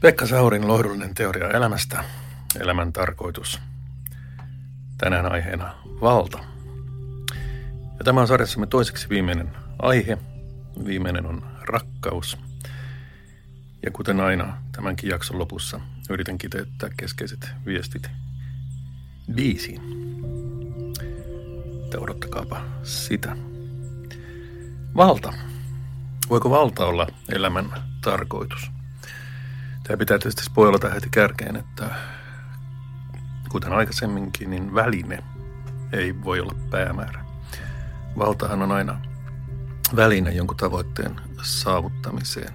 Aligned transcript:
Pekka 0.00 0.26
Saurin 0.26 0.68
lohdullinen 0.68 1.14
teoria 1.14 1.50
elämästä, 1.50 2.04
elämän 2.60 2.92
tarkoitus. 2.92 3.60
Tänään 4.98 5.32
aiheena 5.32 5.74
valta. 6.00 6.38
Ja 7.98 8.04
tämä 8.04 8.20
on 8.20 8.28
sarjassamme 8.28 8.66
toiseksi 8.66 9.08
viimeinen 9.08 9.50
aihe. 9.78 10.18
Viimeinen 10.84 11.26
on 11.26 11.42
rakkaus. 11.62 12.38
Ja 13.82 13.90
kuten 13.90 14.20
aina 14.20 14.56
tämänkin 14.72 15.10
jakson 15.10 15.38
lopussa 15.38 15.80
yritän 16.10 16.38
kiteyttää 16.38 16.90
keskeiset 16.96 17.50
viestit 17.66 18.10
biisiin. 19.34 19.80
Että 21.84 21.98
odottakaapa 21.98 22.62
sitä. 22.82 23.36
Valta. 24.96 25.32
Voiko 26.30 26.50
valta 26.50 26.86
olla 26.86 27.06
elämän 27.32 27.72
tarkoitus? 28.00 28.79
Tämä 29.90 29.98
pitää 29.98 30.18
tietysti 30.18 30.44
spoilata 30.44 30.88
heti 30.88 31.08
kärkeen, 31.10 31.56
että 31.56 31.90
kuten 33.48 33.72
aikaisemminkin, 33.72 34.50
niin 34.50 34.74
väline 34.74 35.24
ei 35.92 36.24
voi 36.24 36.40
olla 36.40 36.54
päämäärä. 36.70 37.24
Valtahan 38.18 38.62
on 38.62 38.72
aina 38.72 39.00
väline 39.96 40.30
jonkun 40.30 40.56
tavoitteen 40.56 41.20
saavuttamiseen. 41.42 42.54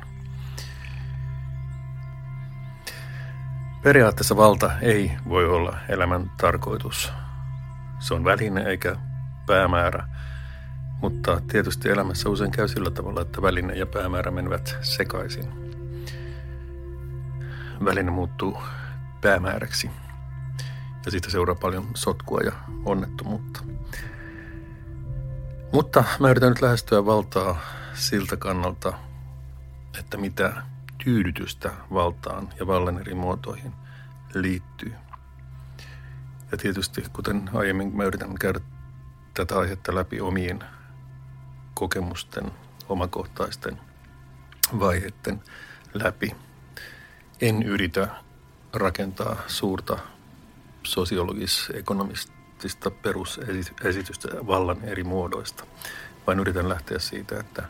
Periaatteessa 3.83 4.37
valta 4.37 4.71
ei 4.81 5.11
voi 5.29 5.45
olla 5.45 5.77
elämän 5.89 6.31
tarkoitus. 6.37 7.11
Se 7.99 8.13
on 8.13 8.23
väline 8.23 8.61
eikä 8.61 8.95
päämäärä, 9.47 10.07
mutta 11.01 11.41
tietysti 11.51 11.89
elämässä 11.89 12.29
usein 12.29 12.51
käy 12.51 12.67
sillä 12.67 12.91
tavalla, 12.91 13.21
että 13.21 13.41
väline 13.41 13.73
ja 13.73 13.85
päämäärä 13.85 14.31
menevät 14.31 14.77
sekaisin 14.81 15.64
väline 17.85 18.11
muuttuu 18.11 18.57
päämääräksi. 19.21 19.89
Ja 21.05 21.11
siitä 21.11 21.29
seuraa 21.29 21.55
paljon 21.55 21.87
sotkua 21.95 22.39
ja 22.39 22.51
onnettomuutta. 22.85 23.63
Mutta 25.73 26.03
mä 26.19 26.29
yritän 26.29 26.49
nyt 26.49 26.61
lähestyä 26.61 27.05
valtaa 27.05 27.61
siltä 27.93 28.37
kannalta, 28.37 28.93
että 29.99 30.17
mitä 30.17 30.61
tyydytystä 31.03 31.71
valtaan 31.93 32.49
ja 32.59 32.67
vallan 32.67 32.99
eri 32.99 33.13
muotoihin 33.13 33.73
liittyy. 34.33 34.93
Ja 36.51 36.57
tietysti, 36.57 37.03
kuten 37.13 37.49
aiemmin, 37.53 37.95
mä 37.97 38.03
yritän 38.03 38.35
käydä 38.39 38.59
tätä 39.33 39.59
aihetta 39.59 39.95
läpi 39.95 40.21
omien 40.21 40.63
kokemusten, 41.73 42.51
omakohtaisten 42.89 43.79
vaiheiden 44.79 45.43
läpi– 45.93 46.35
en 47.41 47.63
yritä 47.63 48.07
rakentaa 48.73 49.37
suurta 49.47 49.97
sosiologis-ekonomistista 50.83 52.91
perusesitystä 52.91 54.27
vallan 54.47 54.83
eri 54.83 55.03
muodoista, 55.03 55.65
vaan 56.27 56.39
yritän 56.39 56.69
lähteä 56.69 56.99
siitä, 56.99 57.39
että 57.39 57.63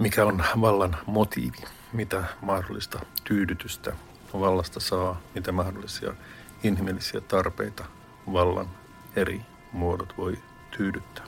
mikä 0.00 0.24
on 0.24 0.44
vallan 0.60 0.96
motiivi, 1.06 1.58
mitä 1.92 2.24
mahdollista 2.40 3.00
tyydytystä 3.24 3.92
vallasta 4.32 4.80
saa, 4.80 5.20
mitä 5.34 5.52
mahdollisia 5.52 6.14
inhimillisiä 6.62 7.20
tarpeita 7.20 7.84
vallan 8.32 8.70
eri 9.16 9.40
muodot 9.72 10.18
voi 10.18 10.38
tyydyttää. 10.76 11.24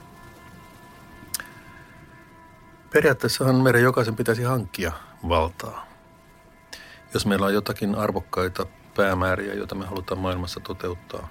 Periaatteessahan 2.93 3.55
meidän 3.55 3.81
jokaisen 3.81 4.15
pitäisi 4.15 4.43
hankkia 4.43 4.91
valtaa 5.29 5.86
jos 7.13 7.25
meillä 7.25 7.45
on 7.45 7.53
jotakin 7.53 7.95
arvokkaita 7.95 8.65
päämääriä, 8.95 9.53
joita 9.53 9.75
me 9.75 9.85
halutaan 9.85 10.19
maailmassa 10.19 10.59
toteuttaa, 10.59 11.27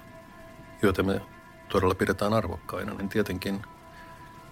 joita 0.81 1.03
me 1.03 1.21
todella 1.69 1.95
pidetään 1.95 2.33
arvokkaina, 2.33 2.93
niin 2.93 3.09
tietenkin 3.09 3.61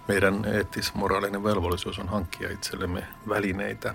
meidän 0.08 0.44
eettis-moraalinen 0.44 1.44
velvollisuus 1.44 1.98
on 1.98 2.08
hankkia 2.08 2.50
itsellemme 2.50 3.06
välineitä, 3.28 3.94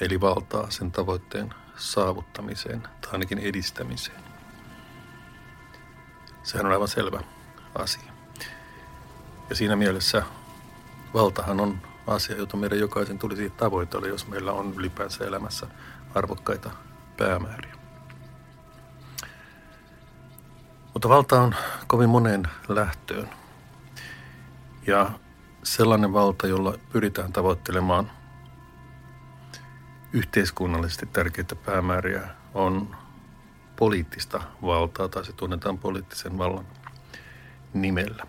eli 0.00 0.20
valtaa 0.20 0.70
sen 0.70 0.92
tavoitteen 0.92 1.54
saavuttamiseen 1.76 2.82
tai 2.82 3.12
ainakin 3.12 3.38
edistämiseen. 3.38 4.22
Sehän 6.42 6.66
on 6.66 6.72
aivan 6.72 6.88
selvä 6.88 7.20
asia. 7.74 8.12
Ja 9.50 9.56
siinä 9.56 9.76
mielessä 9.76 10.22
valtahan 11.14 11.60
on 11.60 11.78
asia, 12.06 12.36
jota 12.36 12.56
meidän 12.56 12.78
jokaisen 12.78 13.18
tulisi 13.18 13.50
tavoitella, 13.50 14.06
jos 14.06 14.28
meillä 14.28 14.52
on 14.52 14.74
ylipäänsä 14.76 15.24
elämässä 15.24 15.66
arvokkaita 16.14 16.70
päämääriä. 17.16 17.72
Mutta 20.92 21.08
valta 21.08 21.42
on 21.42 21.54
kovin 21.86 22.10
moneen 22.10 22.42
lähtöön. 22.68 23.28
Ja 24.86 25.10
sellainen 25.62 26.12
valta, 26.12 26.46
jolla 26.46 26.74
pyritään 26.92 27.32
tavoittelemaan 27.32 28.10
yhteiskunnallisesti 30.12 31.06
tärkeitä 31.06 31.56
päämääriä, 31.56 32.22
on 32.54 32.96
poliittista 33.76 34.42
valtaa 34.62 35.08
tai 35.08 35.24
se 35.24 35.32
tunnetaan 35.32 35.78
poliittisen 35.78 36.38
vallan 36.38 36.66
nimellä. 37.74 38.26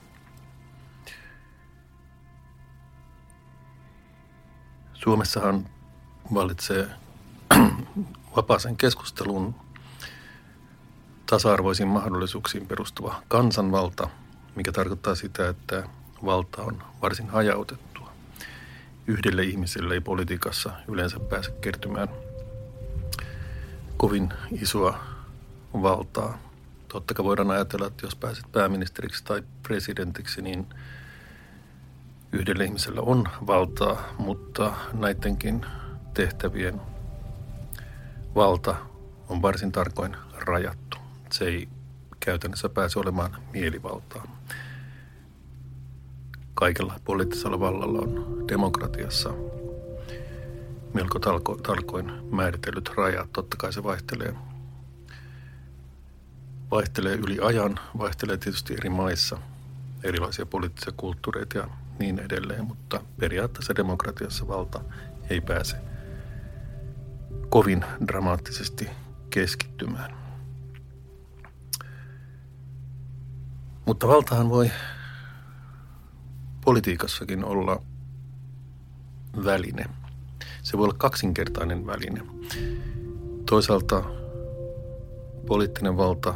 Suomessahan 4.93 5.69
vallitsee 6.33 7.02
vapaaseen 8.35 8.77
keskusteluun 8.77 9.55
tasa-arvoisiin 11.25 11.89
mahdollisuuksiin 11.89 12.67
perustuva 12.67 13.21
kansanvalta, 13.27 14.09
mikä 14.55 14.71
tarkoittaa 14.71 15.15
sitä, 15.15 15.49
että 15.49 15.83
valta 16.25 16.61
on 16.61 16.83
varsin 17.01 17.29
hajautettua. 17.29 18.11
Yhdelle 19.07 19.43
ihmiselle 19.43 19.93
ei 19.93 20.01
politiikassa 20.01 20.71
yleensä 20.87 21.19
pääse 21.19 21.51
kertymään 21.51 22.07
kovin 23.97 24.33
isoa 24.61 24.99
valtaa. 25.73 26.37
Totta 26.87 27.13
kai 27.13 27.25
voidaan 27.25 27.51
ajatella, 27.51 27.87
että 27.87 28.05
jos 28.05 28.15
pääset 28.15 28.45
pääministeriksi 28.51 29.23
tai 29.23 29.43
presidentiksi, 29.63 30.41
niin 30.41 30.67
yhdelle 32.31 32.63
ihmisellä 32.65 33.01
on 33.01 33.23
valtaa, 33.47 34.09
mutta 34.17 34.73
näidenkin 34.93 35.65
tehtävien 36.13 36.81
valta 38.35 38.75
on 39.29 39.41
varsin 39.41 39.71
tarkoin 39.71 40.17
rajattu. 40.37 40.97
Se 41.31 41.45
ei 41.45 41.69
käytännössä 42.19 42.69
pääse 42.69 42.99
olemaan 42.99 43.37
mielivaltaa. 43.53 44.27
Kaikella 46.53 46.99
poliittisella 47.03 47.59
vallalla 47.59 47.99
on 47.99 48.43
demokratiassa 48.47 49.33
melko 50.93 51.19
talko, 51.19 51.55
talkoin 51.55 52.11
määritellyt 52.35 52.89
rajat. 52.97 53.31
Totta 53.33 53.57
kai 53.57 53.73
se 53.73 53.83
vaihtelee, 53.83 54.33
vaihtelee 56.71 57.15
yli 57.15 57.37
ajan, 57.41 57.79
vaihtelee 57.97 58.37
tietysti 58.37 58.73
eri 58.73 58.89
maissa, 58.89 59.37
erilaisia 60.03 60.45
poliittisia 60.45 60.93
kulttuureita 60.97 61.57
ja 61.57 61.67
niin 61.99 62.19
edelleen, 62.19 62.65
mutta 62.65 63.01
periaatteessa 63.19 63.75
demokratiassa 63.75 64.47
valta 64.47 64.81
ei 65.29 65.41
pääse– 65.41 65.77
kovin 67.53 67.85
dramaattisesti 68.07 68.89
keskittymään. 69.29 70.15
Mutta 73.85 74.07
valtahan 74.07 74.49
voi 74.49 74.71
politiikassakin 76.65 77.45
olla 77.45 77.81
väline. 79.45 79.85
Se 80.63 80.77
voi 80.77 80.83
olla 80.83 80.95
kaksinkertainen 80.97 81.85
väline. 81.85 82.21
Toisaalta 83.49 84.03
poliittinen 85.47 85.97
valta 85.97 86.35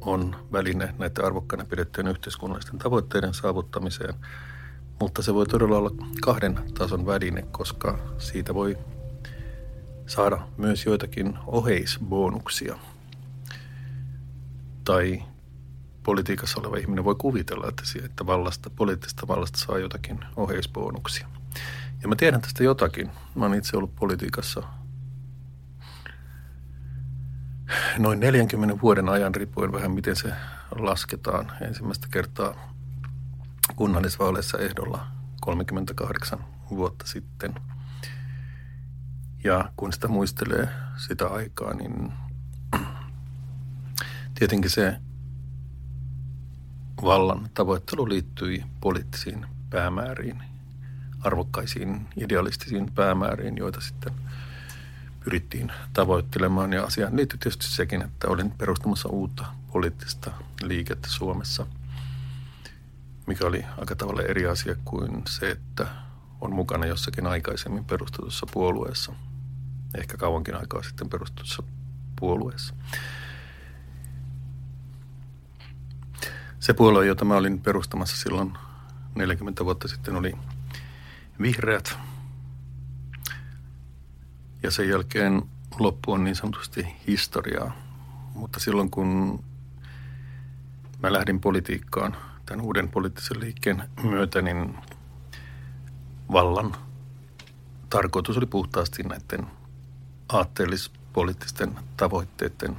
on 0.00 0.36
väline 0.52 0.94
näiden 0.98 1.24
arvokkaina 1.24 1.64
pidettyjen 1.64 2.10
yhteiskunnallisten 2.10 2.78
tavoitteiden 2.78 3.34
saavuttamiseen, 3.34 4.14
mutta 5.00 5.22
se 5.22 5.34
voi 5.34 5.46
todella 5.46 5.78
olla 5.78 5.90
kahden 6.20 6.60
tason 6.78 7.06
väline, 7.06 7.42
koska 7.42 7.98
siitä 8.18 8.54
voi 8.54 8.78
saada 10.06 10.48
myös 10.56 10.86
joitakin 10.86 11.38
oheisbonuksia. 11.46 12.78
Tai 14.84 15.22
politiikassa 16.02 16.60
oleva 16.60 16.76
ihminen 16.76 17.04
voi 17.04 17.14
kuvitella, 17.14 17.68
että, 17.68 17.82
että 18.04 18.26
vallasta, 18.26 18.70
poliittisesta 18.70 19.28
vallasta 19.28 19.58
saa 19.58 19.78
jotakin 19.78 20.24
oheisbonuksia. 20.36 21.28
Ja 22.02 22.08
mä 22.08 22.16
tiedän 22.16 22.40
tästä 22.40 22.64
jotakin. 22.64 23.10
Mä 23.34 23.44
oon 23.44 23.54
itse 23.54 23.76
ollut 23.76 23.94
politiikassa 23.94 24.62
noin 27.98 28.20
40 28.20 28.80
vuoden 28.82 29.08
ajan, 29.08 29.34
riippuen 29.34 29.72
vähän 29.72 29.92
miten 29.92 30.16
se 30.16 30.32
lasketaan. 30.78 31.52
Ensimmäistä 31.60 32.08
kertaa 32.10 32.74
kunnallisvaaleissa 33.76 34.58
ehdolla 34.58 35.06
38 35.40 36.44
vuotta 36.70 37.06
sitten– 37.06 37.54
Ja 39.44 39.70
kun 39.76 39.92
sitä 39.92 40.08
muistelee 40.08 40.68
sitä 40.96 41.26
aikaa, 41.26 41.74
niin 41.74 42.12
tietenkin 44.34 44.70
se 44.70 44.96
vallan 47.02 47.50
tavoittelu 47.54 48.08
liittyi 48.08 48.64
poliittisiin 48.80 49.46
päämääriin, 49.70 50.42
arvokkaisiin 51.20 52.08
idealistisiin 52.16 52.92
päämääriin, 52.94 53.56
joita 53.56 53.80
sitten 53.80 54.12
pyrittiin 55.24 55.72
tavoittelemaan. 55.92 56.72
Ja 56.72 56.84
asiaan 56.84 57.16
liittyy 57.16 57.38
tietysti 57.38 57.66
sekin, 57.66 58.02
että 58.02 58.28
olin 58.28 58.50
perustamassa 58.50 59.08
uutta 59.08 59.44
poliittista 59.72 60.30
liikettä 60.62 61.08
Suomessa, 61.10 61.66
mikä 63.26 63.46
oli 63.46 63.64
aika 63.78 63.96
tavalla 63.96 64.22
eri 64.22 64.46
asia 64.46 64.76
kuin 64.84 65.22
se, 65.28 65.50
että 65.50 65.86
on 66.40 66.54
mukana 66.54 66.86
jossakin 66.86 67.26
aikaisemmin 67.26 67.84
perustetussa 67.84 68.46
puolueessa, 68.52 69.12
ehkä 69.98 70.16
kauankin 70.16 70.56
aikaa 70.56 70.82
sitten 70.82 71.08
perustetussa 71.08 71.62
puolueessa. 72.20 72.74
Se 76.60 76.74
puolue, 76.74 77.06
jota 77.06 77.24
mä 77.24 77.36
olin 77.36 77.60
perustamassa 77.60 78.16
silloin 78.16 78.58
40 79.14 79.64
vuotta 79.64 79.88
sitten, 79.88 80.16
oli 80.16 80.32
vihreät. 81.40 81.98
Ja 84.62 84.70
sen 84.70 84.88
jälkeen 84.88 85.42
loppu 85.78 86.12
on 86.12 86.24
niin 86.24 86.36
sanotusti 86.36 86.86
historiaa. 87.06 87.76
Mutta 88.34 88.60
silloin 88.60 88.90
kun 88.90 89.44
mä 91.02 91.12
lähdin 91.12 91.40
politiikkaan 91.40 92.16
tämän 92.46 92.64
uuden 92.64 92.88
poliittisen 92.88 93.40
liikkeen 93.40 93.82
myötä, 94.02 94.42
niin 94.42 94.78
vallan 96.32 96.76
tarkoitus 97.90 98.36
oli 98.36 98.46
puhtaasti 98.46 99.02
näiden 99.02 99.46
aatteellispoliittisten 100.28 101.78
tavoitteiden 101.96 102.76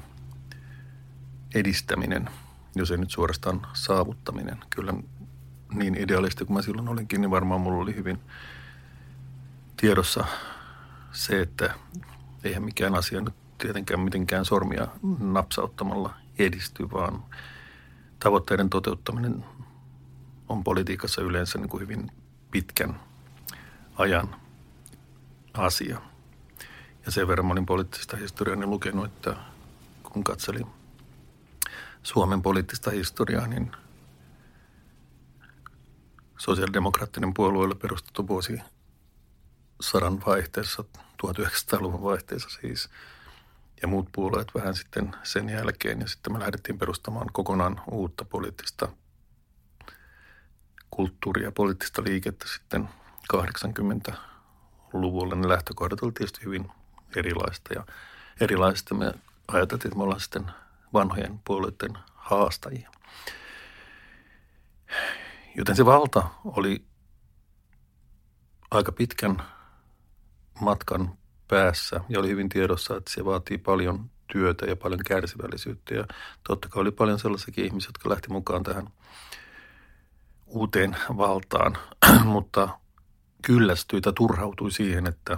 edistäminen, 1.55 2.29
jos 2.75 2.91
ei 2.91 2.97
nyt 2.97 3.11
suorastaan 3.11 3.67
saavuttaminen. 3.73 4.57
Kyllä 4.69 4.93
niin 5.73 6.01
idealisti 6.01 6.45
kuin 6.45 6.57
mä 6.57 6.61
silloin 6.61 6.89
olinkin, 6.89 7.21
niin 7.21 7.31
varmaan 7.31 7.61
mulla 7.61 7.83
oli 7.83 7.95
hyvin 7.95 8.19
tiedossa 9.77 10.25
se, 11.11 11.41
että 11.41 11.73
eihän 12.43 12.63
mikään 12.63 12.95
asia 12.95 13.21
nyt 13.21 13.33
tietenkään 13.57 13.99
mitenkään 13.99 14.45
sormia 14.45 14.87
napsauttamalla 15.19 16.13
edisty, 16.39 16.91
vaan 16.91 17.23
tavoitteiden 18.19 18.69
toteuttaminen 18.69 19.45
on 20.49 20.63
politiikassa 20.63 21.21
yleensä 21.21 21.57
niin 21.57 21.69
kuin 21.69 21.81
hyvin 21.81 22.11
pitkän 22.51 22.99
ajan 23.95 24.35
asia. 25.53 26.01
Ja 27.05 27.11
sen 27.11 27.27
verran 27.27 27.51
olin 27.51 27.65
poliittista 27.65 28.17
historiaa 28.17 28.55
niin 28.55 28.69
lukenut, 28.69 29.05
että 29.05 29.35
kun 30.03 30.23
katselin 30.23 30.67
Suomen 32.03 32.41
poliittista 32.41 32.91
historiaa, 32.91 33.47
niin 33.47 33.71
sosiaalidemokraattinen 36.37 37.33
puolueelle 37.33 37.75
perustettu 37.75 38.27
vuosi 38.27 38.59
sadan 39.81 40.25
vaihteessa, 40.25 40.83
1900-luvun 41.25 42.03
vaihteessa 42.03 42.49
siis, 42.61 42.89
ja 43.81 43.87
muut 43.87 44.09
puolueet 44.11 44.55
vähän 44.55 44.75
sitten 44.75 45.15
sen 45.23 45.49
jälkeen. 45.49 46.01
Ja 46.01 46.07
sitten 46.07 46.33
me 46.33 46.39
lähdettiin 46.39 46.79
perustamaan 46.79 47.27
kokonaan 47.33 47.81
uutta 47.91 48.25
poliittista 48.25 48.87
kulttuuria, 50.91 51.51
poliittista 51.51 52.03
liikettä 52.03 52.45
sitten 52.47 52.89
80-luvulla. 53.33 55.35
Ne 55.35 55.49
lähtökohdat 55.49 56.01
olivat 56.01 56.15
tietysti 56.15 56.45
hyvin 56.45 56.71
erilaista 57.15 57.73
ja 57.73 57.85
erilaista 58.41 58.95
me 58.95 59.13
ajateltiin, 59.47 59.89
että 59.89 59.97
me 59.97 60.03
ollaan 60.03 60.19
sitten 60.19 60.45
vanhojen 60.93 61.39
puolueiden 61.45 61.97
haastajia. 62.15 62.91
Joten 65.55 65.75
se 65.75 65.85
valta 65.85 66.29
oli 66.45 66.85
aika 68.71 68.91
pitkän 68.91 69.41
matkan 70.61 71.17
päässä 71.47 72.01
ja 72.09 72.19
oli 72.19 72.29
hyvin 72.29 72.49
tiedossa, 72.49 72.97
että 72.97 73.11
se 73.11 73.25
vaatii 73.25 73.57
paljon 73.57 74.09
työtä 74.31 74.65
ja 74.65 74.75
paljon 74.75 74.99
kärsivällisyyttä. 75.07 75.95
Ja 75.95 76.05
totta 76.47 76.69
kai 76.69 76.81
oli 76.81 76.91
paljon 76.91 77.19
sellaisiakin 77.19 77.65
ihmisiä, 77.65 77.89
jotka 77.89 78.09
lähti 78.09 78.29
mukaan 78.29 78.63
tähän 78.63 78.87
uuteen 80.45 80.97
valtaan, 81.17 81.77
mutta 82.25 82.69
kyllästyi 83.45 84.01
tai 84.01 84.13
turhautui 84.13 84.71
siihen, 84.71 85.07
että 85.07 85.37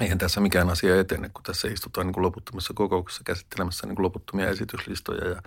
eihän 0.00 0.18
tässä 0.18 0.40
mikään 0.40 0.70
asia 0.70 1.00
etene, 1.00 1.28
kun 1.28 1.42
tässä 1.42 1.68
istutaan 1.68 2.06
niin 2.06 2.14
kuin 2.14 2.24
loputtomassa 2.24 2.74
kokouksessa 2.74 3.24
käsittelemässä 3.24 3.86
niin 3.86 3.96
kuin 3.96 4.04
loputtomia 4.04 4.48
esityslistoja 4.48 5.28
ja 5.28 5.42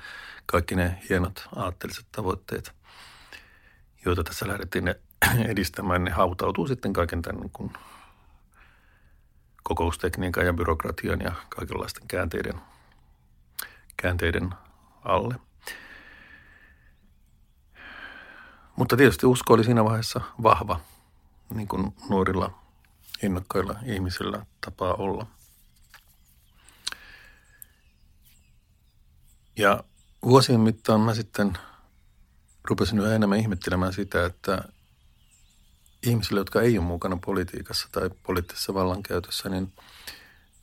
kaikki 0.45 0.75
ne 0.75 1.01
hienot 1.09 1.47
aatteelliset 1.55 2.05
tavoitteet, 2.11 2.71
joita 4.05 4.23
tässä 4.23 4.47
lähdettiin 4.47 4.95
edistämään, 5.51 6.03
ne 6.03 6.11
hautautuu 6.11 6.67
sitten 6.67 6.93
kaiken 6.93 7.21
tämän 7.21 7.41
niin 7.41 7.51
kuin 7.53 7.73
kokoustekniikan 9.63 10.45
ja 10.45 10.53
byrokratian 10.53 11.21
ja 11.21 11.31
kaikenlaisten 11.49 12.07
käänteiden, 12.07 12.61
käänteiden 13.97 14.49
alle. 15.03 15.35
Mutta 18.75 18.97
tietysti 18.97 19.25
usko 19.25 19.53
oli 19.53 19.63
siinä 19.63 19.83
vaiheessa 19.83 20.21
vahva, 20.43 20.79
niin 21.53 21.67
kuin 21.67 21.93
nuorilla 22.09 22.60
innokkailla 23.23 23.75
ihmisillä 23.85 24.45
tapaa 24.65 24.93
olla. 24.93 25.27
Ja 29.57 29.83
vuosien 30.25 30.59
mittaan 30.59 31.01
mä 31.01 31.13
sitten 31.13 31.57
rupesin 32.63 32.99
yhä 32.99 33.15
enemmän 33.15 33.39
ihmettelemään 33.39 33.93
sitä, 33.93 34.25
että 34.25 34.63
ihmisille, 36.03 36.39
jotka 36.39 36.61
ei 36.61 36.77
ole 36.77 36.85
mukana 36.85 37.17
politiikassa 37.25 37.87
tai 37.91 38.09
poliittisessa 38.23 38.73
vallankäytössä, 38.73 39.49
niin 39.49 39.73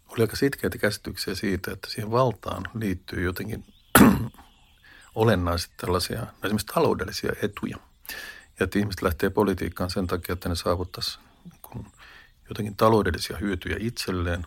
oli 0.09 0.23
aika 0.23 0.37
sitkeitä 0.37 0.79
käsityksiä 0.79 1.35
siitä, 1.35 1.73
että 1.73 1.91
siihen 1.91 2.11
valtaan 2.11 2.65
liittyy 2.75 3.23
jotenkin 3.25 3.65
olennaisesti 5.15 5.75
tällaisia 5.77 6.27
esimerkiksi 6.45 6.67
taloudellisia 6.67 7.33
etuja. 7.43 7.77
Ja 8.61 8.65
että 8.65 8.79
ihmiset 8.79 9.03
lähtee 9.03 9.31
politiikkaan 9.31 9.91
sen 9.91 10.07
takia, 10.07 10.33
että 10.33 10.49
ne 10.49 10.55
saavuttaisi 10.55 11.19
niin 11.19 11.28
jotenkin 12.49 12.77
taloudellisia 12.77 13.37
hyötyjä 13.37 13.77
itselleen. 13.81 14.47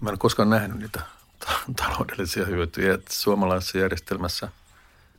Mä 0.00 0.10
en 0.10 0.18
koskaan 0.18 0.50
nähnyt 0.50 0.78
niitä 0.78 1.00
taloudellisia 1.76 2.44
hyötyjä. 2.44 2.94
Että 2.94 3.14
suomalaisessa 3.14 3.78
järjestelmässä 3.78 4.48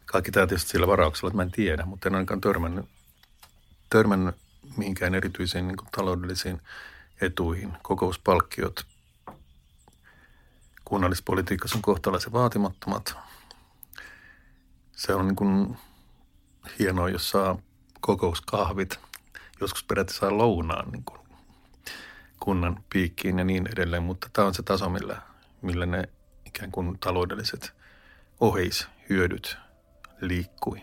kaikki 0.05 0.31
tämä 0.31 0.47
tietysti 0.47 0.69
sillä 0.69 0.87
varauksella, 0.87 1.27
että 1.27 1.35
mä 1.35 1.43
en 1.43 1.51
tiedä, 1.51 1.85
mutta 1.85 2.09
en 2.09 2.15
ainakaan 2.15 2.41
törmännyt 2.41 2.85
törmännyt 3.91 4.35
mihinkään 4.77 5.15
erityisiin 5.15 5.67
niin 5.67 5.77
taloudellisiin 5.91 6.61
etuihin. 7.21 7.77
Kokouspalkkiot 7.81 8.85
kunnallispolitiikassa 10.85 11.77
on 11.77 11.81
kohtalaisen 11.81 12.31
vaatimattomat. 12.31 13.15
Se 14.91 15.13
on 15.13 15.27
niin 15.27 15.35
kuin 15.35 15.77
hienoa, 16.79 17.09
jos 17.09 17.29
saa 17.29 17.59
kokouskahvit. 18.01 18.99
Joskus 19.61 19.83
peräti 19.83 20.13
saa 20.13 20.37
lounaan 20.37 20.91
niin 20.91 21.03
kuin 21.03 21.19
kunnan 22.39 22.83
piikkiin 22.93 23.39
ja 23.39 23.45
niin 23.45 23.67
edelleen, 23.73 24.03
mutta 24.03 24.29
tämä 24.33 24.47
on 24.47 24.53
se 24.53 24.63
taso, 24.63 24.89
millä, 24.89 25.21
millä 25.61 25.85
ne 25.85 26.09
ikään 26.45 26.71
kuin 26.71 26.99
taloudelliset 26.99 27.73
oheishyödyt 28.39 29.57
liikkui. 30.21 30.81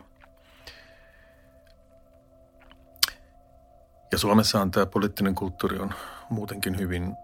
Ja 4.12 4.18
Suomessa 4.18 4.61
on 4.61 4.70
tämä 4.70 4.87
poliittinen 4.87 5.35
kulttuuri 5.35 5.78
on 5.78 5.94
muutenkin 6.30 6.78
hyvin 6.78 7.16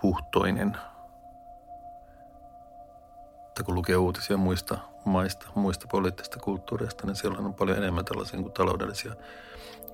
puhtoinen. 0.00 0.76
Että 3.48 3.62
kun 3.62 3.74
lukee 3.74 3.96
uutisia 3.96 4.36
muista 4.36 4.78
maista, 5.04 5.46
muista 5.54 5.86
poliittisista 5.90 6.38
kulttuureista, 6.38 7.06
niin 7.06 7.16
siellä 7.16 7.38
on 7.38 7.54
paljon 7.54 7.78
enemmän 7.78 8.04
tällaisia 8.04 8.40
kuin 8.40 8.52
taloudellisia 8.52 9.14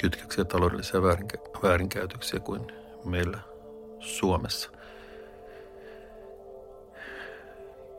kytköksiä, 0.01 0.45
taloudellisia 0.45 1.03
väärinkä- 1.03 1.61
väärinkäytöksiä 1.63 2.41
kuin 2.41 2.73
meillä 3.05 3.39
Suomessa. 3.99 4.71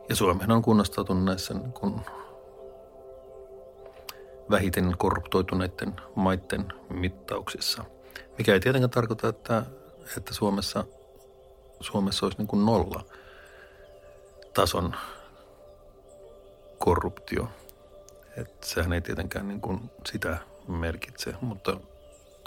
Ja 0.08 0.16
Suomihan 0.16 0.50
on 0.50 0.62
kunnostautunut 0.62 1.24
näissä 1.24 1.54
niin 1.54 1.72
kun 1.72 2.00
vähiten 4.50 4.94
korruptoituneiden 4.98 5.94
maiden 6.14 6.72
mittauksissa. 6.90 7.84
Mikä 8.38 8.52
ei 8.52 8.60
tietenkään 8.60 8.90
tarkoita, 8.90 9.28
että, 9.28 9.62
että 10.16 10.34
Suomessa, 10.34 10.84
Suomessa 11.80 12.26
olisi 12.26 12.38
niin 12.38 12.48
kuin 12.48 12.66
nolla 12.66 13.04
tason 14.54 14.94
korruptio. 16.78 17.48
Et 18.36 18.64
sehän 18.64 18.92
ei 18.92 19.00
tietenkään 19.00 19.48
niin 19.48 19.60
kuin 19.60 19.90
sitä 20.06 20.38
merkitse, 20.68 21.34
mutta 21.40 21.80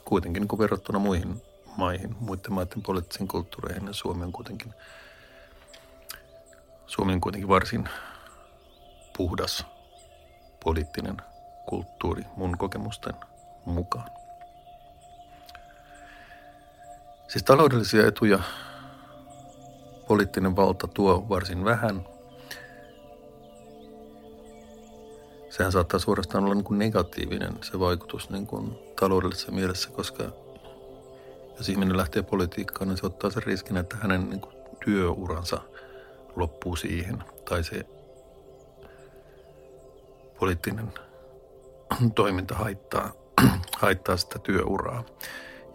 kuitenkin 0.05 0.41
niin 0.41 0.47
kuin 0.47 0.59
verrattuna 0.59 0.99
muihin 0.99 1.41
maihin, 1.77 2.15
muiden 2.19 2.53
maiden 2.53 2.81
poliittisiin 2.81 3.27
kulttuureihin. 3.27 3.87
Ja 3.87 3.93
Suomi 3.93 4.23
on 4.23 4.31
kuitenkin, 4.31 4.73
Suomi 6.87 7.13
on 7.13 7.21
kuitenkin 7.21 7.49
varsin 7.49 7.89
puhdas 9.17 9.65
poliittinen 10.63 11.17
kulttuuri 11.69 12.23
mun 12.35 12.57
kokemusten 12.57 13.13
mukaan. 13.65 14.09
Siis 17.27 17.43
taloudellisia 17.43 18.07
etuja 18.07 18.39
poliittinen 20.07 20.55
valta 20.55 20.87
tuo 20.87 21.25
varsin 21.29 21.65
vähän. 21.65 22.07
Sehän 25.49 25.71
saattaa 25.71 25.99
suorastaan 25.99 26.43
olla 26.43 26.55
niin 26.55 26.63
kuin 26.63 26.79
negatiivinen 26.79 27.63
se 27.63 27.79
vaikutus 27.79 28.29
niin 28.29 28.47
kuin 28.47 28.84
taloudellisessa 28.99 29.51
mielessä, 29.51 29.89
koska 29.89 30.23
jos 31.57 31.69
ihminen 31.69 31.97
lähtee 31.97 32.23
politiikkaan, 32.23 32.87
niin 32.87 32.97
se 32.97 33.05
ottaa 33.05 33.29
sen 33.29 33.43
riskin, 33.43 33.77
että 33.77 33.97
hänen 33.97 34.29
niin 34.29 34.41
kuin 34.41 34.55
työuransa 34.85 35.61
loppuu 36.35 36.75
siihen. 36.75 37.23
Tai 37.49 37.63
se 37.63 37.85
poliittinen 40.39 40.93
toiminta 42.15 42.55
haittaa, 42.55 43.11
haittaa 43.77 44.17
sitä 44.17 44.39
työuraa. 44.39 45.03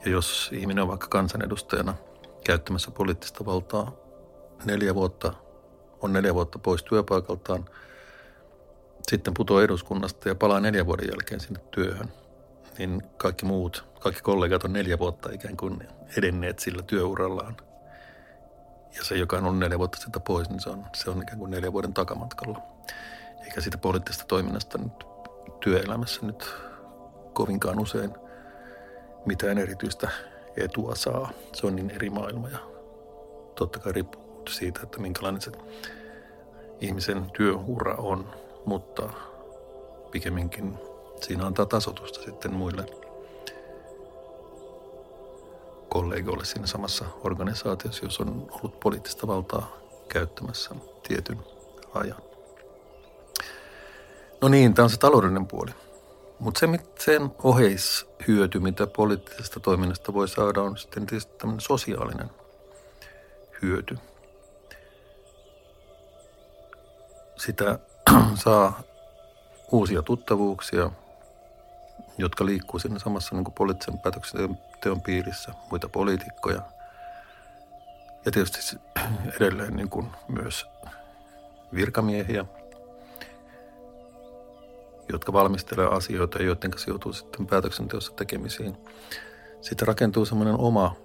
Ja 0.04 0.10
jos 0.10 0.50
ihminen 0.52 0.82
on 0.82 0.88
vaikka 0.88 1.08
kansanedustajana 1.08 1.94
käyttämässä 2.44 2.90
poliittista 2.90 3.44
valtaa 3.44 3.92
neljä 4.64 4.94
vuotta, 4.94 5.32
on 6.00 6.12
neljä 6.12 6.34
vuotta 6.34 6.58
pois 6.58 6.82
työpaikaltaan, 6.82 7.64
sitten 9.08 9.34
putoo 9.34 9.60
eduskunnasta 9.60 10.28
ja 10.28 10.34
palaa 10.34 10.60
neljä 10.60 10.86
vuoden 10.86 11.08
jälkeen 11.08 11.40
sinne 11.40 11.60
työhön, 11.70 12.12
niin 12.80 13.02
kaikki 13.16 13.46
muut, 13.46 13.84
kaikki 14.00 14.22
kollegat 14.22 14.64
on 14.64 14.72
neljä 14.72 14.98
vuotta 14.98 15.32
ikään 15.32 15.56
kuin 15.56 15.88
edenneet 16.16 16.58
sillä 16.58 16.82
työurallaan. 16.82 17.56
Ja 18.96 19.04
se, 19.04 19.16
joka 19.16 19.36
on 19.36 19.58
neljä 19.58 19.78
vuotta 19.78 19.98
sitä 19.98 20.20
pois, 20.20 20.50
niin 20.50 20.60
se 20.60 20.70
on, 20.70 20.86
se 20.94 21.10
on 21.10 21.22
ikään 21.22 21.38
kuin 21.38 21.50
neljä 21.50 21.72
vuoden 21.72 21.94
takamatkalla. 21.94 22.62
Eikä 23.44 23.60
sitä 23.60 23.78
poliittisesta 23.78 24.24
toiminnasta 24.24 24.78
nyt 24.78 24.92
työelämässä 25.60 26.26
nyt 26.26 26.54
kovinkaan 27.32 27.80
usein– 27.80 28.10
mitään 29.26 29.58
erityistä 29.58 30.08
etua 30.56 30.94
saa. 30.94 31.30
Se 31.52 31.66
on 31.66 31.76
niin 31.76 31.90
eri 31.90 32.10
maailma 32.10 32.48
ja 32.48 32.58
totta 33.54 33.78
kai 33.78 33.92
riippuu 33.92 34.42
siitä, 34.48 34.80
että 34.82 35.00
minkälainen 35.00 35.40
se 35.40 35.52
ihmisen 36.80 37.30
työura 37.30 37.94
on, 37.94 38.34
mutta 38.66 39.10
pikemminkin 40.10 40.78
siinä 41.26 41.46
antaa 41.46 41.66
tasotusta 41.66 42.22
sitten 42.22 42.54
muille 42.54 42.86
kollegoille 45.88 46.44
siinä 46.44 46.66
samassa 46.66 47.04
organisaatiossa, 47.24 48.04
jos 48.04 48.20
on 48.20 48.46
ollut 48.50 48.80
poliittista 48.80 49.26
valtaa 49.26 49.76
käyttämässä 50.08 50.74
tietyn 51.08 51.38
ajan. 51.94 52.22
No 54.40 54.48
niin, 54.48 54.74
tämä 54.74 54.84
on 54.84 54.90
se 54.90 54.96
taloudellinen 54.96 55.46
puoli. 55.46 55.70
Mutta 56.38 56.60
se, 56.60 56.66
sen 56.98 57.30
oheishyöty, 57.42 58.58
mitä 58.58 58.86
poliittisesta 58.86 59.60
toiminnasta 59.60 60.14
voi 60.14 60.28
saada, 60.28 60.62
on 60.62 60.78
sitten 60.78 61.06
tietysti 61.06 61.32
tämmöinen 61.38 61.60
sosiaalinen 61.60 62.30
hyöty. 63.62 63.98
Sitä 67.36 67.78
saa 68.44 68.82
uusia 69.72 70.02
tuttavuuksia, 70.02 70.90
jotka 72.20 72.46
liikkuu 72.46 72.78
siinä 72.78 72.98
samassa 72.98 73.34
niin 73.34 73.44
kuin 73.44 73.54
poliittisen 73.54 73.98
päätöksenteon 73.98 75.00
piirissä, 75.04 75.52
muita 75.70 75.88
poliitikkoja. 75.88 76.62
Ja 78.24 78.32
tietysti 78.32 78.80
edelleen 79.40 79.76
niin 79.76 79.90
kuin 79.90 80.06
myös 80.28 80.66
virkamiehiä– 81.74 82.44
jotka 85.12 85.32
valmistelee 85.32 85.86
asioita 85.86 86.38
ja 86.38 86.44
joiden 86.44 86.70
kanssa 86.70 86.90
joutuu 86.90 87.12
sitten 87.12 87.46
päätöksenteossa 87.46 88.12
tekemisiin. 88.12 88.76
Sitten 89.60 89.88
rakentuu 89.88 90.24
semmoinen 90.24 90.54
oma 90.54 90.96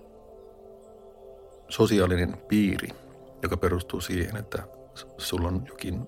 sosiaalinen 1.70 2.38
piiri, 2.48 2.90
joka 3.44 3.58
perustuu 3.58 4.02
siihen, 4.02 4.38
että 4.38 4.64
sulla 5.18 5.48
on 5.48 5.66
jokin 5.68 6.08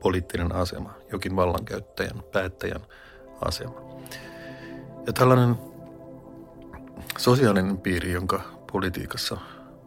poliittinen 0.00 0.54
asema, 0.54 0.94
jokin 1.12 1.36
vallankäyttäjän, 1.36 2.22
päättäjän 2.32 2.80
asema. 3.40 3.80
Ja 5.06 5.12
tällainen 5.12 5.54
sosiaalinen 7.18 7.78
piiri, 7.78 8.12
jonka 8.12 8.40
politiikassa 8.72 9.36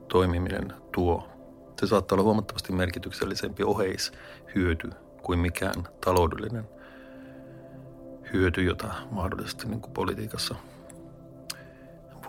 toimiminen 0.08 0.74
tuo, 0.92 1.28
se 1.80 1.88
saattaa 1.88 2.16
olla 2.16 2.24
huomattavasti 2.24 2.74
merkityksellisempi 2.74 3.64
oheishyöty 3.64 4.90
kuin 5.22 5.40
mikään 5.40 5.88
taloudellinen– 6.02 6.70
hyöty, 8.34 8.64
jota 8.64 8.94
mahdollisesti 9.12 9.68
niin 9.68 9.82
kuin 9.82 9.94
politiikassa 9.94 10.56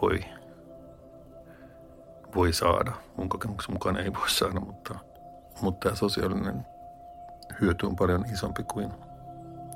voi, 0.02 0.24
voi 2.34 2.52
saada. 2.52 2.92
Mun 3.16 3.28
kokemuksen 3.28 3.72
mukaan 3.72 3.96
ei 3.96 4.14
voi 4.14 4.30
saada, 4.30 4.60
mutta, 4.60 4.98
mutta 5.62 5.88
tämä 5.88 5.96
sosiaalinen 5.96 6.66
hyöty 7.60 7.86
on 7.86 7.96
paljon 7.96 8.24
isompi 8.32 8.62
kuin 8.62 8.92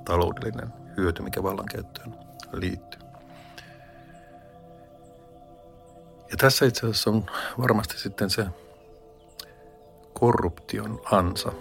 taloudellinen 0.05 0.73
hyöty, 0.97 1.23
mikä 1.23 1.43
vallankäyttöön 1.43 2.15
liittyy. 2.53 3.01
Ja 6.31 6.37
tässä 6.37 6.67
itse 6.67 6.81
asiassa 6.81 7.11
on 7.11 7.27
varmasti 7.59 7.99
sitten 7.99 8.31
se 8.31 8.47
korruption 10.13 11.01
ansa. 11.05 11.53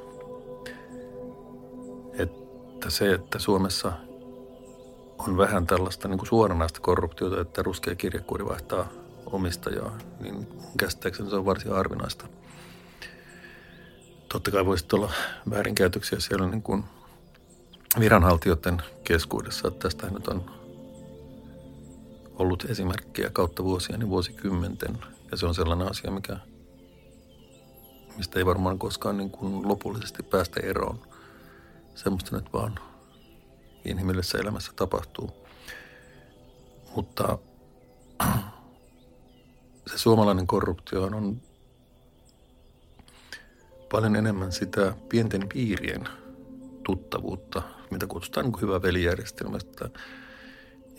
Että 2.20 2.90
se, 2.90 3.14
että 3.14 3.40
Suomessa 3.40 3.92
on 5.18 5.38
vähän 5.38 5.68
tällaista 5.68 6.08
niin 6.08 6.18
kuin 6.18 6.28
suoranaista 6.28 6.80
korruptiota, 6.80 7.42
että 7.42 7.64
ruskea 7.64 7.96
kirjekuori 7.96 8.46
vaihtaa 8.46 8.88
omistajaa, 9.26 9.98
niin 10.20 10.48
käsittääkseni 10.78 11.30
se 11.30 11.36
on 11.36 11.46
varsin 11.46 11.72
harvinaista. 11.72 12.26
Totta 14.32 14.52
kai 14.52 14.66
voisi 14.66 14.86
olla 14.94 15.12
väärinkäytöksiä 15.50 16.20
siellä 16.20 16.48
niin 16.48 16.62
kuin 16.62 16.84
viranhaltijoiden 18.00 18.82
keskuudessa. 19.04 19.68
Että 19.68 19.80
tästä 19.80 20.10
nyt 20.10 20.28
on 20.28 20.55
ollut 22.40 22.66
esimerkkejä 22.70 23.30
kautta 23.30 23.64
vuosien 23.64 24.02
ja 24.02 24.10
vuosikymmenten. 24.10 24.98
Ja 25.32 25.38
se 25.38 25.46
on 25.46 25.56
sellainen 25.56 25.88
asia, 25.88 26.12
mikä, 26.12 26.38
mistä 28.18 28.40
ei 28.40 28.46
varmaan 28.46 28.80
koskaan 28.80 29.18
niin 29.18 29.30
kuin 29.30 29.68
lopullisesti 29.68 30.24
päästä 30.24 30.60
eroon. 30.64 31.02
Semmoista 31.96 32.36
nyt 32.36 32.54
vaan 32.54 32.80
inhimillisessä 33.86 34.38
elämässä 34.38 34.72
tapahtuu. 34.76 35.32
Mutta 36.96 37.38
se 39.88 39.98
suomalainen 39.98 40.48
korruptio 40.48 41.04
on 41.04 41.42
paljon 43.92 44.16
enemmän 44.16 44.52
sitä 44.52 44.94
pienten 45.10 45.50
piirien 45.54 46.08
tuttavuutta, 46.84 47.62
mitä 47.92 48.08
kutsutaan 48.08 48.46
niin 48.46 48.62
hyvä 48.62 48.82
velijärjestelmästä, 48.82 49.90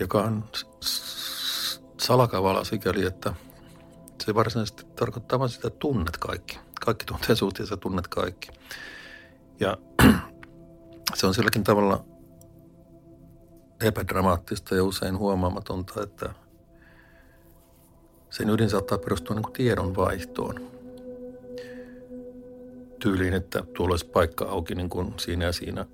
joka 0.00 0.22
on 0.22 0.44
salakavala 2.00 2.64
sikäli, 2.64 3.04
että 3.04 3.34
se 4.24 4.34
varsinaisesti 4.34 4.84
tarkoittaa 4.96 5.38
vain 5.38 5.50
sitä, 5.50 5.68
että 5.68 5.78
tunnet 5.78 6.16
kaikki. 6.16 6.58
Kaikki 6.84 7.04
tuntee 7.04 7.36
suhteessa 7.36 7.76
tunnet 7.76 8.08
kaikki. 8.08 8.48
Ja 9.60 9.76
se 11.14 11.26
on 11.26 11.34
silläkin 11.34 11.64
tavalla 11.64 12.04
epädramaattista 13.84 14.74
ja 14.74 14.84
usein 14.84 15.18
huomaamatonta, 15.18 16.02
että 16.02 16.34
sen 18.30 18.50
ydin 18.50 18.70
saattaa 18.70 18.98
perustua 18.98 19.36
niin 19.36 19.52
tiedon 19.52 19.96
vaihtoon. 19.96 20.70
Tyyliin, 23.00 23.34
että 23.34 23.64
tuolla 23.76 23.92
olisi 23.92 24.06
paikka 24.06 24.44
auki 24.44 24.74
niin 24.74 24.90
kuin 24.90 25.14
siinä 25.16 25.44
ja 25.44 25.52
siinä 25.52 25.86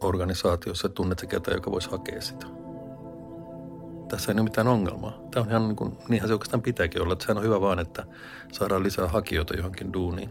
organisaatiossa, 0.00 0.88
tunnet 0.88 1.18
se 1.18 1.26
ketä, 1.26 1.50
joka 1.50 1.70
voisi 1.70 1.90
hakea 1.90 2.20
sitä. 2.20 2.63
Tässä 4.14 4.32
ei 4.32 4.34
ole 4.34 4.42
mitään 4.42 4.68
ongelmaa. 4.68 5.18
Tämä 5.30 5.44
on 5.44 5.50
ihan 5.50 5.68
niin 5.68 5.76
kuin, 5.76 5.98
niinhän 6.08 6.28
se 6.28 6.32
oikeastaan 6.32 6.62
pitääkin 6.62 7.02
olla. 7.02 7.12
Että 7.12 7.24
sehän 7.24 7.38
on 7.38 7.44
hyvä 7.44 7.60
vaan, 7.60 7.78
että 7.78 8.06
saadaan 8.52 8.82
lisää 8.82 9.08
hakijoita 9.08 9.56
johonkin 9.56 9.92
duuniin. 9.92 10.30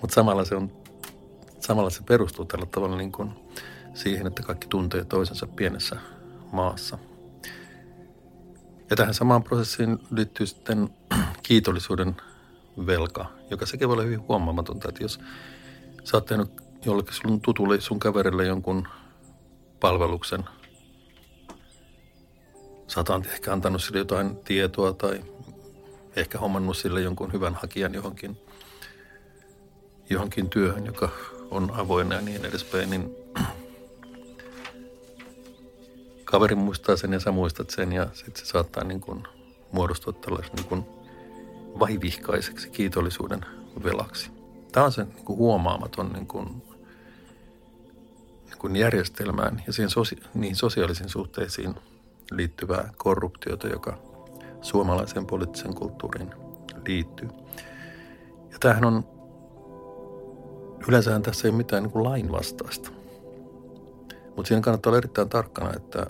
Mutta 0.00 0.14
samalla 0.14 0.44
se 0.44 0.54
on, 0.54 0.72
samalla 1.60 1.90
se 1.90 2.02
perustuu 2.02 2.44
tällä 2.44 2.66
tavalla 2.66 2.96
niin 2.96 3.12
kuin 3.12 3.30
siihen, 3.94 4.26
että 4.26 4.42
kaikki 4.42 4.66
tuntee 4.66 5.04
toisensa 5.04 5.46
pienessä 5.46 5.96
maassa. 6.52 6.98
Ja 8.90 8.96
tähän 8.96 9.14
samaan 9.14 9.42
prosessiin 9.42 9.98
liittyy 10.10 10.46
sitten 10.46 10.88
kiitollisuuden 11.48 12.16
velka, 12.86 13.26
joka 13.50 13.66
sekin 13.66 13.88
voi 13.88 13.94
olla 13.94 14.04
hyvin 14.04 14.28
huomaamatonta, 14.28 14.88
että 14.88 15.02
jos 15.04 15.20
sä 16.04 16.16
oot 16.16 16.26
tehnyt 16.26 16.50
jollekin 16.84 17.14
sun 17.14 17.40
tutulle, 17.40 17.80
sun 17.80 17.98
kaverille 17.98 18.46
jonkun 18.46 18.88
palveluksen, 19.80 20.44
Saataan 22.88 23.24
ehkä 23.26 23.52
antanut 23.52 23.82
sille 23.82 23.98
jotain 23.98 24.36
tietoa 24.36 24.92
tai 24.92 25.24
ehkä 26.16 26.38
hommannut 26.38 26.76
sille 26.76 27.00
jonkun 27.00 27.32
hyvän 27.32 27.54
hakijan 27.54 27.94
johonkin, 27.94 28.36
johonkin 30.10 30.50
työhön, 30.50 30.86
joka 30.86 31.08
on 31.50 31.70
avoinna 31.74 32.14
ja 32.14 32.20
niin 32.20 32.44
edespäin, 32.44 32.90
niin 32.90 33.14
kaveri 36.24 36.54
muistaa 36.54 36.96
sen 36.96 37.12
ja 37.12 37.20
sä 37.20 37.32
muistat 37.32 37.70
sen 37.70 37.92
ja 37.92 38.08
sitten 38.12 38.46
se 38.46 38.50
saattaa 38.50 38.84
niin 38.84 39.00
kuin 39.00 39.22
muodostua 39.72 40.12
tällaisen 40.12 40.54
niin 40.54 40.66
kuin 40.66 40.84
vaivihkaiseksi 41.78 42.70
kiitollisuuden 42.70 43.40
velaksi. 43.84 44.30
Tämä 44.72 44.86
on 44.86 44.92
se 44.92 45.04
niin 45.04 45.24
kuin 45.24 45.38
huomaamaton 45.38 46.12
niin 46.12 46.26
kuin, 46.26 46.62
niin 48.44 48.58
kuin 48.58 48.76
järjestelmään 48.76 49.62
ja 49.66 49.72
siihen 49.72 49.90
sosia- 49.90 50.28
niihin 50.34 50.56
sosiaalisiin 50.56 51.08
suhteisiin 51.08 51.74
liittyvää 52.30 52.92
korruptiota, 52.96 53.68
joka 53.68 53.98
suomalaiseen 54.60 55.26
poliittiseen 55.26 55.74
kulttuuriin 55.74 56.30
liittyy. 56.86 57.28
Ja 58.52 58.58
tämähän 58.60 58.84
on, 58.84 59.04
yleensähän 60.88 61.22
tässä 61.22 61.48
ei 61.48 61.50
ole 61.50 61.56
mitään 61.56 61.82
niin 61.82 61.90
kuin 61.92 62.04
lainvastaista. 62.04 62.90
Mutta 64.36 64.48
siinä 64.48 64.60
kannattaa 64.60 64.90
olla 64.90 64.98
erittäin 64.98 65.28
tarkkana, 65.28 65.72
että, 65.76 66.06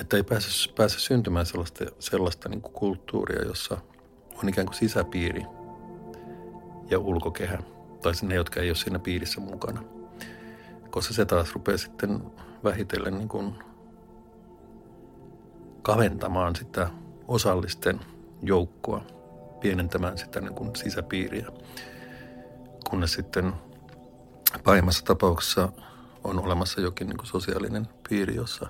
että 0.00 0.16
ei 0.16 0.22
pääse, 0.22 0.72
pääse 0.76 1.00
syntymään 1.00 1.46
sellaista, 1.46 1.84
sellaista 1.98 2.48
niin 2.48 2.62
kuin 2.62 2.72
kulttuuria, 2.72 3.42
jossa 3.42 3.78
on 4.42 4.48
ikään 4.48 4.66
kuin 4.66 4.76
sisäpiiri 4.76 5.46
ja 6.90 6.98
ulkokehä, 6.98 7.58
tai 8.02 8.12
ne, 8.22 8.34
jotka 8.34 8.60
ei 8.60 8.68
ole 8.68 8.76
siinä 8.76 8.98
piirissä 8.98 9.40
mukana. 9.40 9.82
Koska 10.90 11.14
se 11.14 11.24
taas 11.24 11.52
rupeaa 11.54 11.78
sitten 11.78 12.22
vähitellen 12.64 13.14
niin 13.14 13.28
kuin 13.28 13.54
kaventamaan 15.82 16.56
sitä 16.56 16.90
osallisten 17.28 18.00
joukkoa, 18.42 19.04
pienentämään 19.60 20.18
sitä 20.18 20.40
niin 20.40 20.54
kuin 20.54 20.76
sisäpiiriä, 20.76 21.46
kunnes 22.90 23.12
sitten 23.12 23.52
pahimmassa 24.64 25.04
tapauksessa 25.04 25.72
on 26.24 26.44
olemassa 26.44 26.80
jokin 26.80 27.06
niin 27.06 27.16
kuin 27.16 27.26
sosiaalinen 27.26 27.88
piiri, 28.08 28.34
jossa 28.34 28.66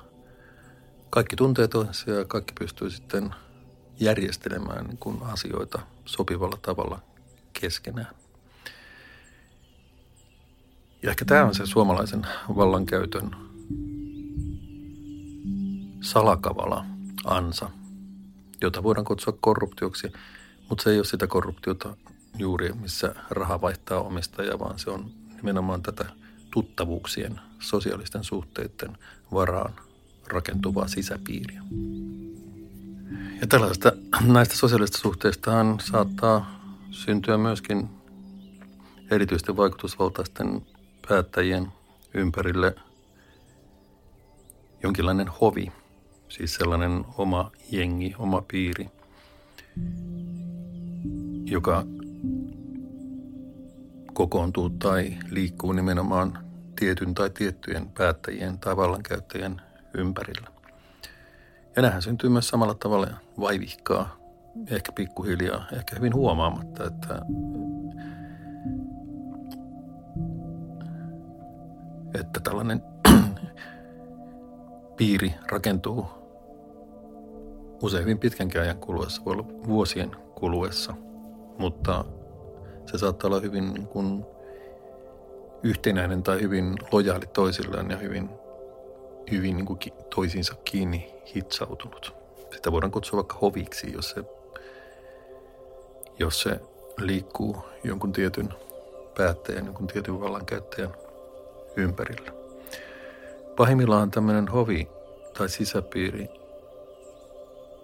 kaikki 1.10 1.36
tuntee 1.36 1.68
toisensa 1.68 2.10
ja 2.10 2.24
kaikki 2.24 2.52
pystyy 2.58 2.90
sitten 2.90 3.34
järjestelemään 4.00 4.86
niin 4.86 4.98
kuin 4.98 5.22
asioita 5.22 5.82
sopivalla 6.04 6.58
tavalla 6.62 7.00
keskenään. 7.60 8.14
Ja 11.02 11.10
ehkä 11.10 11.24
tämä 11.24 11.44
on 11.44 11.54
se 11.54 11.66
suomalaisen 11.66 12.26
vallankäytön 12.56 13.36
salakavala 16.00 16.91
ansa, 17.24 17.70
jota 18.60 18.82
voidaan 18.82 19.04
kutsua 19.04 19.38
korruptioksi, 19.40 20.12
mutta 20.68 20.84
se 20.84 20.90
ei 20.90 20.98
ole 20.98 21.04
sitä 21.04 21.26
korruptiota 21.26 21.96
juuri, 22.38 22.72
missä 22.72 23.14
raha 23.30 23.60
vaihtaa 23.60 24.00
omistajaa, 24.00 24.58
vaan 24.58 24.78
se 24.78 24.90
on 24.90 25.10
nimenomaan 25.36 25.82
tätä 25.82 26.04
tuttavuuksien, 26.50 27.40
sosiaalisten 27.60 28.24
suhteiden 28.24 28.98
varaan 29.32 29.74
rakentuvaa 30.26 30.88
sisäpiiriä. 30.88 31.62
Ja 33.40 33.46
tällaista 33.46 33.92
näistä 34.26 34.56
sosiaalisista 34.56 34.98
suhteistahan 34.98 35.80
saattaa 35.80 36.62
syntyä 36.90 37.38
myöskin 37.38 37.88
erityisesti 39.10 39.56
vaikutusvaltaisten 39.56 40.66
päättäjien 41.08 41.72
ympärille 42.14 42.74
jonkinlainen 44.82 45.28
hovi, 45.28 45.72
siis 46.32 46.54
sellainen 46.54 47.04
oma 47.18 47.50
jengi, 47.70 48.14
oma 48.18 48.42
piiri, 48.48 48.90
joka 51.44 51.84
kokoontuu 54.12 54.70
tai 54.70 55.18
liikkuu 55.30 55.72
nimenomaan 55.72 56.38
tietyn 56.78 57.14
tai 57.14 57.30
tiettyjen 57.30 57.90
päättäjien 57.90 58.58
tai 58.58 58.76
vallankäyttäjien 58.76 59.60
ympärillä. 59.94 60.48
Ja 61.76 61.82
nämähän 61.82 62.02
syntyy 62.02 62.30
myös 62.30 62.48
samalla 62.48 62.74
tavalla 62.74 63.06
vaivihkaa, 63.40 64.16
ehkä 64.70 64.92
pikkuhiljaa, 64.92 65.64
ehkä 65.72 65.96
hyvin 65.96 66.14
huomaamatta, 66.14 66.84
että, 66.84 67.20
että 72.20 72.40
tällainen 72.40 72.82
piiri 74.96 75.34
rakentuu 75.50 76.21
usein 77.82 78.02
hyvin 78.02 78.18
pitkänkin 78.18 78.60
ajan 78.60 78.76
kuluessa, 78.76 79.24
voi 79.24 79.32
olla 79.32 79.46
vuosien 79.66 80.16
kuluessa, 80.34 80.94
mutta 81.58 82.04
se 82.86 82.98
saattaa 82.98 83.28
olla 83.28 83.40
hyvin 83.40 83.74
niin 83.74 83.86
kuin 83.86 84.24
yhtenäinen 85.62 86.22
tai 86.22 86.40
hyvin 86.40 86.76
lojaali 86.92 87.26
toisilleen 87.26 87.90
ja 87.90 87.96
hyvin, 87.96 88.30
hyvin 89.30 89.56
niin 89.56 89.66
kuin 89.66 89.78
toisiinsa 90.14 90.54
kiinni 90.64 91.14
hitsautunut. 91.34 92.14
Sitä 92.54 92.72
voidaan 92.72 92.92
kutsua 92.92 93.16
vaikka 93.16 93.38
hoviksi, 93.42 93.92
jos 93.92 94.10
se, 94.10 94.24
jos 96.18 96.42
se 96.42 96.60
liikkuu 96.98 97.56
jonkun 97.84 98.12
tietyn 98.12 98.48
päättäjän, 99.16 99.66
jonkun 99.66 99.86
tietyn 99.86 100.20
vallankäyttäjän 100.20 100.94
ympärillä. 101.76 102.32
Pahimmillaan 103.56 104.10
tämmöinen 104.10 104.48
hovi 104.48 104.88
tai 105.38 105.48
sisäpiiri 105.48 106.41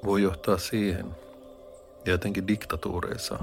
voi 0.05 0.23
johtaa 0.23 0.59
siihen, 0.59 1.07
ja 2.05 2.13
jotenkin 2.13 2.49
diktatuureissa 2.49 3.39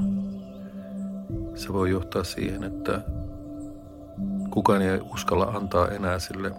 se 1.56 1.74
voi 1.74 1.90
johtaa 1.90 2.24
siihen, 2.24 2.64
että 2.64 3.02
kukaan 4.50 4.82
ei 4.82 5.00
uskalla 5.14 5.46
antaa 5.46 5.88
enää 5.88 6.20
sille 6.20 6.52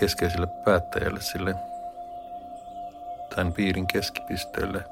keskeiselle 0.00 0.46
päättäjälle, 0.64 1.20
sille 1.20 1.54
tämän 3.34 3.52
piirin 3.52 3.86
keskipisteelle 3.86 4.84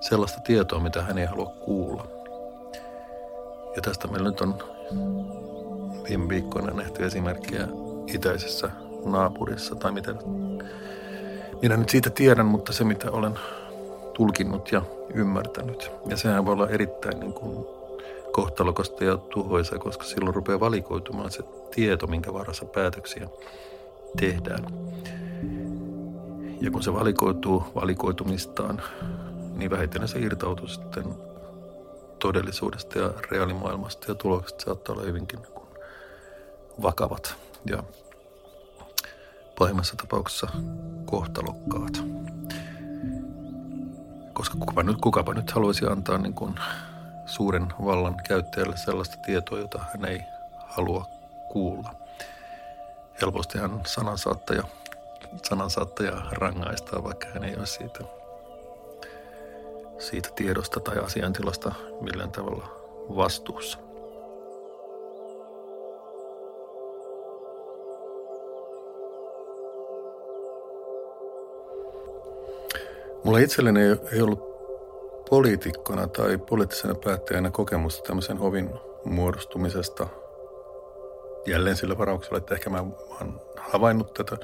sellaista 0.00 0.40
tietoa, 0.40 0.80
mitä 0.80 1.02
hän 1.02 1.18
ei 1.18 1.26
halua 1.26 1.52
kuulla. 1.64 2.06
Ja 3.76 3.82
tästä 3.82 4.08
meillä 4.08 4.30
nyt 4.30 4.40
on 4.40 4.54
viime 6.08 6.28
viikkoina 6.28 6.72
nähty 6.72 7.04
esimerkkejä 7.04 7.68
itäisessä 8.06 8.70
naapurissa, 9.04 9.74
tai 9.74 9.92
mitä 9.92 10.14
minä 11.62 11.76
nyt 11.76 11.88
siitä 11.88 12.10
tiedän, 12.10 12.46
mutta 12.46 12.72
se 12.72 12.84
mitä 12.84 13.10
olen 13.10 13.38
tulkinnut 14.14 14.72
ja 14.72 14.82
ymmärtänyt. 15.14 15.90
Ja 16.06 16.16
sehän 16.16 16.46
voi 16.46 16.52
olla 16.52 16.68
erittäin 16.68 17.20
niin 17.20 17.32
kuin 17.32 17.66
kohtalokasta 18.32 19.04
ja 19.04 19.16
tuhoisa, 19.16 19.78
koska 19.78 20.04
silloin 20.04 20.34
rupeaa 20.34 20.60
valikoitumaan 20.60 21.30
se 21.30 21.42
tieto, 21.74 22.06
minkä 22.06 22.32
varassa 22.32 22.64
päätöksiä 22.64 23.28
tehdään. 24.16 24.66
Ja 26.60 26.70
kun 26.70 26.82
se 26.82 26.92
valikoituu 26.92 27.64
valikoitumistaan, 27.74 28.82
niin 29.56 29.70
vähitellen 29.70 30.08
se 30.08 30.18
irtautuu 30.18 30.66
sitten 30.66 31.04
todellisuudesta 32.18 32.98
ja 32.98 33.10
reaalimaailmasta 33.30 34.10
ja 34.10 34.14
tulokset 34.14 34.60
saattaa 34.60 34.94
olla 34.94 35.04
hyvinkin 35.04 35.42
niin 35.42 35.60
vakavat 36.82 37.34
ja 37.64 37.82
pahimmassa 39.60 39.96
tapauksessa 39.96 40.48
kohtalokkaat. 41.04 41.92
Koska 44.32 44.58
kukapa 44.58 44.82
nyt, 44.82 44.96
kukapa 45.00 45.34
nyt 45.34 45.50
haluaisi 45.50 45.86
antaa 45.86 46.18
niin 46.18 46.34
kuin 46.34 46.54
suuren 47.26 47.66
vallan 47.84 48.16
käyttäjälle 48.28 48.76
sellaista 48.76 49.16
tietoa, 49.16 49.58
jota 49.58 49.78
hän 49.92 50.04
ei 50.04 50.20
halua 50.66 51.04
kuulla. 51.52 51.94
Helpostihan 53.20 53.80
sanansaattaja, 53.86 54.62
sanansaattaja 55.48 56.12
rangaistaa, 56.32 57.04
vaikka 57.04 57.26
hän 57.34 57.44
ei 57.44 57.56
ole 57.56 57.66
siitä, 57.66 58.04
siitä 59.98 60.28
tiedosta 60.36 60.80
tai 60.80 60.98
asiantilasta 60.98 61.72
millään 62.00 62.30
tavalla 62.30 62.68
vastuussa. 63.16 63.89
Mulla 73.30 73.42
itselleni 73.42 73.80
ei 74.12 74.22
ollut 74.22 74.40
poliitikkona 75.30 76.06
tai 76.06 76.38
poliittisena 76.38 76.94
päättäjänä 76.94 77.50
kokemusta 77.50 78.06
tämmöisen 78.06 78.38
hovin 78.38 78.70
muodostumisesta. 79.04 80.06
Jälleen 81.46 81.76
sillä 81.76 81.98
varauksella, 81.98 82.38
että 82.38 82.54
ehkä 82.54 82.70
mä 82.70 82.78
oon 82.80 83.40
havainnut 83.58 84.14
tätä, 84.14 84.36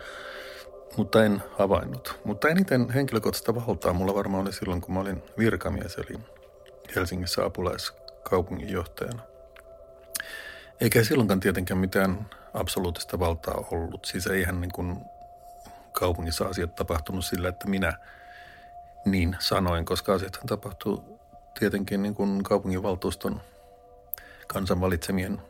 mutta 0.96 1.24
en 1.24 1.42
havainnut. 1.58 2.20
Mutta 2.24 2.48
eniten 2.48 2.90
henkilökohtaista 2.90 3.54
valtaa 3.54 3.92
mulla 3.92 4.14
varmaan 4.14 4.42
oli 4.42 4.52
silloin, 4.52 4.80
kun 4.80 4.94
mä 4.94 5.00
olin 5.00 5.22
virkamies, 5.38 5.94
eli 5.94 6.18
Helsingissä 6.96 7.44
apulaiskaupunginjohtajana. 7.44 9.22
Eikä 10.80 11.04
silloinkaan 11.04 11.40
tietenkään 11.40 11.78
mitään 11.78 12.30
absoluuttista 12.54 13.18
valtaa 13.18 13.64
ollut. 13.70 14.04
Siis 14.04 14.26
eihän 14.26 14.60
niin 14.60 14.72
kuin 14.72 14.96
kaupungissa 15.92 16.44
asiat 16.44 16.74
tapahtunut 16.74 17.24
sillä, 17.24 17.48
että 17.48 17.68
minä 17.68 17.92
niin 19.06 19.36
sanoin, 19.38 19.84
koska 19.84 20.14
asiathan 20.14 20.46
tapahtuu 20.46 21.18
tietenkin 21.58 22.02
niin 22.02 22.14
kuin 22.14 22.42
kaupunginvaltuuston 22.42 23.40
kansan 24.46 24.80
valitsemien 24.80 25.42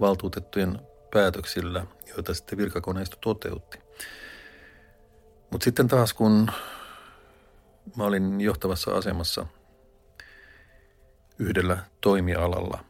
valtuutettujen 0.00 0.78
päätöksillä, 1.12 1.86
joita 2.08 2.34
sitten 2.34 2.58
virkakoneisto 2.58 3.16
toteutti. 3.20 3.78
Mutta 5.50 5.64
sitten 5.64 5.88
taas 5.88 6.14
kun 6.14 6.50
mä 7.96 8.04
olin 8.04 8.40
johtavassa 8.40 8.90
asemassa 8.90 9.46
yhdellä 11.38 11.78
toimialalla, 12.00 12.84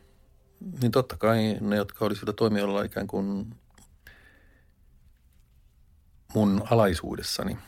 niin 0.83 0.93
totta 0.93 1.17
kai 1.17 1.57
ne, 1.61 1.77
jotka 1.77 2.05
olivat 2.05 2.21
sillä 2.21 2.33
toimialalla 2.33 2.83
ikään 2.83 3.07
kuin 3.07 3.55
mun 6.35 6.63
alaisuudessani, 6.71 7.59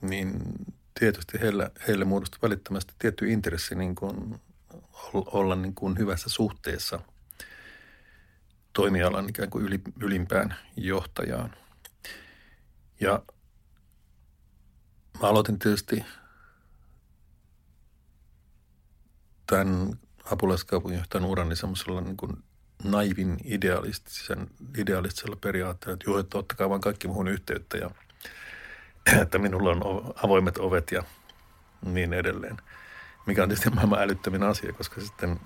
niin 0.00 0.40
tietysti 0.98 1.40
heille, 1.40 1.70
heille 1.88 2.04
muodostui 2.04 2.38
välittömästi 2.42 2.94
tietty 2.98 3.32
intressi 3.32 3.74
niin 3.74 3.94
kuin 3.94 4.40
olla 5.12 5.56
niin 5.56 5.74
kuin 5.74 5.98
hyvässä 5.98 6.28
suhteessa 6.28 7.00
toimialan 8.72 9.28
ikään 9.28 9.50
kuin 9.50 9.64
yli, 9.64 9.80
ylimpään 10.00 10.54
johtajaan. 10.76 11.54
Ja 13.00 13.22
mä 15.22 15.28
aloitin 15.28 15.58
tietysti 15.58 16.04
tämän 19.46 19.98
apulaiskaupunginjohtajan 20.24 21.24
urani 21.24 21.56
semmoisella 21.56 22.00
niin 22.00 22.16
kuin 22.16 22.44
naivin 22.84 23.36
idealistisen, 23.44 24.50
idealistisella 24.78 25.36
periaatteella, 25.36 25.94
että 25.94 26.10
joo, 26.10 26.18
että 26.18 26.38
ottakaa 26.38 26.68
vaan 26.68 26.80
kaikki 26.80 27.08
muun 27.08 27.28
yhteyttä 27.28 27.76
ja 27.76 27.90
että 29.22 29.38
minulla 29.38 29.70
on 29.70 30.14
avoimet 30.22 30.58
ovet 30.58 30.92
ja 30.92 31.02
niin 31.84 32.12
edelleen. 32.12 32.56
Mikä 33.26 33.42
on 33.42 33.48
tietysti 33.48 33.70
maailman 33.70 34.02
älyttömin 34.02 34.42
asia, 34.42 34.72
koska 34.72 35.00
sitten 35.00 35.40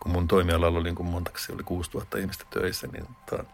kun 0.00 0.12
mun 0.12 0.28
toimialalla 0.28 0.78
oli 0.78 0.92
niin 0.92 1.06
montaksi 1.06 1.52
oli 1.52 1.62
6000 1.62 2.18
ihmistä 2.18 2.44
töissä, 2.50 2.86
niin 2.86 3.06
ta, 3.30 3.44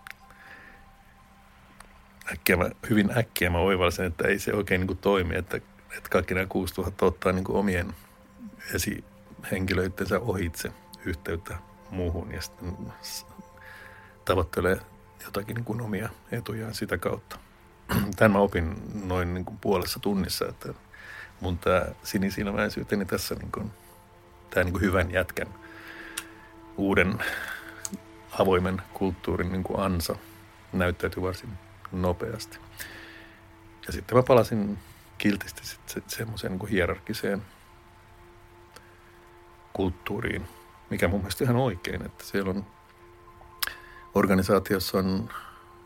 äkkiä 2.32 2.56
mä, 2.56 2.70
hyvin 2.90 3.18
äkkiä 3.18 3.50
mä 3.50 3.58
oivalsin, 3.58 4.04
että 4.04 4.28
ei 4.28 4.38
se 4.38 4.52
oikein 4.52 4.80
niin 4.80 4.86
kuin 4.86 4.98
toimi, 4.98 5.36
että, 5.36 5.56
että 5.96 6.10
kaikki 6.10 6.34
nämä 6.34 6.46
6000 6.46 7.06
ottaa 7.06 7.32
niin 7.32 7.44
kuin 7.44 7.56
omien 7.56 7.94
esihenkilöitensä 8.74 10.20
ohitse 10.20 10.72
yhteyttä 11.04 11.58
muuhun 11.90 12.32
ja 12.32 12.40
sitten 12.42 12.76
tavoittelee 14.24 14.80
jotakin 15.24 15.54
niin 15.54 15.64
kuin 15.64 15.80
omia 15.80 16.08
etujaan 16.32 16.74
sitä 16.74 16.98
kautta. 16.98 17.43
Tämän 18.16 18.32
mä 18.32 18.38
opin 18.38 18.74
noin 19.04 19.34
niin 19.34 19.44
kuin 19.44 19.58
puolessa 19.58 20.00
tunnissa, 20.00 20.48
että 20.48 20.74
mun 21.40 21.58
tämä 21.58 21.86
sinisilmäisyyteni 22.02 23.04
tässä 23.04 23.34
niin 23.34 23.52
kuin, 23.52 23.70
tämä 24.50 24.64
niin 24.64 24.72
kuin 24.72 24.82
hyvän 24.82 25.10
jätkän 25.10 25.54
uuden 26.76 27.18
avoimen 28.38 28.82
kulttuurin 28.94 29.52
niin 29.52 29.64
kuin 29.64 29.80
ansa 29.80 30.16
näyttäytyi 30.72 31.22
varsin 31.22 31.50
nopeasti. 31.92 32.58
Ja 33.86 33.92
sitten 33.92 34.16
mä 34.16 34.22
palasin 34.22 34.78
kiltisti 35.18 35.62
semmoiseen 36.06 36.52
niin 36.52 36.68
hierarkiseen 36.68 37.42
kulttuuriin, 39.72 40.48
mikä 40.90 41.08
mun 41.08 41.20
mielestä 41.20 41.44
ihan 41.44 41.56
oikein, 41.56 42.06
että 42.06 42.24
siellä 42.24 42.50
on 42.50 42.66
organisaatiossa 44.14 44.98
on 44.98 45.28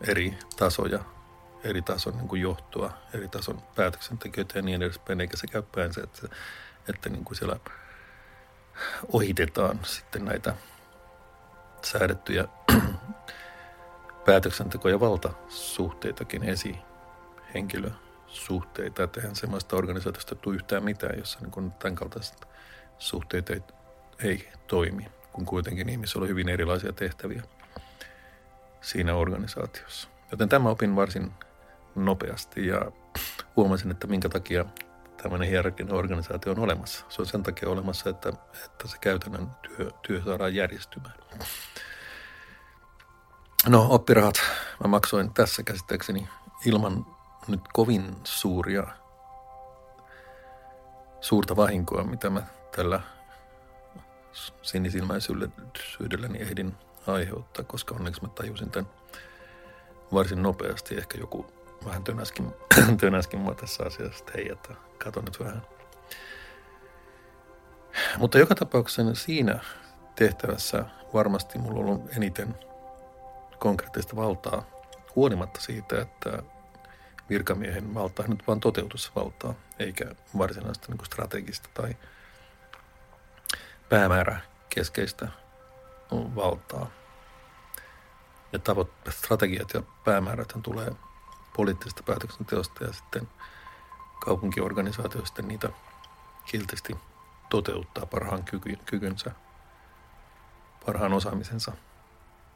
eri 0.01 0.39
tasoja, 0.57 1.05
eri 1.65 1.83
tason 1.83 2.17
niin 2.17 2.29
kuin 2.29 2.43
johtoa, 2.43 2.93
eri 3.15 3.29
tason 3.29 3.63
päätöksentekijöitä 3.75 4.59
ja 4.59 4.63
niin 4.63 4.83
edespäin, 4.83 5.21
eikä 5.21 5.37
se 5.37 5.47
käy 5.47 5.63
päänsä, 5.75 6.03
että, 6.03 6.29
että 6.89 7.09
niin 7.09 7.25
kuin 7.25 7.37
siellä 7.37 7.61
ohitetaan 9.13 9.81
sitten 9.83 10.25
näitä 10.25 10.55
säädettyjä 11.83 12.45
päätöksenteko- 14.27 14.89
ja 14.89 15.01
valtasuhteitakin 15.01 16.43
esihenkilösuhteita. 16.45 19.03
Että 19.03 19.21
eihän 19.21 19.37
semmoista 19.37 19.77
organisaatiosta 19.77 20.35
tule 20.35 20.55
yhtään 20.55 20.85
mitään, 20.85 21.19
jossa 21.19 21.39
niin 21.41 21.73
tämän 21.73 21.95
kaltaiset 21.95 22.49
suhteet 22.99 23.51
ei, 23.51 23.63
ei 24.25 24.49
toimi, 24.67 25.09
kun 25.33 25.47
kuitenkin 25.47 25.89
ihmisillä 25.89 26.23
on 26.23 26.29
hyvin 26.29 26.49
erilaisia 26.49 26.93
tehtäviä 26.93 27.43
siinä 28.81 29.15
organisaatiossa. 29.15 30.09
Joten 30.31 30.49
tämä 30.49 30.69
opin 30.69 30.97
varsin 30.97 31.33
nopeasti 32.05 32.67
ja 32.67 32.93
huomasin, 33.57 33.91
että 33.91 34.07
minkä 34.07 34.29
takia 34.29 34.65
tämmöinen 35.23 35.49
hierarkinen 35.49 35.95
organisaatio 35.95 36.53
on 36.53 36.59
olemassa. 36.59 37.05
Se 37.09 37.23
on 37.23 37.27
sen 37.27 37.43
takia 37.43 37.69
olemassa, 37.69 38.11
että, 38.11 38.29
että 38.65 38.89
se 38.89 38.97
käytännön 39.01 39.51
työ, 39.63 39.91
työ 40.07 40.23
saadaan 40.25 40.55
järjestymään. 40.55 41.15
No 43.67 43.87
oppirahat 43.91 44.35
mä 44.85 44.89
maksoin 44.89 45.35
tässä 45.35 45.63
käsittääkseni 45.63 46.29
ilman 46.65 47.07
nyt 47.49 47.61
kovin 47.73 48.17
suuria, 48.25 48.87
suurta 51.21 51.57
vahinkoa, 51.57 52.05
mitä 52.05 52.31
mä 52.31 52.43
tällä 52.77 53.01
sinisilmäisyydelläni 54.63 56.39
ehdin 56.43 56.77
aiheuttaa, 57.07 57.65
koska 57.65 57.95
onneksi 57.95 58.23
mä 58.23 58.29
tajusin 58.29 58.71
tämän 58.71 58.91
varsin 60.13 60.43
nopeasti. 60.43 60.95
Ehkä 60.95 61.19
joku 61.19 61.58
vähän 61.85 62.05
tönäskin, 62.05 62.55
tönäskin 63.01 63.41
mua 63.41 63.55
tässä 63.55 63.85
asiassa, 63.85 64.19
että 64.19 64.33
hei, 64.35 64.53
että 64.53 64.75
katon 65.05 65.25
nyt 65.25 65.41
vähän. 65.41 65.63
Mutta 68.19 68.39
joka 68.39 68.55
tapauksessa 68.55 69.15
siinä 69.15 69.59
tehtävässä 70.15 70.85
varmasti 71.15 71.59
mulla 71.59 71.81
on 71.81 71.87
ollut 71.87 72.17
eniten 72.17 72.55
konkreettista 73.59 74.17
valtaa, 74.17 74.63
huolimatta 75.17 75.61
siitä, 75.61 76.01
että 76.01 76.43
virkamiehen 77.29 77.95
valta 77.95 78.25
nyt 78.27 78.47
vain 78.47 78.61
toteutusvaltaa, 78.61 79.55
eikä 79.79 80.05
varsinaista 80.39 80.87
niin 80.93 81.07
strategista 81.07 81.69
tai 81.75 81.97
päämäärä 83.89 84.41
keskeistä 84.69 85.29
valtaa. 86.13 86.91
Ja 88.53 88.59
tavoit, 88.59 88.89
strategiat 89.11 89.75
ja 89.75 89.83
päämäärät 90.05 90.53
tulee 90.63 90.91
poliittisesta 91.59 92.03
päätöksenteosta 92.03 92.85
ja 92.85 92.93
sitten 92.93 93.29
kaupunkiorganisaatioista 94.25 95.43
niitä 95.43 95.69
kiltisti 96.45 96.97
toteuttaa 97.51 98.07
parhaan 98.07 98.45
kyky, 98.45 98.79
kykynsä, 98.87 99.31
parhaan 100.87 101.13
osaamisensa 101.13 101.73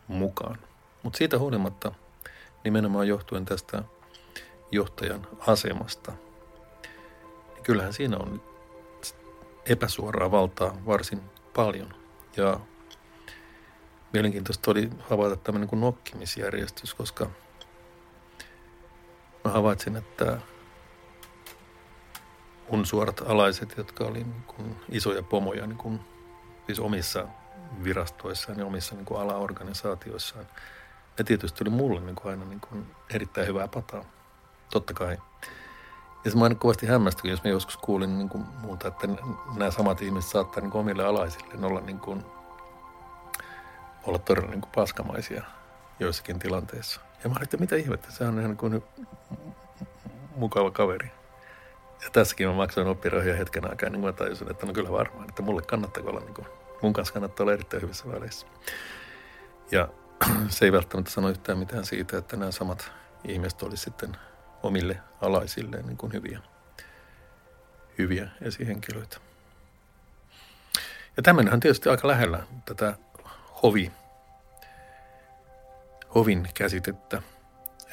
mukaan. 0.09 0.59
Mutta 1.03 1.17
siitä 1.17 1.39
huolimatta 1.39 1.93
nimenomaan 2.65 3.09
johtuen 3.09 3.45
tästä 3.45 3.83
johtajan 4.73 5.27
asemasta, 5.47 6.13
niin 7.55 7.63
kyllähän 7.63 7.93
siinä 7.93 8.17
on 8.17 8.43
epäsuoraa 9.67 10.31
valtaa 10.31 10.77
varsin 10.87 11.21
paljon. 11.55 11.95
Ja 12.37 12.61
mielenkiintoista 14.13 14.71
oli 14.71 14.91
havaita 15.11 15.37
tämmöinen 15.37 15.69
kuin 15.69 15.81
nokkimisjärjestys, 15.81 16.95
koska 16.95 17.31
mä 19.45 19.51
havaitsin, 19.51 19.97
että 19.97 20.39
mun 22.71 22.87
suorat 22.87 23.21
alaiset, 23.27 23.75
jotka 23.77 24.05
oli 24.05 24.25
niin 24.25 24.45
kuin 24.47 24.77
isoja 24.89 25.23
pomoja 25.23 25.67
niin 25.67 25.79
kuin, 25.79 26.01
siis 26.67 26.81
omissa 26.81 27.27
virastoissaan 27.85 28.59
ja 28.59 28.67
omissa 28.67 28.95
niin 28.95 29.05
kuin 29.05 29.21
alaorganisaatioissaan, 29.21 30.47
ne 31.19 31.25
tietysti 31.25 31.65
oli 31.65 31.71
mulle 31.71 32.01
niin 32.01 32.15
kuin 32.15 32.31
aina 32.31 32.45
niin 32.45 32.61
kuin 32.61 32.87
erittäin 33.15 33.47
hyvää 33.47 33.69
pataa. 33.69 34.05
Totta 34.71 34.95
kai. 34.95 35.19
Ja 36.25 36.31
se 36.31 36.37
mä 36.37 36.45
aina 36.45 36.55
kovasti 36.55 36.87
hämmästyin, 36.87 37.31
jos 37.31 37.45
mä 37.45 37.51
joskus 37.51 37.77
kuulin 37.77 38.19
niin 38.19 38.29
kuin 38.29 38.45
muuta, 38.61 38.89
että 38.89 39.09
nämä 39.57 39.71
samat 39.71 40.03
ihmiset 40.03 40.31
saattaa 40.31 40.61
niin 40.61 40.71
kuin 40.71 40.81
omille 40.81 41.05
alaisille 41.05 41.67
olla, 41.67 41.81
niin 41.81 41.99
kuin, 41.99 42.25
olla 44.05 44.19
todella 44.19 44.51
niin 44.51 44.61
kuin 44.61 44.73
paskamaisia 44.75 45.43
joissakin 46.01 46.39
tilanteissa. 46.39 47.01
Ja 47.25 47.29
mä 47.31 47.35
olin, 47.37 47.43
että 47.43 47.57
mitä 47.57 47.77
ihmettä, 47.77 48.11
se 48.11 48.25
on 48.25 48.41
ihan 48.41 48.57
kuin 48.57 48.85
mukava 50.37 50.71
kaveri. 50.71 51.11
Ja 52.05 52.11
tässäkin 52.11 52.49
mä 52.49 52.55
maksoin 52.55 52.87
oppirahoja 52.87 53.37
hetken 53.37 53.71
aikaa, 53.71 53.91
niin 53.91 54.01
mä 54.01 54.13
tajusin, 54.13 54.51
että 54.51 54.67
no 54.67 54.73
kyllä 54.73 54.91
varmaan, 54.91 55.29
että 55.29 55.43
mulle 55.43 55.63
kannattaa 55.63 56.03
olla, 56.07 56.21
niin 56.21 56.35
kuin, 56.35 56.47
mun 56.83 56.93
kanssa 56.93 57.15
kannattaa 57.15 57.45
olla 57.45 57.53
erittäin 57.53 57.83
hyvissä 57.83 58.13
väleissä. 58.13 58.47
Ja 59.71 59.89
se 60.49 60.65
ei 60.65 60.73
välttämättä 60.73 61.11
sano 61.11 61.29
yhtään 61.29 61.59
mitään 61.59 61.85
siitä, 61.85 62.19
että 62.19 62.37
nämä 62.37 62.51
samat 62.51 62.93
ihmiset 63.25 63.63
olisivat 63.63 63.85
sitten 63.85 64.17
omille 64.63 65.01
alaisilleen 65.21 65.87
niin 65.87 65.97
kuin 65.97 66.13
hyviä, 66.13 66.39
hyviä 67.99 68.29
esihenkilöitä. 68.41 69.17
Ja 71.17 71.23
tämmöinen 71.23 71.55
on 71.55 71.61
tietysti 71.61 71.89
aika 71.89 72.09
lähellä 72.09 72.47
tätä 72.65 72.97
hovi, 73.63 73.93
hovin 76.15 76.49
käsitettä, 76.55 77.23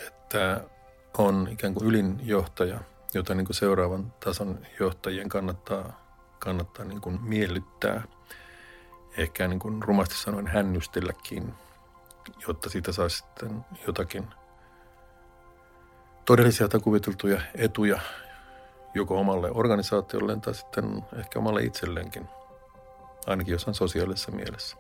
että 0.08 0.62
on 1.18 1.48
ikään 1.52 1.74
kuin 1.74 1.88
ylinjohtaja, 1.88 2.80
jota 3.14 3.36
niin 3.36 3.46
kuin 3.46 3.56
seuraavan 3.56 4.14
tason 4.20 4.60
johtajien 4.80 5.30
kannattaa, 5.30 6.06
kannattaa 6.40 6.86
niin 6.86 7.02
kuin 7.02 7.22
miellyttää. 7.22 8.04
Ehkä 9.18 9.48
niin 9.48 9.60
kuin 9.60 9.84
rumasti 9.84 10.16
sanoen 10.16 10.48
hännystelläkin, 10.48 11.54
jotta 12.48 12.70
siitä 12.70 12.92
saa 12.92 13.10
sitten 13.10 13.66
jotakin 13.88 14.28
todellisia 16.26 16.68
tai 16.68 16.80
kuviteltuja 16.80 17.42
etuja 17.56 18.00
joko 18.94 19.20
omalle 19.20 19.52
organisaatiolleen 19.52 20.42
tai 20.42 20.54
sitten 20.54 21.04
ehkä 21.20 21.40
omalle 21.40 21.64
itselleenkin, 21.64 22.30
ainakin 23.28 23.52
jossain 23.52 23.76
sosiaalisessa 23.76 24.32
mielessä. 24.32 24.78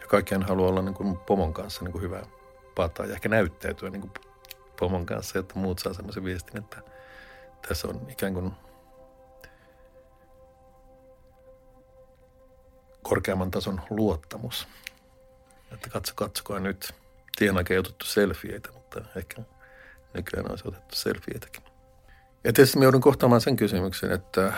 Ja 0.00 0.06
kaikkihan 0.06 0.42
haluaa 0.42 0.68
olla 0.68 0.82
niin 0.82 0.94
kuin 0.94 1.16
pomon 1.16 1.54
kanssa 1.54 1.84
niin 1.84 1.92
kuin 1.92 2.02
hyvä 2.02 2.22
pataa 2.76 3.06
ja 3.06 3.12
ehkä 3.12 3.28
näyttäytyä 3.28 3.90
niin 3.90 4.00
kuin 4.00 4.12
pomon 4.80 5.06
kanssa, 5.06 5.38
että 5.38 5.58
muut 5.58 5.78
saa 5.78 5.94
sellaisen 5.94 6.24
viestin, 6.24 6.58
että 6.58 6.82
tässä 7.68 7.88
on 7.88 8.06
ikään 8.10 8.34
kuin 8.34 8.52
korkeamman 13.02 13.50
tason 13.50 13.80
luottamus. 13.90 14.68
Että 15.72 15.90
katso, 15.90 16.12
katsokaa 16.16 16.60
nyt. 16.60 16.94
Tien 17.36 17.56
aika 17.56 17.74
ei 17.74 17.78
otettu 17.78 18.04
selfieitä, 18.06 18.72
mutta 18.72 19.00
ehkä 19.16 19.42
nykyään 20.14 20.50
olisi 20.50 20.68
otettu 20.68 20.94
selfieitäkin. 20.94 21.62
Ja 22.44 22.52
tietysti 22.52 22.78
joudun 22.82 23.00
kohtaamaan 23.00 23.40
sen 23.40 23.56
kysymyksen, 23.56 24.12
että 24.12 24.52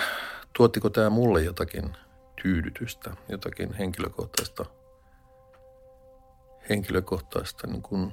tuottiko 0.53 0.91
tämä 0.91 1.11
mulle 1.11 1.43
jotakin 1.43 1.97
tyydytystä, 2.43 3.11
jotakin 3.29 3.73
henkilökohtaista, 3.73 4.65
henkilökohtaista 6.69 7.67
niin 7.67 7.83
kuin 7.83 8.13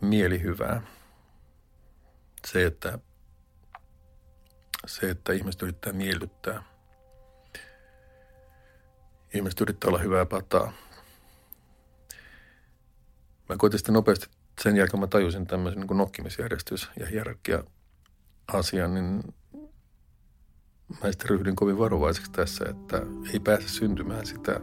mielihyvää. 0.00 0.82
Se, 2.46 2.66
että, 2.66 2.98
se, 4.86 5.10
että 5.10 5.32
ihmiset 5.32 5.62
yrittää 5.62 5.92
miellyttää. 5.92 6.62
Ihmiset 9.34 9.60
yrittää 9.60 9.88
olla 9.88 9.98
hyvää 9.98 10.26
pataa. 10.26 10.72
Mä 13.48 13.56
koitin 13.56 13.78
sitten 13.78 13.92
nopeasti 13.92 14.26
sen 14.62 14.76
jälkeen 14.76 15.00
mä 15.00 15.06
tajusin 15.06 15.46
tämmöisen 15.46 15.80
niin 15.80 15.98
nokkimisjärjestys- 15.98 16.90
ja 17.00 17.06
hierarkia-asian, 17.06 18.94
niin 18.94 19.34
mä 21.02 21.10
sitten 21.10 21.30
ryhdyin 21.30 21.56
kovin 21.56 21.78
varovaiseksi 21.78 22.32
tässä, 22.32 22.64
että 22.68 23.02
ei 23.32 23.40
pääse 23.40 23.68
syntymään 23.68 24.26
sitä 24.26 24.60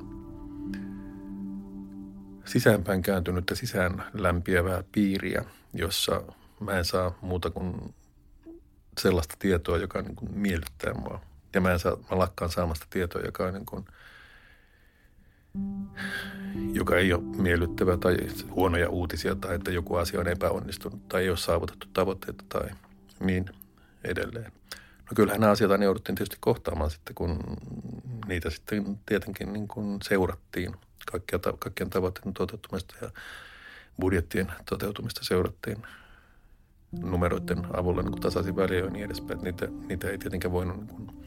sisäänpäin 2.47 3.01
kääntynyttä 3.01 3.55
sisään 3.55 4.03
lämpiävää 4.13 4.83
piiriä, 4.91 5.45
jossa 5.73 6.23
mä 6.59 6.71
en 6.71 6.85
saa 6.85 7.17
muuta 7.21 7.49
kuin 7.49 7.95
sellaista 8.99 9.35
tietoa, 9.39 9.77
joka 9.77 10.01
niin 10.01 10.15
kuin 10.15 10.31
miellyttää 10.37 10.93
mua. 10.93 11.21
Ja 11.53 11.61
mä, 11.61 11.71
en 11.71 11.79
saa, 11.79 11.97
mä 12.11 12.17
lakkaan 12.17 12.51
saamasta 12.51 12.87
tietoa, 12.89 13.21
joka 13.21 13.51
niin 13.51 13.65
kuin– 13.65 13.85
joka 16.73 16.97
ei 16.97 17.13
ole 17.13 17.21
miellyttävä 17.23 17.97
tai 17.97 18.17
huonoja 18.51 18.89
uutisia 18.89 19.35
tai 19.35 19.55
että 19.55 19.71
joku 19.71 19.95
asia 19.95 20.19
on 20.19 20.27
epäonnistunut 20.27 21.07
tai 21.09 21.21
ei 21.21 21.29
ole 21.29 21.37
saavutettu 21.37 21.87
tavoitteita 21.93 22.43
tai 22.49 22.69
niin 23.19 23.45
edelleen. 24.03 24.51
No 24.97 25.15
kyllähän 25.15 25.41
nämä 25.41 25.51
asiat 25.51 25.81
jouduttiin 25.81 26.15
tietysti 26.15 26.37
kohtaamaan 26.39 26.91
sitten, 26.91 27.15
kun 27.15 27.39
niitä 28.27 28.49
sitten 28.49 28.99
tietenkin 29.05 29.53
niin 29.53 29.67
kuin 29.67 29.99
seurattiin. 30.03 30.75
Kaikkia, 31.11 31.39
kaikkien 31.59 31.89
tavoitteiden 31.89 32.33
toteutumista 32.33 32.95
ja 33.01 33.11
budjettien 33.99 34.51
toteutumista 34.69 35.23
seurattiin 35.23 35.83
numeroiden 37.01 37.77
avulla 37.77 38.01
niin 38.01 38.21
tasaisin 38.21 38.55
väliin 38.55 38.83
ja 38.83 38.89
niin 38.89 39.05
edespäin. 39.05 39.39
Niitä, 39.43 39.67
niitä 39.87 40.09
ei 40.09 40.17
tietenkään 40.17 40.51
voinut 40.51 40.77
niin 40.77 40.87
kuin 40.87 41.25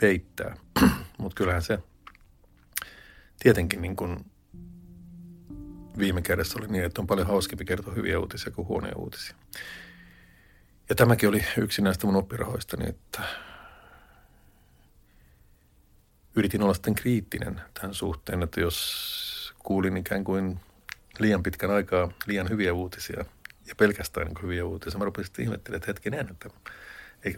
peittää, 0.00 0.56
mutta 1.18 1.36
kyllähän 1.36 1.62
se– 1.62 1.78
tietenkin 3.42 3.82
niin 3.82 3.96
kuin 3.96 4.24
viime 5.98 6.22
kädessä 6.22 6.58
oli 6.58 6.68
niin, 6.68 6.84
että 6.84 7.00
on 7.00 7.06
paljon 7.06 7.26
hauskempi 7.26 7.64
kertoa 7.64 7.94
hyviä 7.94 8.18
uutisia 8.18 8.52
kuin 8.52 8.68
huonoja 8.68 8.96
uutisia. 8.96 9.36
Ja 10.88 10.94
tämäkin 10.94 11.28
oli 11.28 11.44
yksi 11.58 11.82
näistä 11.82 12.06
mun 12.06 12.16
oppirahoistani, 12.16 12.88
että 12.88 13.22
yritin 16.36 16.62
olla 16.62 16.74
sitten 16.74 16.94
kriittinen 16.94 17.60
tämän 17.74 17.94
suhteen, 17.94 18.42
että 18.42 18.60
jos 18.60 19.54
kuulin 19.58 19.96
ikään 19.96 20.24
kuin 20.24 20.60
liian 21.18 21.42
pitkän 21.42 21.70
aikaa 21.70 22.12
liian 22.26 22.48
hyviä 22.48 22.74
uutisia 22.74 23.24
ja 23.66 23.74
pelkästään 23.74 24.26
niin 24.26 24.42
hyviä 24.42 24.64
uutisia, 24.64 24.98
mä 24.98 25.04
rupesin 25.04 25.32
ihmettelemään, 25.38 25.76
että 25.76 25.86
hetken 25.86 26.14
että 26.14 26.50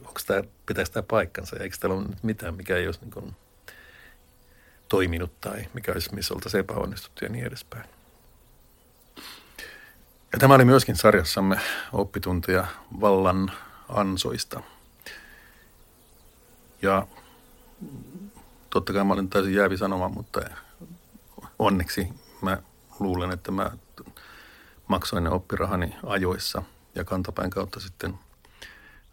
onko 0.01 0.21
tämä, 0.27 0.43
pitäisi 0.67 0.93
tämä 0.93 1.03
paikkansa, 1.03 1.57
eikö 1.57 1.77
täällä 1.81 1.97
ole 1.97 2.07
mitään, 2.23 2.55
mikä 2.55 2.77
ei 2.77 2.87
olisi 2.87 3.01
niin 3.01 3.11
kuin 3.11 3.37
toiminut 4.89 5.41
tai 5.41 5.67
mikä 5.75 5.93
olisi 5.93 6.15
missä 6.15 6.35
oltaisiin 6.35 6.61
epäonnistuttu 6.61 7.25
ja 7.25 7.29
niin 7.29 7.47
edespäin. 7.47 7.85
Ja 10.33 10.39
tämä 10.39 10.55
oli 10.55 10.65
myöskin 10.65 10.97
sarjassamme 10.97 11.61
oppitunteja 11.93 12.67
vallan 13.01 13.53
ansoista. 13.89 14.63
Ja 16.83 17.07
totta 18.75 18.93
kai 18.93 19.05
mä 19.05 19.13
olin 19.13 19.31
täysin 19.31 19.55
jäävi 19.55 19.77
sanoma, 19.77 20.09
mutta 20.09 20.41
onneksi 21.59 22.09
mä 22.43 22.59
luulen, 22.99 23.31
että 23.31 23.53
mä 23.53 23.71
maksoin 24.89 25.25
ne 25.25 25.31
oppirahani 25.31 25.97
ajoissa 26.07 26.63
ja 26.95 27.05
kantapään 27.05 27.51
kautta 27.51 27.81
sitten 27.81 28.15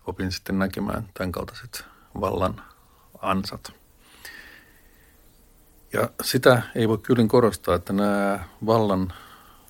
opin 0.08 0.32
sitten 0.32 0.60
näkemään 0.60 1.10
tämän 1.14 1.32
kaltaiset 1.32 1.86
vallan 2.22 2.64
ansat. 3.22 3.74
Ja 5.94 6.10
sitä 6.24 6.62
ei 6.76 6.88
voi 6.88 6.98
kyllä 6.98 7.28
korostaa, 7.28 7.76
että 7.76 7.94
nämä 7.94 8.40
vallan 8.66 9.14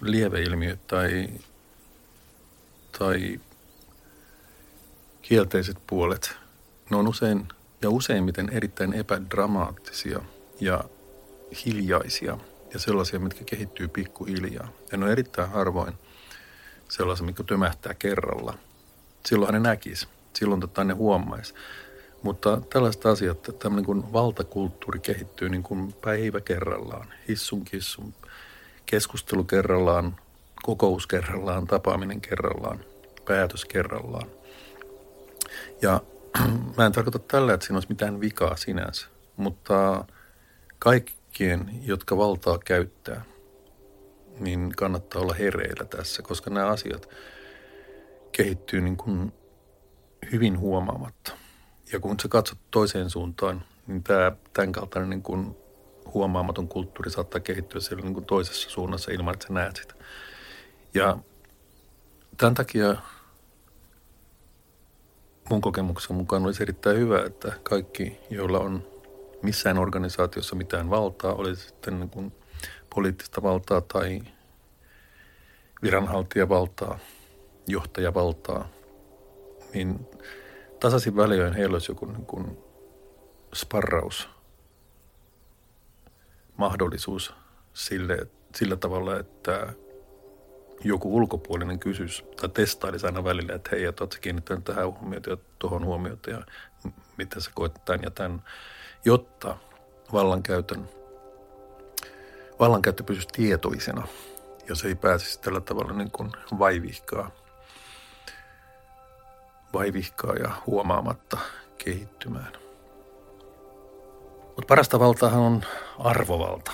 lieveilmiöt 0.01 0.87
tai, 0.87 1.29
tai 2.99 3.39
kielteiset 5.21 5.77
puolet, 5.87 6.37
ne 6.89 6.97
on 6.97 7.07
usein 7.07 7.47
ja 7.81 7.89
useimmiten 7.89 8.49
erittäin 8.49 8.93
epädramaattisia 8.93 10.19
ja 10.59 10.83
hiljaisia 11.65 12.37
ja 12.73 12.79
sellaisia, 12.79 13.19
mitkä 13.19 13.43
kehittyy 13.45 13.87
pikkuhiljaa. 13.87 14.67
Ja 14.91 14.97
ne 14.97 15.05
on 15.05 15.11
erittäin 15.11 15.49
harvoin 15.49 15.93
sellaisia, 16.89 17.25
mikä 17.25 17.43
tömähtää 17.43 17.93
kerralla. 17.93 18.57
Silloin 19.25 19.53
ne 19.53 19.59
näkisi, 19.59 20.07
silloin 20.33 20.61
tota 20.61 20.83
ne 20.83 20.93
huomaisi. 20.93 21.53
Mutta 22.23 22.61
tällaiset 22.69 23.05
asiat, 23.05 23.37
että 23.37 23.51
tämmöinen 23.51 23.85
kuin 23.85 24.13
valtakulttuuri 24.13 24.99
kehittyy 24.99 25.49
niin 25.49 25.63
kuin 25.63 25.93
päivä 25.93 26.41
kerrallaan, 26.41 27.13
hissun 27.27 27.65
kissun, 27.65 28.13
keskustelu 28.85 29.43
kerrallaan, 29.43 30.15
kokous 30.63 31.07
kerrallaan, 31.07 31.67
tapaaminen 31.67 32.21
kerrallaan, 32.21 32.85
päätös 33.27 33.65
kerrallaan. 33.65 34.27
Ja 35.81 36.01
mä 36.77 36.85
en 36.85 36.91
tarkoita 36.91 37.19
tällä, 37.19 37.53
että 37.53 37.65
siinä 37.65 37.77
olisi 37.77 37.89
mitään 37.89 38.21
vikaa 38.21 38.55
sinänsä, 38.55 39.07
mutta 39.37 40.05
kaikkien, 40.79 41.79
jotka 41.83 42.17
valtaa 42.17 42.57
käyttää, 42.65 43.21
niin 44.39 44.73
kannattaa 44.77 45.21
olla 45.21 45.33
hereillä 45.33 45.85
tässä, 45.85 46.21
koska 46.21 46.49
nämä 46.49 46.67
asiat 46.67 47.09
kehittyy 48.31 48.81
niin 48.81 48.97
kuin 48.97 49.33
hyvin 50.31 50.59
huomaamatta. 50.59 51.31
Ja 51.91 51.99
kun 51.99 52.19
sä 52.19 52.27
katsot 52.27 52.57
toiseen 52.71 53.09
suuntaan, 53.09 53.65
niin 53.87 54.03
tämä, 54.03 54.31
tämän 54.53 54.71
kaltainen 54.71 55.09
niin 55.09 55.23
kuin 55.23 55.55
huomaamaton 56.13 56.67
kulttuuri 56.67 57.11
saattaa 57.11 57.39
kehittyä 57.39 57.81
siellä 57.81 58.03
niin 58.03 58.13
kuin 58.13 58.25
toisessa 58.25 58.69
suunnassa 58.69 59.11
ilman, 59.11 59.33
että 59.33 59.47
sä 59.47 59.53
näet 59.53 59.75
sitä. 59.75 59.93
Ja 60.93 61.17
tämän 62.37 62.53
takia 62.53 62.95
mun 65.51 65.61
kokemuksen 65.61 66.15
mukaan 66.15 66.45
olisi 66.45 66.63
erittäin 66.63 66.97
hyvä, 66.97 67.23
että 67.25 67.53
kaikki, 67.63 68.17
joilla 68.29 68.59
on 68.59 68.87
missään 69.41 69.77
organisaatiossa 69.77 70.55
mitään 70.55 70.89
valtaa, 70.89 71.33
oli 71.33 71.55
sitten 71.55 71.99
niin 71.99 72.09
kuin 72.09 72.31
poliittista 72.95 73.43
valtaa 73.43 73.81
tai 73.81 74.21
viranhaltijavaltaa, 75.83 76.99
johtajavaltaa, 77.67 78.67
niin 79.73 80.07
tasaisin 80.79 81.15
väliöin 81.15 81.53
heillä 81.53 81.75
olisi 81.75 81.91
joku 81.91 82.05
niin 82.05 82.25
kuin 82.25 82.57
sparraus 83.55 84.29
mahdollisuus 86.57 87.33
sille, 87.73 88.27
sillä 88.55 88.75
tavalla, 88.75 89.19
että 89.19 89.73
joku 90.83 91.15
ulkopuolinen 91.15 91.79
kysyisi 91.79 92.23
tai 92.41 92.49
testailisi 92.49 93.05
aina 93.05 93.23
välillä, 93.23 93.53
että 93.53 93.69
hei, 93.71 93.85
että 93.85 94.03
oletko 94.03 94.17
kiinnittänyt 94.21 94.63
tähän 94.63 94.93
huomiota 94.93 95.29
ja 95.29 95.37
tuohon 95.59 95.85
huomiota 95.85 96.29
ja 96.29 96.41
miten 97.17 97.41
sä 97.41 97.51
koet 97.53 97.85
tämän 97.85 98.03
ja 98.03 98.11
tämän, 98.11 98.43
jotta 99.05 99.57
vallankäytön, 100.13 100.89
vallankäyttö 102.59 103.03
pysyisi 103.03 103.27
tietoisena 103.27 104.07
jos 104.71 104.85
ei 104.85 104.95
pääsisi 104.95 105.39
tällä 105.41 105.61
tavalla 105.61 105.93
niin 105.93 106.11
kuin 106.11 106.31
vaivihkaa, 106.59 107.31
vaivihkaa 109.73 110.33
ja 110.35 110.51
huomaamatta 110.67 111.37
kehittymään. 111.77 112.53
Mutta 114.45 114.67
parasta 114.67 114.99
valtaahan 114.99 115.41
on 115.41 115.61
arvovalta. 115.99 116.71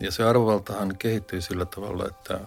Ja 0.00 0.12
se 0.12 0.24
arvovaltahan 0.24 0.96
kehittyy 0.98 1.40
sillä 1.40 1.64
tavalla, 1.64 2.06
että 2.06 2.40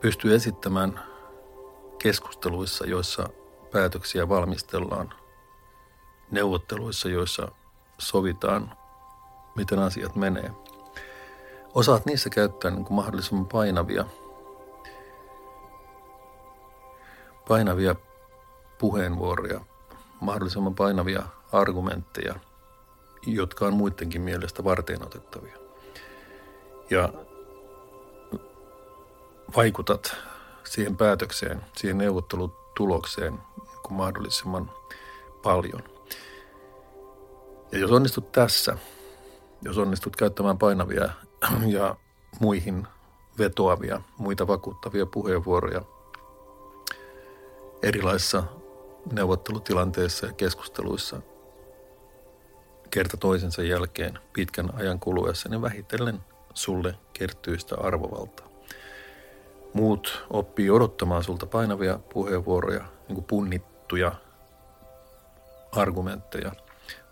pystyy 0.00 0.34
esittämään 0.34 1.00
keskusteluissa, 2.02 2.86
joissa 2.86 3.28
päätöksiä 3.72 4.28
valmistellaan, 4.28 5.14
neuvotteluissa, 6.30 7.08
joissa 7.08 7.48
sovitaan, 7.98 8.72
miten 9.56 9.78
asiat 9.78 10.16
menee. 10.16 10.50
Osaat 11.74 12.06
niissä 12.06 12.30
käyttää 12.30 12.70
niin 12.70 12.84
kuin 12.84 12.96
mahdollisimman 12.96 13.46
painavia, 13.46 14.04
painavia 17.48 17.94
puheenvuoroja, 18.78 19.60
mahdollisimman 20.20 20.74
painavia 20.74 21.22
argumentteja, 21.52 22.34
jotka 23.26 23.66
on 23.66 23.74
muidenkin 23.74 24.22
mielestä 24.22 24.64
varten 24.64 25.02
otettavia. 25.06 25.56
Ja 26.90 27.12
vaikutat 29.56 30.16
siihen 30.64 30.96
päätökseen, 30.96 31.60
siihen 31.76 31.98
neuvottelutulokseen 31.98 33.38
kuin 33.82 33.94
mahdollisimman 33.94 34.70
paljon. 35.42 35.82
Ja 37.72 37.78
jos 37.78 37.90
onnistut 37.90 38.32
tässä, 38.32 38.76
jos 39.62 39.78
onnistut 39.78 40.16
käyttämään 40.16 40.58
painavia 40.58 41.08
ja 41.66 41.96
muihin 42.40 42.86
vetoavia, 43.38 44.00
muita 44.18 44.46
vakuuttavia 44.46 45.06
puheenvuoroja 45.06 45.82
erilaisissa 47.82 48.42
neuvottelutilanteissa 49.12 50.26
ja 50.26 50.32
keskusteluissa 50.32 51.20
kerta 52.90 53.16
toisensa 53.16 53.62
jälkeen 53.62 54.18
pitkän 54.32 54.74
ajan 54.74 55.00
kuluessa, 55.00 55.48
niin 55.48 55.62
vähitellen 55.62 56.20
sulle 56.54 56.94
kertyy 57.12 57.58
sitä 57.58 57.76
arvovaltaa. 57.76 58.49
Muut 59.72 60.26
oppii 60.30 60.70
odottamaan 60.70 61.24
sulta 61.24 61.46
painavia 61.46 61.98
puheenvuoroja, 62.12 62.84
niin 63.08 63.14
kuin 63.14 63.24
punnittuja 63.24 64.12
argumentteja, 65.72 66.52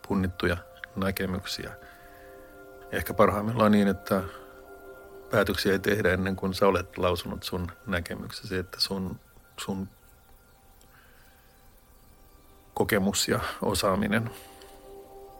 punnittuja 0.08 0.56
näkemyksiä. 0.96 1.72
Ehkä 2.92 3.14
parhaimmillaan 3.14 3.72
niin, 3.72 3.88
että 3.88 4.22
päätöksiä 5.30 5.72
ei 5.72 5.78
tehdä 5.78 6.12
ennen 6.12 6.36
kuin 6.36 6.54
sä 6.54 6.66
olet 6.66 6.98
lausunut 6.98 7.42
sun 7.42 7.72
näkemyksesi, 7.86 8.56
että 8.56 8.80
sun, 8.80 9.20
sun 9.60 9.88
kokemus 12.74 13.28
ja 13.28 13.40
osaaminen, 13.62 14.30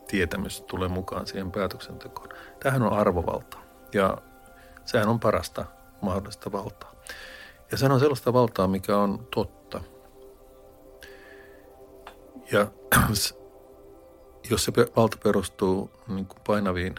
tietämys 0.09 0.61
tulee 0.61 0.89
mukaan 0.89 1.27
siihen 1.27 1.53
päätöksentekoon. 1.53 2.29
Tähän 2.61 2.83
on 2.83 2.93
arvovalta 2.93 3.59
ja 3.93 4.19
sehän 4.85 5.09
on 5.09 5.21
parasta 5.21 5.65
mahdollista 6.01 6.53
valtaa. 6.53 6.93
Ja 7.71 7.79
se 7.79 7.87
on 7.87 8.01
sellaista 8.01 8.33
valtaa, 8.33 8.69
mikä 8.69 8.99
on 8.99 9.27
totta. 9.35 9.81
Ja 12.53 12.67
jos 14.51 14.65
se 14.65 14.73
valta 14.97 15.17
perustuu 15.25 15.91
niin 16.09 16.27
kuin 16.27 16.39
painaviin, 16.47 16.95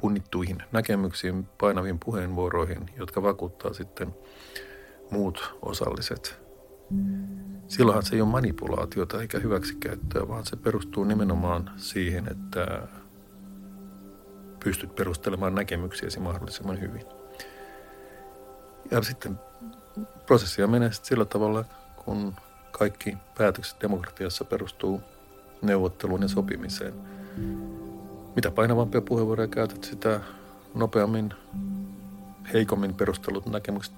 punnittuihin 0.00 0.62
näkemyksiin, 0.72 1.48
painaviin 1.60 1.98
puheenvuoroihin, 2.04 2.90
jotka 2.96 3.22
vakuuttaa 3.22 3.72
sitten 3.72 4.14
muut 5.10 5.54
osalliset, 5.62 6.40
silloinhan 7.68 8.02
se 8.02 8.14
ei 8.14 8.20
ole 8.20 8.30
manipulaatiota 8.30 9.20
eikä 9.20 9.38
hyväksikäyttöä, 9.38 10.28
vaan 10.28 10.46
se 10.46 10.56
perustuu 10.56 11.04
nimenomaan 11.04 11.70
siihen, 11.76 12.28
että 12.30 12.88
pystyt 14.64 14.94
perustelemaan 14.94 15.54
näkemyksiäsi 15.54 16.20
mahdollisimman 16.20 16.80
hyvin. 16.80 17.17
Ja 18.90 19.02
sitten 19.02 19.40
prosessia 20.26 20.66
menee 20.66 20.92
sitten 20.92 21.08
sillä 21.08 21.24
tavalla, 21.24 21.64
kun 22.04 22.34
kaikki 22.72 23.16
päätökset 23.38 23.80
demokratiassa 23.82 24.44
perustuu 24.44 25.00
neuvotteluun 25.62 26.22
ja 26.22 26.28
sopimiseen. 26.28 26.94
Mitä 28.36 28.50
painavampia 28.50 29.00
puheenvuoroja 29.00 29.48
käytät, 29.48 29.84
sitä 29.84 30.20
nopeammin 30.74 31.34
heikommin 32.52 32.94
perustelut 32.94 33.46
näkemykset 33.46 33.94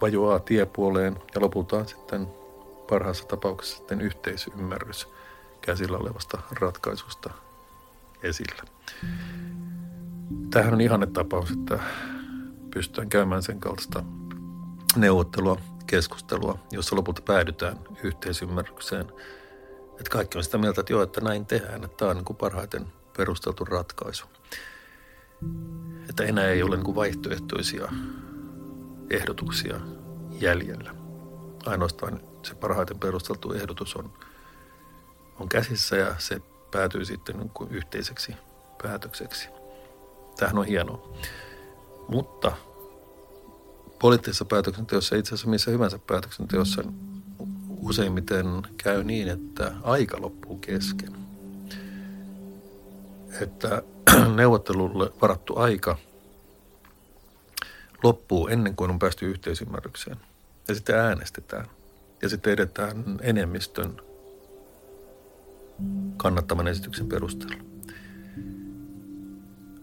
vajoaa 0.00 0.40
tiepuoleen 0.40 1.16
ja 1.34 1.40
lopulta 1.40 1.84
sitten 1.84 2.28
parhaassa 2.88 3.24
tapauksessa 3.24 3.76
sitten 3.76 4.00
yhteisymmärrys 4.00 5.08
käsillä 5.60 5.98
olevasta 5.98 6.38
ratkaisusta 6.50 7.30
esillä. 8.22 8.62
Tämähän 10.50 10.74
on 10.74 10.80
ihanne 10.80 11.06
tapaus, 11.06 11.50
että 11.50 11.78
pystytään 12.78 13.08
käymään 13.08 13.42
sen 13.42 13.60
kaltaista 13.60 14.04
neuvottelua, 14.96 15.56
keskustelua, 15.86 16.58
jossa 16.72 16.96
lopulta 16.96 17.22
päädytään 17.22 17.78
yhteisymmärrykseen. 18.02 19.12
Että 19.90 20.10
kaikki 20.10 20.38
on 20.38 20.44
sitä 20.44 20.58
mieltä, 20.58 20.80
että 20.80 20.92
joo, 20.92 21.02
että 21.02 21.20
näin 21.20 21.46
tehdään, 21.46 21.84
että 21.84 21.96
tämä 21.96 22.10
on 22.10 22.16
niin 22.16 22.36
parhaiten 22.36 22.86
perusteltu 23.16 23.64
ratkaisu. 23.64 24.26
Että 26.08 26.24
enää 26.24 26.48
ei 26.48 26.62
ole 26.62 26.76
niin 26.76 26.94
vaihtoehtoisia 26.94 27.88
ehdotuksia 29.10 29.80
jäljellä. 30.40 30.94
Ainoastaan 31.66 32.20
se 32.42 32.54
parhaiten 32.54 32.98
perusteltu 32.98 33.52
ehdotus 33.52 33.96
on, 33.96 34.12
on 35.40 35.48
käsissä 35.48 35.96
ja 35.96 36.14
se 36.18 36.40
päätyy 36.70 37.04
sitten 37.04 37.38
niin 37.38 37.50
kuin 37.50 37.70
yhteiseksi 37.70 38.32
päätökseksi. 38.82 39.48
Tämähän 40.36 40.58
on 40.58 40.66
hienoa. 40.66 41.18
Mutta 42.08 42.52
poliittisessa 43.98 44.44
päätöksenteossa, 44.44 45.16
itse 45.16 45.28
asiassa 45.28 45.48
missä 45.48 45.70
hyvänsä 45.70 45.98
päätöksenteossa, 46.06 46.82
useimmiten 47.80 48.46
käy 48.76 49.04
niin, 49.04 49.28
että 49.28 49.72
aika 49.82 50.20
loppuu 50.20 50.58
kesken. 50.58 51.12
Että 53.40 53.82
neuvottelulle 54.36 55.12
varattu 55.22 55.56
aika 55.56 55.98
loppuu 58.02 58.48
ennen 58.48 58.76
kuin 58.76 58.90
on 58.90 58.98
päästy 58.98 59.30
yhteisymmärrykseen. 59.30 60.16
Ja 60.68 60.74
sitten 60.74 60.98
äänestetään. 60.98 61.66
Ja 62.22 62.28
sitten 62.28 62.52
edetään 62.52 63.04
enemmistön 63.20 64.00
kannattavan 66.16 66.68
esityksen 66.68 67.08
perusteella 67.08 67.67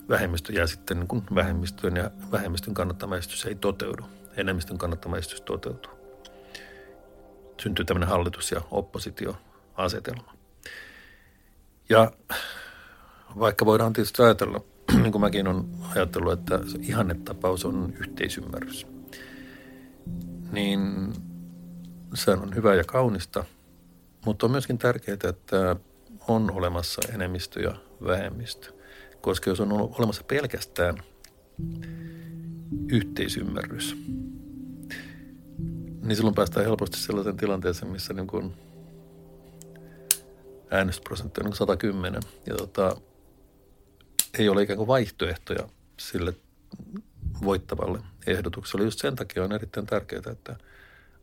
vähemmistö 0.09 0.53
jää 0.53 0.67
sitten 0.67 0.99
niin 0.99 1.07
kuin 1.07 1.23
vähemmistöön 1.35 1.95
ja 1.95 2.11
vähemmistön 2.31 2.73
kannattama 2.73 3.17
esitys 3.17 3.45
ei 3.45 3.55
toteudu. 3.55 4.03
Enemmistön 4.37 4.77
kannattama 4.77 5.17
esitys 5.17 5.41
toteutuu. 5.41 5.91
Syntyy 7.61 7.85
tämmöinen 7.85 8.09
hallitus- 8.09 8.51
ja 8.51 8.61
oppositioasetelma. 8.71 10.35
Ja 11.89 12.11
vaikka 13.39 13.65
voidaan 13.65 13.93
tietysti 13.93 14.21
ajatella, 14.21 14.61
niin 15.01 15.11
kuin 15.11 15.21
mäkin 15.21 15.47
olen 15.47 15.65
ajatellut, 15.95 16.33
että 16.33 16.59
se 16.67 16.77
ihannetapaus 16.81 17.65
on 17.65 17.93
yhteisymmärrys, 17.99 18.87
niin 20.51 21.13
se 22.13 22.31
on 22.31 22.55
hyvä 22.55 22.75
ja 22.75 22.83
kaunista, 22.83 23.45
mutta 24.25 24.45
on 24.45 24.51
myöskin 24.51 24.77
tärkeää, 24.77 25.17
että 25.29 25.75
on 26.27 26.51
olemassa 26.51 27.01
enemmistö 27.13 27.61
ja 27.61 27.75
vähemmistö. 28.03 28.74
Koska 29.25 29.49
jos 29.49 29.59
on 29.59 29.71
olemassa 29.71 30.23
pelkästään 30.23 30.97
yhteisymmärrys, 32.89 33.97
niin 36.01 36.15
silloin 36.15 36.35
päästään 36.35 36.65
helposti 36.65 36.97
sellaisen 36.97 37.37
tilanteeseen, 37.37 37.91
missä 37.91 38.13
niin 38.13 38.27
kuin 38.27 38.53
äänestysprosentti 40.71 41.41
on 41.41 41.45
niin 41.45 41.55
110 41.55 42.21
ja 42.45 42.55
tota, 42.55 42.97
ei 44.39 44.49
ole 44.49 44.63
ikään 44.63 44.77
kuin 44.77 44.87
vaihtoehtoja 44.87 45.69
sille 45.99 46.33
voittavalle 47.43 47.99
ehdotukselle. 48.27 48.85
Just 48.85 48.99
sen 48.99 49.15
takia 49.15 49.43
on 49.43 49.51
erittäin 49.51 49.85
tärkeää, 49.85 50.31
että 50.31 50.55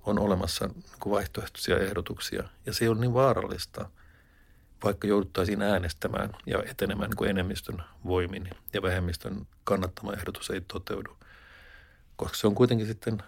on 0.06 0.18
olemassa 0.18 0.66
niin 0.66 0.84
kuin 1.00 1.12
vaihtoehtoisia 1.12 1.78
ehdotuksia 1.78 2.48
ja 2.66 2.72
se 2.72 2.90
on 2.90 3.00
niin 3.00 3.14
vaarallista– 3.14 3.88
vaikka 4.84 5.06
jouduttaisiin 5.06 5.62
äänestämään 5.62 6.30
ja 6.46 6.62
etenemään 6.66 7.10
niin 7.10 7.16
kuin 7.16 7.30
enemmistön 7.30 7.82
voimin 8.06 8.50
ja 8.72 8.82
vähemmistön 8.82 9.46
kannattama 9.64 10.12
ehdotus 10.12 10.50
ei 10.50 10.60
toteudu, 10.60 11.16
koska 12.16 12.36
se 12.36 12.46
on 12.46 12.54
kuitenkin 12.54 12.86
sitten 12.86 13.22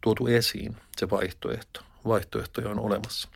tuotu 0.00 0.26
esiin 0.26 0.76
se 0.96 1.10
vaihtoehto. 1.10 1.80
Vaihtoehtoja 2.06 2.70
on 2.70 2.78
olemassa. 2.78 3.28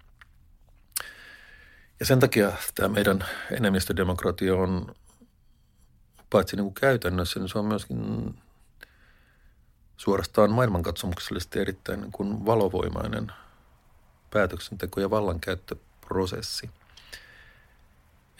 Ja 2.00 2.06
sen 2.06 2.20
takia 2.20 2.52
tämä 2.74 2.88
meidän 2.88 3.24
enemmistödemokratia 3.50 4.54
on 4.54 4.94
paitsi 6.30 6.56
niin 6.56 6.64
kuin 6.64 6.74
käytännössä, 6.74 7.40
niin 7.40 7.48
se 7.48 7.58
on 7.58 7.64
myöskin 7.64 8.34
suorastaan 9.96 10.52
maailmankatsomuksellisesti 10.52 11.58
erittäin 11.60 12.00
niin 12.00 12.12
kuin 12.12 12.46
valovoimainen 12.46 13.32
päätöksenteko- 14.30 15.00
ja 15.00 15.10
vallankäyttöprosessi. 15.10 16.70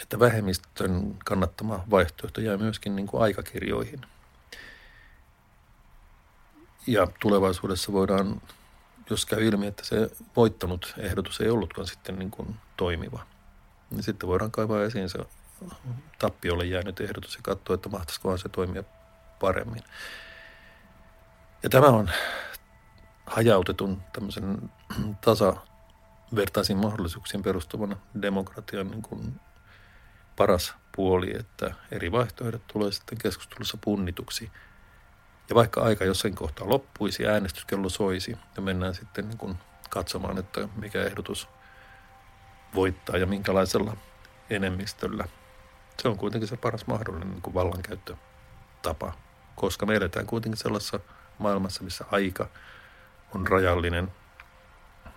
Että 0.03 0.19
vähemmistön 0.19 1.17
kannattama 1.25 1.85
vaihtoehto 1.91 2.41
jää 2.41 2.57
myöskin 2.57 2.97
niin 2.97 3.07
kuin 3.07 3.23
aikakirjoihin. 3.23 4.01
Ja 6.87 7.07
tulevaisuudessa 7.21 7.93
voidaan, 7.93 8.43
jos 9.11 9.27
käy 9.27 9.47
ilmi, 9.47 9.67
että 9.67 9.85
se 9.85 10.11
voittanut 10.37 10.95
ehdotus 10.99 11.41
ei 11.41 11.51
ollutkaan 11.51 11.87
sitten 11.87 12.19
niin 12.19 12.31
kuin 12.31 12.57
toimiva, 12.77 13.27
niin 13.91 14.03
sitten 14.03 14.29
voidaan 14.29 14.51
kaivaa 14.51 14.83
esiin 14.83 15.09
se 15.09 15.19
tappiolle 16.19 16.65
jäänyt 16.65 17.01
ehdotus 17.01 17.35
ja 17.35 17.41
katsoa, 17.43 17.75
että 17.75 17.89
mahtaisikohan 17.89 18.39
se 18.39 18.49
toimia 18.49 18.85
paremmin. 19.41 19.83
Ja 21.63 21.69
tämä 21.69 21.87
on 21.87 22.11
hajautetun 23.27 24.03
tämmöisen 24.13 24.71
tasavertaisiin 25.21 26.79
mahdollisuuksiin 26.79 27.43
perustuvan 27.43 27.97
demokratian 28.23 28.91
niin 28.91 29.03
kuin 29.03 29.41
paras 30.37 30.75
puoli, 30.97 31.37
että 31.39 31.75
eri 31.91 32.13
vaihtoehdot 32.13 32.67
tulee 32.67 32.93
sitten 32.93 33.19
keskustelussa 33.19 33.79
punnituksi. 33.81 34.51
Ja 35.49 35.55
vaikka 35.55 35.81
aika 35.81 36.05
jossain 36.05 36.35
kohtaa 36.35 36.69
loppuisi, 36.69 37.27
äänestyskello 37.27 37.89
soisi 37.89 38.39
ja 38.57 38.63
mennään 38.63 38.95
sitten 38.95 39.29
niin 39.29 39.39
kuin 39.39 39.59
katsomaan, 39.91 40.39
että 40.39 40.69
mikä 40.77 41.03
ehdotus 41.03 41.49
voittaa 42.75 43.17
ja 43.17 43.27
minkälaisella 43.27 43.97
enemmistöllä. 44.51 45.25
Se 46.03 46.09
on 46.09 46.19
kuitenkin 46.19 46.49
se 46.49 46.57
paras 46.57 46.87
mahdollinen 46.87 47.31
niin 47.31 47.43
kuin 47.43 47.55
vallankäyttötapa, 47.55 49.13
koska 49.57 49.87
me 49.87 49.95
eletään 49.95 50.27
kuitenkin 50.27 50.59
sellaisessa 50.59 51.01
maailmassa, 51.39 51.85
missä 51.85 52.05
aika 52.11 52.49
on 53.35 53.47
rajallinen, 53.47 54.13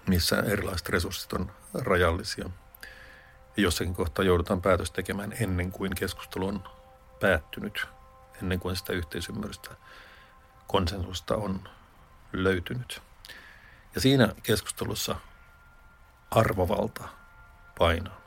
missä 0.08 0.44
erilaiset 0.48 0.90
resurssit 0.90 1.34
on 1.34 1.52
rajallisia. 1.74 2.50
Ja 3.58 3.64
jossakin 3.64 3.94
kohtaa 3.94 4.26
joudutaan 4.26 4.62
päätös 4.62 4.92
tekemään 4.92 5.34
ennen 5.40 5.72
kuin 5.72 5.96
keskustelu 5.96 6.48
on 6.48 6.64
päättynyt, 7.20 7.88
ennen 8.42 8.60
kuin 8.60 8.76
sitä 8.76 8.94
yhteisymmärrystä, 8.94 9.70
konsensusta 10.68 11.36
on 11.36 11.70
löytynyt. 12.34 13.02
Ja 13.96 14.02
siinä 14.02 14.36
keskustelussa 14.44 15.16
arvovalta 16.32 17.04
painaa. 17.78 18.22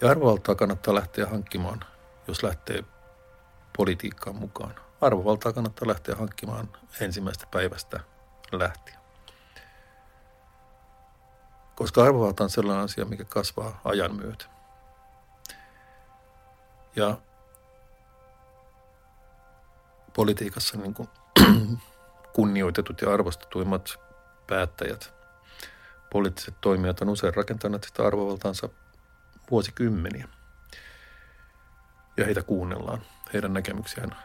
Ja 0.00 0.10
arvovaltaa 0.10 0.54
kannattaa 0.54 0.94
lähteä 0.94 1.26
hankkimaan, 1.26 1.84
jos 2.28 2.42
lähtee 2.42 2.84
politiikkaan 3.76 4.36
mukaan 4.36 4.74
arvovaltaa 5.00 5.52
kannattaa 5.52 5.88
lähteä 5.88 6.14
hankkimaan 6.16 6.68
ensimmäistä 7.00 7.46
päivästä 7.50 8.00
lähtien. 8.52 8.97
Koska 11.78 12.02
arvovalta 12.04 12.44
on 12.44 12.50
sellainen 12.50 12.84
asia, 12.84 13.04
mikä 13.04 13.24
kasvaa 13.24 13.80
ajan 13.84 14.14
myötä. 14.16 14.44
Ja 16.96 17.18
politiikassa 20.16 20.78
niin 20.78 20.94
kuin 20.94 21.08
kunnioitetut 22.36 23.00
ja 23.00 23.14
arvostetuimmat 23.14 23.98
päättäjät, 24.46 25.14
poliittiset 26.12 26.54
toimijat 26.60 27.00
on 27.00 27.08
usein 27.08 27.34
rakentaneet 27.34 27.84
sitä 27.84 28.06
arvovaltaansa 28.06 28.68
vuosikymmeniä. 29.50 30.28
Ja 32.16 32.24
heitä 32.24 32.42
kuunnellaan, 32.42 33.02
heidän 33.32 33.52
näkemyksiään 33.52 34.16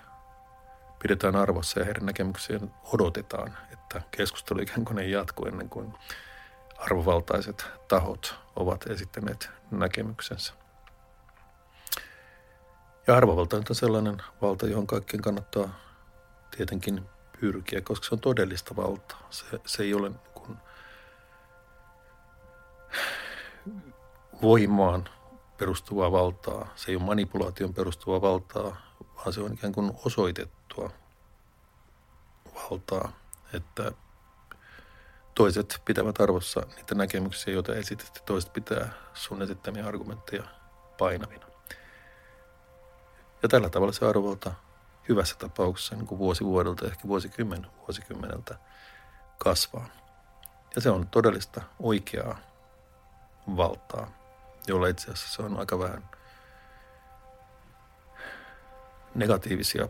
pidetään 1.01 1.36
arvossa 1.36 1.80
ja 1.80 1.86
heidän 1.86 2.06
näkemyksiään 2.06 2.74
odotetaan, 2.93 3.58
että 3.72 4.01
keskustelu 4.12 4.62
ikään 4.62 4.86
kuin 4.86 4.99
ei 4.99 5.12
jatku 5.12 5.45
ennen 5.45 5.70
kuin 5.70 5.93
arvovaltaiset 6.86 7.65
tahot 7.88 8.36
ovat 8.55 8.88
esittäneet 8.88 9.49
näkemyksensä. 9.71 10.53
Ja 13.07 13.15
arvovalta 13.17 13.57
on 13.57 13.63
sellainen 13.71 14.21
valta, 14.41 14.67
johon 14.67 14.88
kaikkien 14.88 15.21
kannattaa 15.21 15.69
tietenkin 16.57 17.09
pyrkiä, 17.39 17.81
koska 17.81 18.07
se 18.07 18.15
on 18.15 18.19
todellista 18.19 18.75
valtaa. 18.75 19.27
Se, 19.29 19.45
se 19.65 19.84
ei 19.84 19.93
ole 19.93 20.09
niin 20.09 20.19
kuin 20.34 20.57
voimaan 24.41 25.09
perustuvaa 25.57 26.11
valtaa, 26.11 26.67
se 26.75 26.91
ei 26.91 26.95
ole 26.95 27.05
manipulaation 27.05 27.73
perustuvaa 27.73 28.21
valtaa, 28.21 28.77
vaan 29.15 29.34
se 29.34 29.41
on 29.41 29.53
ikään 29.53 29.73
kuin 29.73 29.91
osoitettua 30.05 30.89
valtaa, 32.55 33.11
että 33.53 33.91
toiset 35.36 35.81
pitävät 35.86 36.21
arvossa 36.21 36.61
niitä 36.75 36.95
näkemyksiä, 36.95 37.53
joita 37.53 37.75
esitet, 37.75 38.11
ja 38.15 38.21
toiset 38.25 38.53
pitää 38.53 38.93
sun 39.13 39.41
esittämiä 39.41 39.88
argumentteja 39.88 40.43
painavina. 40.97 41.45
Ja 43.43 43.49
tällä 43.49 43.69
tavalla 43.69 43.93
se 43.93 44.05
arvovalta 44.05 44.53
hyvässä 45.09 45.36
tapauksessa 45.36 45.95
niin 45.95 46.07
kuin 46.07 46.19
vuosi 46.19 46.45
vuodelta, 46.45 46.86
ehkä 46.86 47.07
vuosikymmen 47.07 47.67
vuosikymmeneltä 47.77 48.57
kasvaa. 49.38 49.88
Ja 50.75 50.81
se 50.81 50.89
on 50.89 51.07
todellista 51.07 51.61
oikeaa 51.79 52.38
valtaa, 53.57 54.11
jolla 54.67 54.88
itse 54.88 55.11
asiassa 55.11 55.43
on 55.43 55.59
aika 55.59 55.79
vähän– 55.79 56.09
negatiivisia 59.15 59.88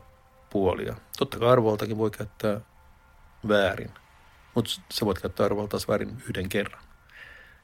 puolia. 0.49 0.95
Totta 1.17 1.39
kai 1.39 1.49
arvoltakin 1.49 1.97
voi 1.97 2.11
käyttää 2.11 2.61
väärin, 3.47 3.91
mutta 4.55 4.71
sä 4.91 5.05
voit 5.05 5.19
käyttää 5.19 5.45
arvoltaasi 5.45 5.87
väärin 5.87 6.23
yhden 6.29 6.49
kerran. 6.49 6.83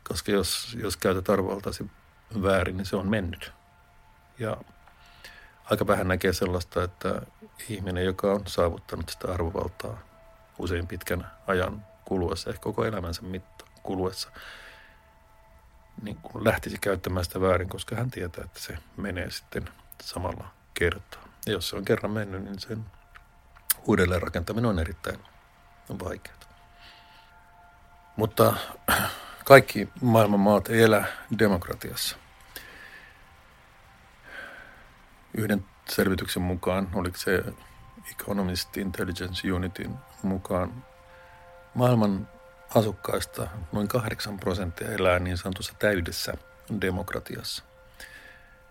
Koska 0.07 0.31
jos, 0.31 0.77
jos 0.81 0.97
käytät 0.97 1.29
arvoltaasi 1.29 1.85
väärin, 2.41 2.77
niin 2.77 2.85
se 2.85 2.95
on 2.95 3.09
mennyt. 3.09 3.53
Ja 4.39 4.57
aika 5.63 5.87
vähän 5.87 6.07
näkee 6.07 6.33
sellaista, 6.33 6.83
että 6.83 7.21
ihminen, 7.69 8.05
joka 8.05 8.31
on 8.31 8.41
saavuttanut 8.47 9.09
sitä 9.09 9.33
arvovaltaa 9.33 9.97
usein 10.59 10.87
pitkän 10.87 11.31
ajan 11.47 11.85
kuluessa, 12.05 12.49
ehkä 12.49 12.61
koko 12.61 12.85
elämänsä 12.85 13.21
mitta 13.21 13.65
kuluessa, 13.83 14.31
niin 16.01 16.15
kun 16.15 16.45
lähtisi 16.45 16.77
käyttämään 16.77 17.25
sitä 17.25 17.41
väärin, 17.41 17.69
koska 17.69 17.95
hän 17.95 18.11
tietää, 18.11 18.43
että 18.45 18.59
se 18.59 18.77
menee 18.97 19.31
sitten 19.31 19.69
samalla 20.01 20.47
kertaa. 20.73 21.23
Ja 21.45 21.51
jos 21.51 21.69
se 21.69 21.75
on 21.75 21.85
kerran 21.85 22.11
mennyt, 22.11 22.43
niin 22.43 22.59
sen 22.59 22.85
uudelleen 23.85 24.21
rakentaminen 24.21 24.69
on 24.69 24.79
erittäin 24.79 25.19
vaikeaa. 26.03 26.38
Mutta 28.19 28.53
kaikki 29.45 29.89
maailman 30.01 30.39
maat 30.39 30.69
ei 30.69 30.81
elä 30.81 31.05
demokratiassa. 31.39 32.17
Yhden 35.37 35.65
selvityksen 35.89 36.43
mukaan, 36.43 36.89
oliko 36.93 37.17
se 37.17 37.43
Economist 38.11 38.77
Intelligence 38.77 39.51
Unitin 39.51 39.95
mukaan, 40.23 40.85
maailman 41.73 42.27
asukkaista 42.75 43.47
noin 43.71 43.87
8 43.87 44.39
prosenttia 44.39 44.91
elää 44.91 45.19
niin 45.19 45.37
sanotussa 45.37 45.73
täydessä 45.79 46.33
demokratiassa. 46.81 47.63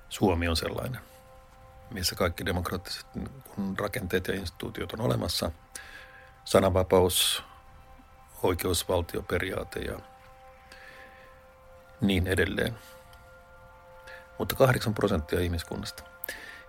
Suomi 0.09 0.49
on 0.49 0.57
sellainen 0.57 1.01
missä 1.91 2.15
kaikki 2.15 2.47
demokraattiset 2.47 3.07
rakenteet 3.79 4.29
ja 4.29 4.35
instituutiot 4.35 4.93
on 4.93 5.01
olemassa. 5.01 5.51
Sananvapaus, 6.45 7.45
oikeusvaltioperiaate 8.43 9.81
ja 9.81 9.99
niin 12.01 12.27
edelleen. 12.27 12.79
Mutta 14.39 14.55
8 14.55 14.95
prosenttia 14.95 15.41
ihmiskunnasta. 15.41 16.03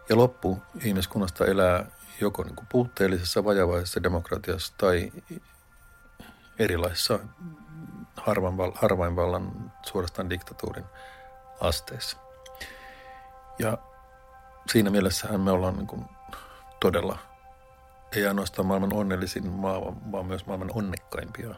Ja 0.10 0.16
loppu 0.18 0.62
ihmiskunnasta 0.84 1.46
elää 1.46 1.86
joko 2.22 2.44
niin 2.44 2.56
kuin 2.56 2.68
puutteellisessa, 2.72 3.44
vajavaisessa 3.44 4.04
demokratiassa 4.04 4.74
tai 4.78 5.12
erilaisissa 6.60 7.20
harvainvallan 8.76 9.74
suorastaan 9.86 10.30
diktatuurin 10.30 10.86
asteissa. 11.60 12.18
Ja 13.60 13.78
siinä 14.72 14.90
mielessähän 14.90 15.42
me 15.42 15.52
ollaan 15.52 15.76
niin 15.76 15.88
kuin 15.88 16.06
todella, 16.80 17.18
ei 18.16 18.28
ainoastaan 18.28 18.66
maailman 18.66 18.94
onnellisin 18.94 19.48
maa, 19.48 19.82
vaan 20.12 20.26
myös 20.26 20.46
maailman 20.46 20.72
onnekkaimpia 20.74 21.56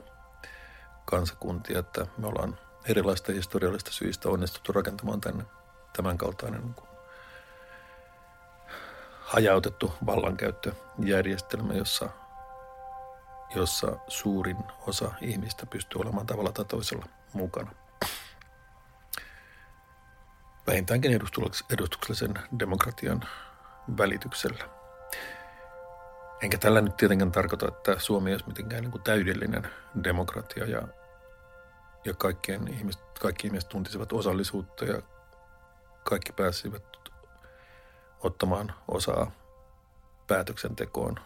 kansakuntia, 1.05 1.79
että 1.79 2.05
me 2.17 2.27
ollaan 2.27 2.57
erilaista 2.85 3.31
historiallista 3.31 3.91
syistä 3.91 4.29
onnistuttu 4.29 4.71
rakentamaan 4.71 5.21
tänne 5.21 5.43
tämän 5.95 6.17
kaltainen 6.17 6.61
niin 6.61 6.75
hajautettu 9.21 9.93
vallankäyttöjärjestelmä, 10.05 11.73
jossa, 11.73 12.09
jossa 13.55 13.97
suurin 14.07 14.57
osa 14.87 15.11
ihmistä 15.21 15.65
pystyy 15.65 16.01
olemaan 16.01 16.27
tavalla 16.27 16.51
tai 16.51 16.65
toisella 16.65 17.05
mukana 17.33 17.71
vähintäänkin 20.67 21.21
edustuksellisen 21.69 22.33
demokratian 22.59 23.21
välityksellä. 23.97 24.80
Enkä 26.41 26.57
tällä 26.57 26.81
nyt 26.81 26.97
tietenkään 26.97 27.31
tarkoita, 27.31 27.67
että 27.67 27.99
Suomi 27.99 28.31
olisi 28.31 28.47
mitenkään 28.47 28.81
niin 28.81 28.91
kuin 28.91 29.03
täydellinen 29.03 29.69
demokratia 30.03 30.65
ja, 30.65 30.81
ja 32.05 32.13
kaikkien 32.13 32.67
ihmiset, 32.67 33.01
kaikki 33.19 33.47
ihmiset 33.47 33.69
tuntisivat 33.69 34.13
osallisuutta 34.13 34.85
ja 34.85 35.01
kaikki 36.03 36.33
pääsivät 36.33 36.83
ottamaan 38.19 38.73
osaa 38.87 39.31
päätöksentekoon 40.27 41.19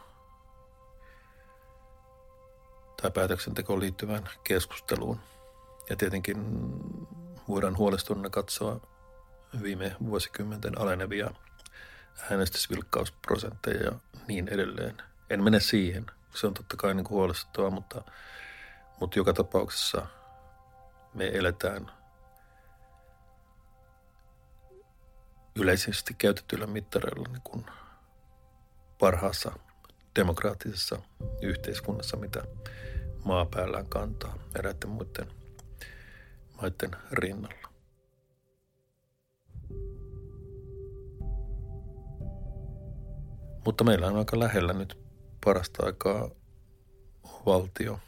tai 3.02 3.12
päätöksentekoon 3.12 3.80
liittyvään 3.80 4.30
keskusteluun. 4.44 5.20
Ja 5.90 5.96
tietenkin 5.96 6.38
voidaan 7.48 7.78
huolestuneena 7.78 8.30
katsoa 8.30 8.80
viime 9.64 9.96
vuosikymmenten 10.06 10.82
alenevia 10.82 11.30
äänestysvilkkausprosentteja 12.32 13.84
ja 13.84 13.92
niin 14.28 14.48
edelleen. 14.48 14.98
En 15.30 15.44
mene 15.44 15.60
siihen. 15.60 16.06
Se 16.36 16.48
on 16.48 16.54
totta 16.54 16.78
kai 16.78 16.94
niin 16.94 17.10
huolestuttavaa, 17.10 17.70
mutta, 17.70 18.02
mutta 19.00 19.20
joka 19.20 19.34
tapauksessa 19.34 20.08
me 21.14 21.28
eletään 21.34 21.92
yleisesti 25.56 26.14
käytetyillä 26.14 26.68
mittareilla 26.68 27.30
niin 27.32 27.42
kuin 27.44 27.66
parhaassa 29.00 29.52
demokraattisessa 30.16 31.00
yhteiskunnassa, 31.42 32.18
mitä 32.18 32.44
maapäällään 33.24 33.86
kantaa 33.86 34.38
eräiden 34.60 34.90
muiden 34.90 35.32
maiden 36.62 36.92
rinnalla. 37.12 37.65
Mutta 43.66 43.84
meillä 43.84 44.08
on 44.08 44.18
aika 44.18 44.40
lähellä 44.40 44.74
nyt 44.74 44.98
parasta 45.46 45.86
aikaa 45.86 46.30
valtio, 47.46 48.00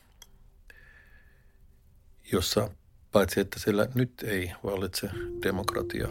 jossa 2.32 2.70
paitsi 3.12 3.40
että 3.40 3.60
siellä 3.60 3.88
nyt 3.96 4.24
ei 4.24 4.52
vallitse 4.64 5.10
demokratia, 5.44 6.08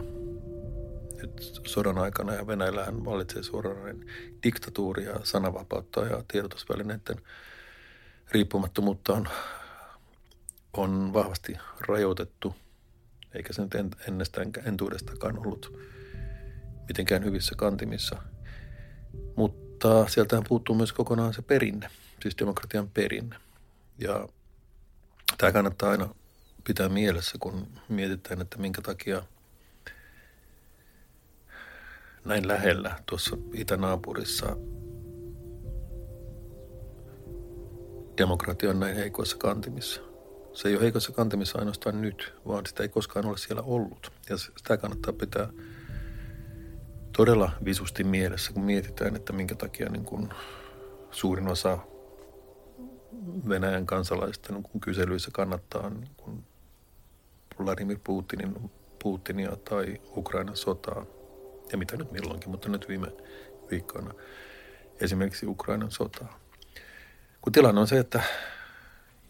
nyt 1.17 1.61
sodan 1.67 1.99
aikana 1.99 2.35
ja 2.35 2.47
Venäjällähän 2.47 3.05
vallitsee 3.05 3.43
suoranainen 3.43 4.07
diktatuuri 4.43 5.05
ja 5.05 5.21
sananvapautta 5.25 6.01
ja 6.01 6.25
tiedotusvälineiden 6.33 7.17
riippumattomuutta 8.31 9.13
on, 9.13 9.29
on 10.73 11.13
vahvasti 11.13 11.57
rajoitettu, 11.81 12.55
eikä 13.35 13.53
se 13.53 13.63
nyt 13.63 13.75
ennestään 14.09 14.51
entuudestakaan 14.65 15.39
ollut 15.39 15.79
mitenkään 16.89 17.25
hyvissä 17.25 17.55
kantimissa– 17.59 18.23
mutta 19.37 20.09
sieltähän 20.09 20.45
puuttuu 20.49 20.75
myös 20.75 20.93
kokonaan 20.93 21.35
se 21.35 21.43
perinne, 21.43 21.91
siis 22.23 22.39
demokratian 22.39 22.89
perinne. 22.89 23.37
Ja 23.99 24.29
tämä 25.39 25.53
kannattaa 25.53 25.91
aina 25.91 26.15
pitää 26.65 26.89
mielessä, 26.89 27.39
kun 27.41 27.67
mietitään, 27.89 28.41
että 28.41 28.59
minkä 28.59 28.83
takia 28.83 29.23
näin 32.25 32.49
lähellä 32.49 32.97
tuossa 33.07 33.37
itänaapurissa 33.55 34.57
demokratia 38.19 38.71
on 38.71 38.81
näin 38.81 38.97
heikoissa 38.97 39.37
kantimissa. 39.37 40.01
Se 40.53 40.69
ei 40.69 40.75
ole 40.75 40.83
heikoissa 40.83 41.13
kantimissa 41.13 41.59
ainoastaan 41.59 42.03
nyt, 42.03 42.35
vaan 42.49 42.67
sitä 42.67 42.83
ei 42.83 42.89
koskaan 42.89 43.27
ole 43.27 43.39
siellä 43.39 43.63
ollut. 43.63 44.13
Ja 44.29 44.37
sitä 44.39 44.77
kannattaa 44.77 45.13
pitää 45.13 45.49
todella 47.17 47.53
visusti 47.65 48.05
mielessä, 48.05 48.53
kun 48.53 48.65
mietitään, 48.65 49.17
että 49.17 49.33
minkä 49.33 49.55
takia 49.55 49.89
niin 49.89 50.05
kuin 50.05 50.29
suurin 51.11 51.49
osa 51.49 51.79
Venäjän 53.49 53.87
kansalaisista 53.87 54.53
niin 54.53 54.63
kuin 54.63 54.81
kyselyissä 54.81 55.31
kannattaa 55.33 55.91
niin 55.91 56.11
kuin 56.17 56.45
Vladimir 57.65 57.99
Putinin, 58.05 58.71
Putinia 59.03 59.57
tai 59.57 60.01
Ukrainan 60.17 60.57
sotaa. 60.57 61.07
Ja 61.73 61.79
mitä 61.79 61.97
nyt 61.97 62.13
milloinkin, 62.13 62.51
mutta 62.51 62.69
nyt 62.69 62.89
viime 62.89 63.13
viikkoina 63.71 64.15
esimerkiksi 65.01 65.47
Ukrainan 65.47 65.91
sotaa. 65.91 66.41
Kun 67.43 67.53
tilanne 67.53 67.81
on 67.81 67.87
se, 67.87 67.99
että 67.99 68.23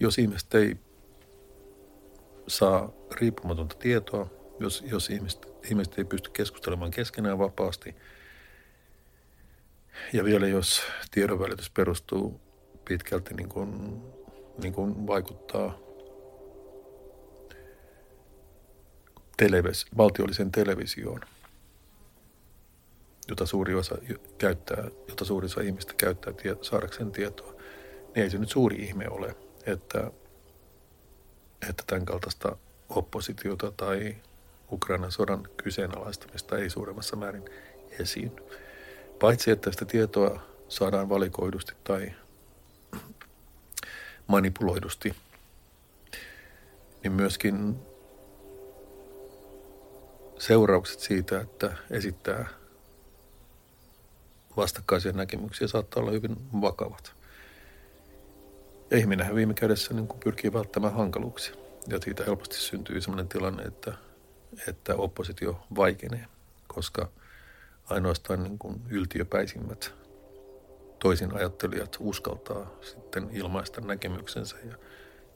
jos 0.00 0.18
ihmiset 0.18 0.54
ei 0.54 0.76
saa 2.48 2.92
riippumatonta 3.20 3.76
tietoa, 3.78 4.26
jos, 4.60 4.84
jos 4.86 5.10
ihmiset, 5.10 5.55
ihmiset 5.70 5.98
ei 5.98 6.04
pysty 6.04 6.30
keskustelemaan 6.30 6.90
keskenään 6.90 7.38
vapaasti. 7.38 7.94
Ja 10.12 10.24
vielä 10.24 10.46
jos 10.46 10.82
tiedonvälitys 11.10 11.70
perustuu 11.70 12.40
pitkälti 12.88 13.34
niin 13.34 13.48
kuin, 13.48 14.02
niin 14.62 14.72
kuin 14.72 15.06
vaikuttaa 15.06 15.78
televis, 19.36 19.86
valtiolliseen 19.96 20.52
televisioon, 20.52 21.20
jota 23.28 23.46
suuri 23.46 23.74
osa 23.74 23.98
käyttää, 24.38 24.84
jota 25.08 25.24
suuri 25.24 25.46
osa 25.46 25.60
ihmistä 25.60 25.94
käyttää 25.96 26.32
tie, 26.32 26.56
saadakseen 26.62 27.12
tietoa, 27.12 27.52
niin 28.14 28.24
ei 28.24 28.30
se 28.30 28.38
nyt 28.38 28.50
suuri 28.50 28.76
ihme 28.76 29.08
ole, 29.08 29.36
että, 29.66 30.10
että 31.68 31.82
tämän 31.86 32.06
kaltaista 32.06 32.56
oppositiota 32.88 33.72
tai 33.76 34.16
Ukrainan 34.72 35.12
sodan 35.12 35.48
kyseenalaistamista 35.56 36.58
ei 36.58 36.70
suuremmassa 36.70 37.16
määrin 37.16 37.44
esiin. 38.00 38.32
Paitsi 39.20 39.50
että 39.50 39.70
sitä 39.70 39.84
tietoa 39.84 40.40
saadaan 40.68 41.08
valikoidusti 41.08 41.72
tai 41.84 42.12
manipuloidusti, 44.26 45.16
niin 47.02 47.12
myöskin 47.12 47.76
seuraukset 50.38 51.00
siitä, 51.00 51.40
että 51.40 51.72
esittää 51.90 52.48
vastakkaisia 54.56 55.12
näkemyksiä 55.12 55.68
saattaa 55.68 56.02
olla 56.02 56.12
hyvin 56.12 56.36
vakavat. 56.60 57.12
Ihminenhän 58.90 59.34
viime 59.34 59.54
kädessä 59.54 59.94
niin 59.94 60.08
pyrkii 60.24 60.52
välttämään 60.52 60.94
hankaluuksia. 60.94 61.54
Ja 61.88 61.98
siitä 62.04 62.24
helposti 62.24 62.56
syntyy 62.56 63.00
sellainen 63.00 63.28
tilanne, 63.28 63.62
että 63.62 63.92
että 64.68 64.94
oppositio 64.94 65.66
vaikenee, 65.76 66.26
koska 66.66 67.08
ainoastaan 67.90 68.42
niin 68.42 68.58
kuin 68.58 68.82
yltiöpäisimmät 68.88 69.94
toisin 70.98 71.34
ajattelijat 71.34 71.96
uskaltaa 72.00 72.70
sitten 72.82 73.28
ilmaista 73.32 73.80
näkemyksensä. 73.80 74.56
Ja 74.70 74.76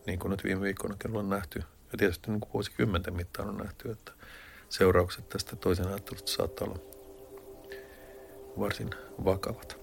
niin 0.06 0.18
kuin 0.18 0.30
nyt 0.30 0.44
viime 0.44 0.60
viikkoina 0.60 0.96
on 1.14 1.28
nähty, 1.28 1.58
ja 1.92 1.98
tietysti 1.98 2.30
niin 2.30 2.40
kuin 2.40 2.52
vuosikymmenten 2.52 3.14
mittaan 3.14 3.48
on 3.48 3.56
nähty, 3.56 3.90
että 3.90 4.12
seuraukset 4.68 5.28
tästä 5.28 5.56
toisen 5.56 5.86
ajattelusta 5.86 6.32
saattaa 6.32 6.68
olla 6.68 6.78
varsin 8.58 8.90
vakavat. 9.24 9.78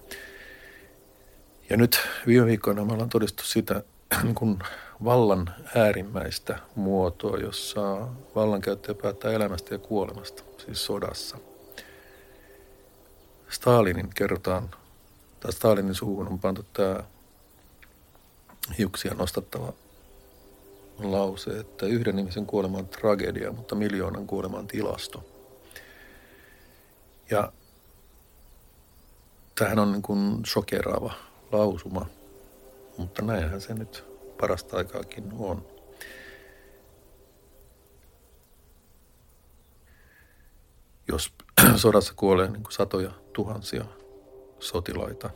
Ja 1.70 1.78
nyt 1.78 2.00
viime 2.28 2.46
viikkoina 2.46 2.86
me 2.86 2.94
ollaan 2.94 3.10
todistettu 3.10 3.44
sitä, 3.44 3.84
kun 4.40 4.60
vallan 5.04 5.54
äärimmäistä 5.76 6.60
muotoa, 6.76 7.38
jossa 7.38 8.08
vallankäyttäjä 8.36 8.96
päättää 9.02 9.32
elämästä 9.32 9.76
ja 9.76 9.80
kuolemasta, 9.80 10.44
siis 10.66 10.86
sodassa. 10.86 11.38
Stalinin 13.50 14.10
kerrotaan, 14.16 14.70
tai 15.40 15.54
Stalinin 15.54 15.96
suuhun 15.96 16.28
on 16.28 16.40
pantu 16.40 16.66
tämä 16.74 17.04
hiuksia 18.78 19.14
nostattava 19.14 19.74
lause, 21.00 21.60
että 21.60 21.86
yhden 21.86 22.20
ihmisen 22.20 22.46
kuolema 22.46 22.78
on 22.78 22.88
tragedia, 22.88 23.52
mutta 23.52 23.76
miljoonan 23.76 24.28
kuolema 24.28 24.58
on 24.58 24.68
tilasto. 24.68 25.24
Ja 27.30 27.52
tähän 29.56 29.80
on 29.80 29.92
niin 29.92 30.02
kuin 30.02 30.46
shokeraava 30.46 31.14
lausuma, 31.52 32.06
mutta 32.98 33.22
näinhän 33.22 33.62
se 33.62 33.74
nyt 33.74 34.07
parasta 34.40 34.78
aikaakin 34.78 35.34
on. 35.40 35.66
Jos 41.08 41.34
sodassa 41.76 42.14
kuolee 42.16 42.50
niin 42.50 42.64
kuin 42.64 42.74
satoja 42.74 43.12
tuhansia 43.34 43.86
sotilaita, 44.60 45.30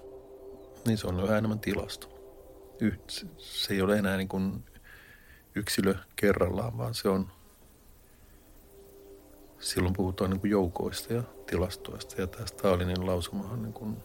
niin 0.86 0.97
se 0.97 1.08
on 1.08 1.24
yhä 1.24 1.38
enemmän 1.38 1.60
tilasto. 1.60 2.08
Se 3.38 3.74
ei 3.74 3.82
ole 3.82 3.97
enää 3.97 4.18
niin 4.18 4.28
kuin 4.28 4.64
yksilö 5.56 5.95
kerrallaan, 6.16 6.78
vaan 6.78 6.93
se 6.93 7.10
on, 7.10 7.32
silloin 9.60 9.93
puhutaan 9.93 10.30
niin 10.30 10.39
kuin 10.39 10.52
joukoista 10.52 11.14
ja 11.14 11.24
tilastoista. 11.45 12.22
Ja 12.22 12.28
tämä 12.28 12.45
Stalinin 12.45 13.06
lausumahan 13.06 13.62
niin 13.62 13.74
kuin 13.74 13.97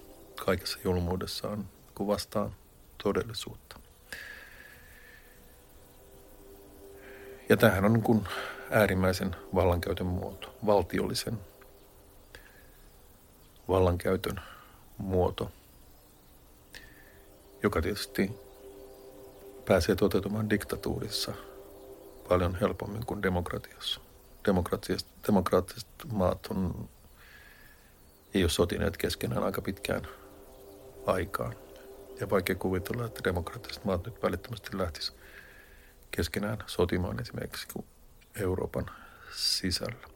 kaikessa 0.45 0.79
julmuudessaan 0.85 1.59
niin 1.99 2.07
vastaan 2.07 2.55
todellisuutta. 3.03 3.86
Ja 7.49 7.57
tämähän 7.57 7.85
on 7.85 7.93
niin 7.93 8.03
kuin 8.03 8.29
äärimmäisen 8.71 9.37
vallankäytön 9.55 10.07
muoto, 10.07 10.55
valtiollisen 10.67 11.39
vallankäytön 13.69 14.41
muoto, 14.99 15.51
joka 17.63 17.83
tietysti 17.83 18.31
pääsee 19.65 19.95
toteutumaan 19.95 20.51
diktatuurissa 20.51 21.33
paljon 22.29 22.55
helpommin 22.61 23.07
kuin 23.07 23.23
demokratiassa. 23.23 24.01
Demokraattiset 25.27 25.89
maat 26.13 26.47
on, 26.47 26.89
ei 28.35 28.43
ole 28.43 28.51
sotineet 28.51 28.97
keskenään 28.97 29.45
aika 29.45 29.63
pitkään 29.63 30.09
aikaan. 31.07 31.55
Ja 32.21 32.31
vaikea 32.31 32.57
kuvitella, 32.57 33.07
että 33.07 33.25
demokraattiset 33.25 33.85
maat 33.85 34.07
nyt 34.07 34.23
välittömästi 34.23 34.79
lähtis 34.79 35.13
keskenään 36.11 36.59
sotimaan 36.67 37.21
esimerkiksi 37.21 37.69
Euroopan 38.41 38.87
sisällä. 39.33 40.09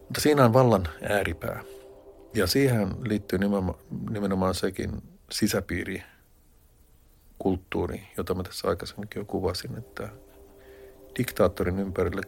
Mutta 0.00 0.20
siinä 0.20 0.44
on 0.44 0.52
vallan 0.52 0.88
ääripää. 1.02 1.64
Ja 2.34 2.46
siihen 2.46 2.88
liittyy 3.08 3.38
nimenomaan, 3.38 3.78
nimenomaan 4.10 4.54
sekin 4.54 5.02
sisäpiiri, 5.30 6.02
kulttuuri, 7.38 8.02
jota 8.16 8.34
mä 8.34 8.42
tässä 8.42 8.68
aikaisemminkin 8.68 9.20
jo 9.20 9.24
kuvasin, 9.24 9.78
että 9.78 10.08
diktaattorin 11.18 11.78
ympärille 11.78 12.22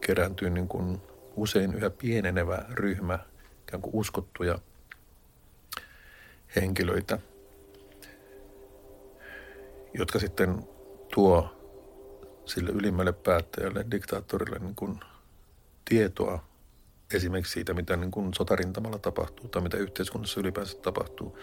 kerääntyy 0.00 0.50
niin 0.50 0.68
kuin 0.68 1.02
usein 1.36 1.74
yhä 1.74 1.90
pienenevä 1.90 2.64
ryhmä 2.70 3.18
ikään 3.62 3.82
kuin 3.82 3.94
uskottuja 3.94 4.58
henkilöitä, 6.56 7.18
jotka 9.94 10.18
sitten 10.18 10.68
tuo 11.14 11.56
sille 12.44 12.70
ylimmälle 12.70 13.12
päättäjälle, 13.12 13.84
diktaattorille 13.90 14.58
niin 14.58 14.74
kuin 14.74 15.00
tietoa 15.84 16.44
esimerkiksi 17.14 17.52
siitä, 17.52 17.74
mitä 17.74 17.96
niin 17.96 18.10
kuin 18.10 18.34
sotarintamalla 18.34 18.98
tapahtuu 18.98 19.48
tai 19.48 19.62
mitä 19.62 19.76
yhteiskunnassa 19.76 20.40
ylipäänsä 20.40 20.78
tapahtuu. 20.78 21.38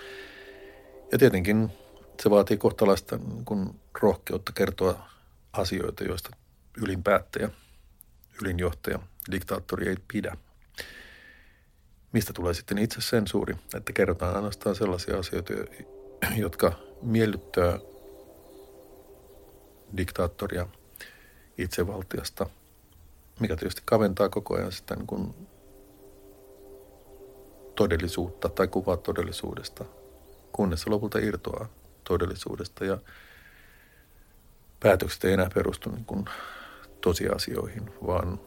Ja 1.12 1.18
tietenkin 1.18 1.72
se 2.24 2.30
vaatii 2.30 2.58
kohtalaista 2.58 3.18
niin 3.18 3.45
kuin 3.45 3.82
rohkeutta 4.02 4.52
kertoa 4.52 5.10
asioita, 5.54 6.04
joista 6.04 6.30
ylin 6.82 7.04
ylinjohtaja, 8.41 9.00
diktaattori 9.32 9.88
ei 9.88 9.95
pidä. 10.14 10.38
Mistä 12.12 12.34
tulee 12.34 12.54
sitten 12.54 12.78
itse 12.78 13.02
sensuuri, 13.02 13.56
että 13.76 13.93
kerrotaan 13.93 14.36
ainoastaan 14.36 14.76
sellaisia 14.76 15.18
asioita, 15.18 15.54
jotka 16.36 16.72
miellyttää 17.02 17.80
diktaattoria 19.98 20.68
itsevaltiasta, 21.58 22.50
mikä 23.40 23.56
tietysti 23.56 23.82
kaventaa 23.86 24.30
koko 24.30 24.56
ajan 24.56 24.72
sitä 24.72 24.96
niin 24.96 25.08
kuin 25.08 25.48
todellisuutta 27.76 28.50
tai 28.50 28.68
kuvaa 28.68 28.98
todellisuudesta, 28.98 29.86
kunnes 30.52 30.82
se 30.82 30.90
lopulta 30.90 31.20
irtoaa 31.20 31.70
todellisuudesta 32.04 32.86
ja 32.86 32.98
päätökset 34.80 35.24
ei 35.24 35.34
enää 35.34 35.50
perustu 35.54 35.90
niin 35.92 36.06
kuin 36.06 36.26
tosiasioihin, 37.02 37.92
vaan 38.08 38.40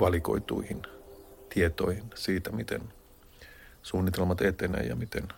valikoituihin 0.00 0.82
tietoihin 1.48 2.04
siitä, 2.14 2.50
miten 2.50 2.82
suunnitelmat 3.82 4.40
etenee 4.40 4.82
ja 4.82 4.96
miten 4.96 5.28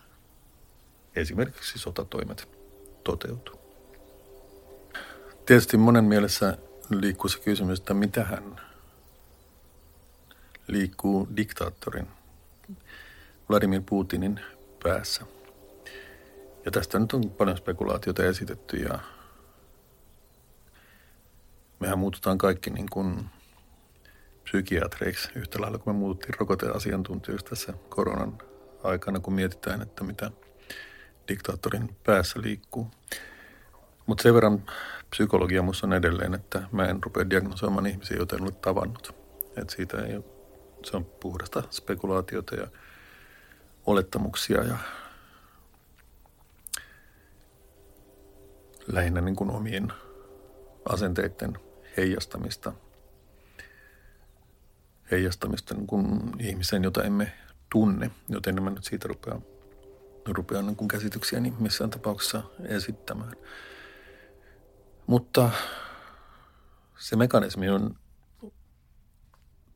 esimerkiksi 1.15 1.79
sotatoimet 1.79 2.49
toteutuu. 3.03 3.60
Tietysti 5.51 5.77
monen 5.77 6.03
mielessä 6.03 6.57
liikkuu 6.89 7.29
se 7.29 7.39
kysymys, 7.39 7.79
että 7.79 7.93
mitä 7.93 8.23
hän 8.23 8.61
liikkuu 10.67 11.27
diktaattorin 11.35 12.07
Vladimir 13.49 13.81
Putinin 13.85 14.39
päässä. 14.83 15.25
Ja 16.65 16.71
tästä 16.71 16.99
nyt 16.99 17.13
on 17.13 17.31
paljon 17.31 17.57
spekulaatiota 17.57 18.23
esitetty 18.23 18.77
ja 18.77 18.99
mehän 21.79 21.99
muututaan 21.99 22.37
kaikki 22.37 22.69
niin 22.69 22.89
kuin 22.89 23.25
psykiatreiksi 24.43 25.29
yhtä 25.35 25.61
lailla 25.61 25.77
kuin 25.77 25.95
me 25.95 25.99
muututtiin 25.99 26.39
rokoteasiantuntijoiksi 26.39 27.45
tässä 27.45 27.73
koronan 27.89 28.37
aikana, 28.83 29.19
kun 29.19 29.33
mietitään, 29.33 29.81
että 29.81 30.03
mitä 30.03 30.31
diktaattorin 31.27 31.95
päässä 32.03 32.41
liikkuu. 32.41 32.91
Mutta 34.11 34.23
sen 34.23 34.33
verran 34.33 34.63
psykologia 35.09 35.61
minussa 35.61 35.87
on 35.87 35.93
edelleen, 35.93 36.33
että 36.33 36.63
mä 36.71 36.85
en 36.85 37.03
rupea 37.03 37.29
diagnosoimaan 37.29 37.85
ihmisiä, 37.85 38.17
joita 38.17 38.35
en 38.35 38.43
ole 38.43 38.51
tavannut. 38.51 39.15
Et 39.55 39.69
siitä 39.69 40.01
ei 40.01 40.15
ole, 40.15 40.23
se 40.83 40.97
on 40.97 41.05
puhdasta 41.05 41.63
spekulaatiota 41.69 42.55
ja 42.55 42.67
olettamuksia 43.85 44.63
ja 44.63 44.77
lähinnä 48.87 49.21
niin 49.21 49.35
kuin 49.35 49.49
omien 49.51 49.93
asenteiden 50.89 51.57
heijastamista, 51.97 52.73
heijastamista 55.11 55.75
niin 55.75 55.87
kuin 55.87 56.33
ihmisen, 56.39 56.83
jota 56.83 57.03
emme 57.03 57.31
tunne, 57.71 58.11
joten 58.29 58.57
en 58.57 58.63
mä 58.63 58.69
nyt 58.69 58.83
siitä 58.83 59.07
rupea, 59.07 59.41
rupea 60.27 60.61
niin 60.61 60.75
kuin 60.75 60.87
käsityksiä 60.87 61.39
niin 61.39 61.55
missään 61.59 61.89
tapauksessa 61.89 62.43
esittämään. 62.65 63.33
Mutta 65.11 65.49
se 66.97 67.15
mekanismi 67.15 67.69
on, 67.69 67.95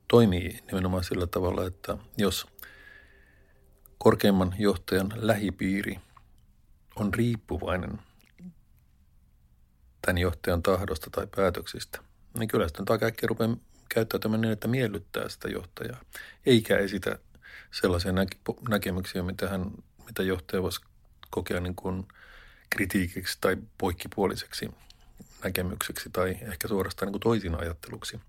toimii 0.07 0.63
nimenomaan 0.67 1.03
sillä 1.03 1.27
tavalla, 1.27 1.65
että 1.65 1.97
jos 2.17 2.47
korkeimman 3.97 4.55
johtajan 4.59 5.13
lähipiiri 5.15 5.99
on 6.95 7.13
riippuvainen 7.13 7.99
tämän 10.01 10.17
johtajan 10.17 10.63
tahdosta 10.63 11.09
tai 11.09 11.27
päätöksistä, 11.36 11.99
niin 12.39 12.47
kyllä 12.47 12.67
sitten 12.67 12.86
tämä 12.86 12.97
kaikki 12.97 13.27
rupeaa 13.27 13.57
käyttäytymään 13.89 14.41
niin, 14.41 14.53
että 14.53 14.67
miellyttää 14.67 15.29
sitä 15.29 15.47
johtajaa, 15.49 16.01
eikä 16.45 16.77
esitä 16.77 17.19
sellaisia 17.71 18.11
näkemyksiä, 18.69 19.23
mitä, 19.23 19.49
hän, 19.49 19.71
mitä 20.05 20.23
johtaja 20.23 20.63
voisi 20.63 20.81
kokea 21.29 21.59
niin 21.59 21.75
kuin 21.75 22.07
kritiikiksi 22.69 23.38
tai 23.41 23.57
poikkipuoliseksi 23.77 24.69
näkemykseksi 25.43 26.09
tai 26.09 26.38
ehkä 26.41 26.67
suorastaan 26.67 27.11
niin 27.11 27.19
toisin 27.19 27.61
ajatteluksi. 27.61 28.19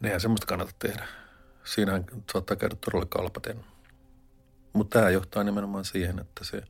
Nehän 0.00 0.20
semmoista 0.20 0.46
kannata 0.46 0.72
tehdä. 0.78 1.06
Siinähän 1.64 2.04
saattaa 2.32 2.56
käydä 2.56 2.76
todella 2.84 3.06
kalpaten. 3.06 3.64
Mutta 4.72 4.98
tämä 4.98 5.10
johtaa 5.10 5.44
nimenomaan 5.44 5.84
siihen, 5.84 6.18
että 6.18 6.44
se 6.44 6.62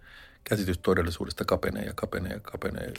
käsitys 0.45 0.79
todellisuudesta 0.79 1.45
kapenee 1.45 1.85
ja 1.85 1.93
kapenee 1.95 2.33
ja 2.33 2.41
kapenee 2.41 2.93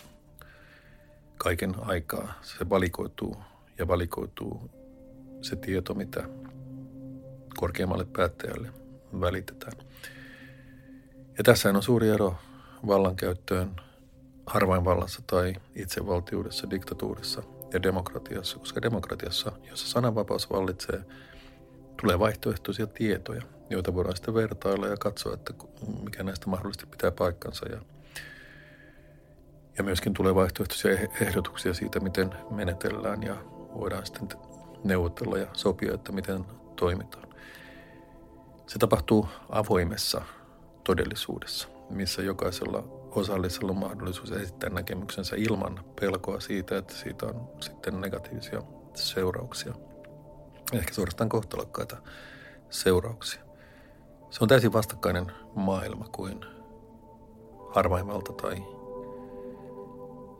kaiken 1.37 1.75
aikaa. 1.77 2.39
Se 2.41 2.69
valikoituu 2.69 3.37
ja 3.77 3.87
valikoituu 3.87 4.71
se 5.41 5.55
tieto, 5.55 5.93
mitä 5.93 6.23
korkeammalle 7.57 8.05
päättäjälle 8.05 8.73
välitetään. 9.21 9.73
Ja 11.37 11.43
tässä 11.43 11.69
on 11.69 11.83
suuri 11.83 12.09
ero 12.09 12.35
vallankäyttöön 12.87 13.75
harvainvallassa 14.45 15.21
tai 15.27 15.53
itsevaltiudessa, 15.75 16.69
diktatuurissa 16.69 17.43
ja 17.73 17.83
demokratiassa, 17.83 18.59
koska 18.59 18.81
demokratiassa, 18.81 19.51
jossa 19.69 19.87
sananvapaus 19.87 20.49
vallitsee, 20.49 21.01
tulee 22.01 22.19
vaihtoehtoisia 22.19 22.87
tietoja, 22.87 23.41
joita 23.69 23.93
voidaan 23.93 24.15
sitten 24.15 24.33
vertailla 24.33 24.87
ja 24.87 24.97
katsoa, 24.97 25.33
että 25.33 25.53
mikä 26.03 26.23
näistä 26.23 26.49
mahdollisesti 26.49 26.85
pitää 26.85 27.11
paikkansa. 27.11 27.65
Ja, 27.69 27.81
ja 29.77 29.83
myöskin 29.83 30.13
tulee 30.13 30.35
vaihtoehtoisia 30.35 30.91
ehdotuksia 31.21 31.73
siitä, 31.73 31.99
miten 31.99 32.35
menetellään 32.49 33.23
ja 33.23 33.35
voidaan 33.73 34.05
sitten 34.05 34.29
neuvotella 34.83 35.37
ja 35.37 35.47
sopia, 35.53 35.93
että 35.93 36.11
miten 36.11 36.45
toimitaan. 36.75 37.27
Se 38.67 38.79
tapahtuu 38.79 39.27
avoimessa 39.49 40.21
todellisuudessa, 40.83 41.67
missä 41.89 42.21
jokaisella 42.21 43.02
osallisella 43.15 43.71
on 43.71 43.77
mahdollisuus 43.77 44.31
esittää 44.31 44.69
näkemyksensä 44.69 45.35
ilman 45.35 45.85
pelkoa 45.99 46.39
siitä, 46.39 46.77
että 46.77 46.93
siitä 46.93 47.25
on 47.25 47.49
sitten 47.59 48.01
negatiivisia 48.01 48.61
seurauksia. 48.93 49.73
Ehkä 50.73 50.93
suorastaan 50.93 51.29
kohtalokkaita 51.29 51.97
seurauksia. 52.69 53.41
Se 54.29 54.37
on 54.41 54.47
täysin 54.47 54.73
vastakkainen 54.73 55.31
maailma 55.55 56.05
kuin 56.11 56.45
harvainvalta 57.75 58.33
tai 58.33 58.55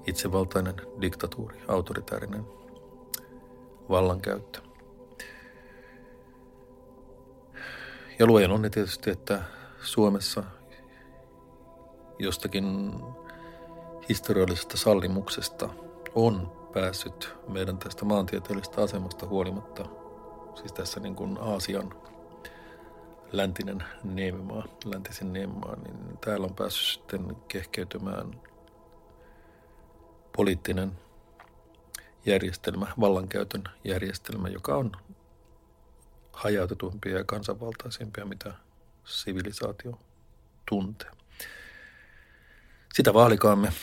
itsevaltainen 0.08 0.76
diktatuuri, 1.02 1.62
autoritäärinen 1.68 2.46
vallankäyttö. 3.90 4.62
Ja 8.20 8.26
luojan 8.26 8.52
on 8.52 8.62
tietysti, 8.62 9.10
että 9.10 9.44
Suomessa 9.82 10.44
jostakin 12.20 12.94
historiallisesta 14.10 14.78
sallimuksesta 14.78 15.70
on 16.16 16.52
päässyt 16.74 17.34
meidän 17.48 17.78
tästä 17.78 18.06
maantieteellisestä 18.06 18.82
asemasta 18.82 19.28
huolimatta 19.28 19.86
siis 20.56 20.74
tässä 20.74 21.00
niin 21.00 21.16
kuin 21.16 21.38
Aasian 21.42 21.94
läntinen 23.32 23.84
niemimaa, 24.04 24.66
läntisen 24.86 25.34
niemimaa, 25.34 25.76
niin 25.76 26.18
täällä 26.18 26.46
on 26.46 26.56
päässyt 26.56 26.88
sitten 26.88 27.36
kehkeytymään 27.48 28.42
poliittinen 30.36 30.92
järjestelmä, 32.26 32.88
vallankäytön 33.00 33.64
järjestelmä, 33.84 34.50
joka 34.50 34.76
on 34.76 34.92
hajautetumpia 36.34 37.18
ja 37.18 37.24
kansanvaltaisempia, 37.24 38.26
mitä 38.26 38.54
sivilisaatio 39.06 40.00
tuntee. 40.70 41.12
Sitä 42.94 43.14
vaalikaamme, 43.14 43.74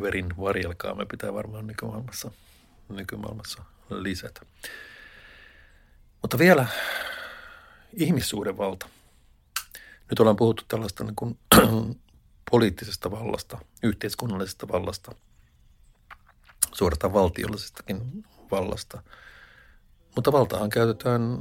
verin 0.00 0.36
varjelkaamme 0.40 1.06
pitää 1.06 1.34
varmaan 1.34 1.66
nykymaailmassa, 1.66 2.30
nykymaailmassa 2.88 3.62
lisätä. 3.90 4.40
Mutta 6.22 6.38
vielä 6.38 6.66
ihmissuuden 7.92 8.58
valta. 8.58 8.88
Nyt 10.10 10.20
ollaan 10.20 10.36
puhuttu 10.36 10.64
tällaista 10.68 11.04
niin 11.04 11.16
kuin 11.16 11.38
poliittisesta 12.50 13.10
vallasta, 13.10 13.58
yhteiskunnallisesta 13.82 14.68
vallasta, 14.68 15.14
suorastaan 16.72 17.12
valtiollisestakin 17.12 18.24
vallasta. 18.50 19.02
Mutta 20.14 20.32
valtahan 20.32 20.70
käytetään 20.70 21.38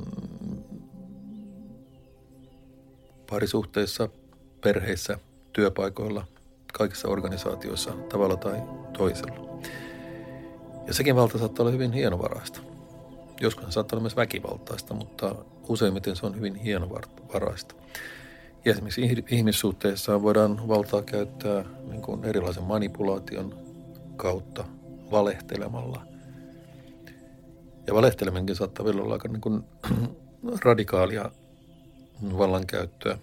parisuhteissa, 3.30 4.10
perheissä, 4.62 5.20
työpaikoilla, 5.54 6.28
kaikissa 6.78 7.08
organisaatioissa 7.08 7.92
tavalla 7.92 8.38
tai 8.38 8.62
toisella. 8.98 9.60
Ja 10.88 10.94
sekin 10.94 11.16
valta 11.16 11.38
saattaa 11.38 11.64
olla 11.64 11.72
hyvin 11.72 11.92
hienovaraista. 11.92 12.60
Joskus 13.42 13.66
se 13.66 13.72
saattaa 13.72 13.96
olla 13.98 14.02
myös 14.02 14.16
väkivaltaista, 14.16 14.94
mutta 14.94 15.36
useimmiten 15.68 16.16
se 16.16 16.26
on 16.26 16.36
hyvin 16.36 16.56
hienovaraista. 16.56 17.76
Ja 18.66 18.72
esimerkiksi 18.72 19.24
ihmissuhteissa 19.30 20.22
voidaan 20.22 20.68
valtaa 20.68 21.02
käyttää 21.02 21.66
niin 21.90 22.02
kuin 22.02 22.24
erilaisen 22.24 22.64
manipulaation 22.64 23.56
kautta, 24.16 24.66
valehtelemalla. 25.12 26.02
Ja 27.88 27.94
valehteleminenkin 27.94 28.56
saattaa 28.56 28.86
vielä 28.86 29.02
olla 29.02 29.14
aika 29.14 29.28
niin 29.28 29.42
kuin 29.42 29.64
radikaalia 30.66 31.32
vallankäyttöä. 32.38 33.18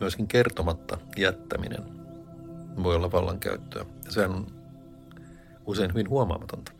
Myöskin 0.00 0.28
kertomatta 0.28 0.98
jättäminen 1.16 1.95
voi 2.82 2.94
olla 2.94 3.12
vallankäyttöä. 3.12 3.86
Sehän 4.08 4.30
on 4.30 4.46
usein 5.66 5.90
hyvin 5.90 6.08
huomaamatonta. 6.08 6.72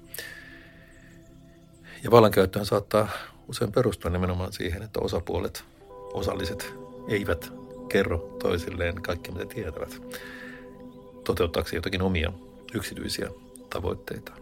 Ja 2.04 2.10
vallankäyttöhän 2.10 2.66
saattaa 2.66 3.08
usein 3.48 3.72
perustua 3.72 4.10
nimenomaan 4.10 4.52
siihen, 4.52 4.82
että 4.82 5.00
osapuolet, 5.00 5.64
osalliset, 6.12 6.74
eivät 7.08 7.52
kerro 7.88 8.18
toisilleen 8.42 9.02
kaikki, 9.02 9.32
mitä 9.32 9.46
tietävät, 9.54 10.02
toteuttaakseen 11.24 11.78
jotakin 11.78 12.02
omia 12.02 12.32
yksityisiä 12.74 13.30
tavoitteita. 13.70 14.32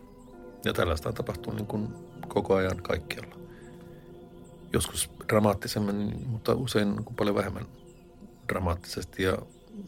Ja 0.65 0.73
tällaista 0.73 1.09
on 1.09 1.15
tapahtunut 1.15 1.57
niin 1.57 1.67
kuin 1.67 1.89
koko 2.29 2.55
ajan 2.55 2.83
kaikkialla. 2.83 3.37
Joskus 4.73 5.11
dramaattisemmin, 5.29 6.27
mutta 6.27 6.55
usein 6.55 6.91
niin 6.91 7.17
paljon 7.17 7.37
vähemmän 7.37 7.67
dramaattisesti 8.49 9.23
ja 9.23 9.39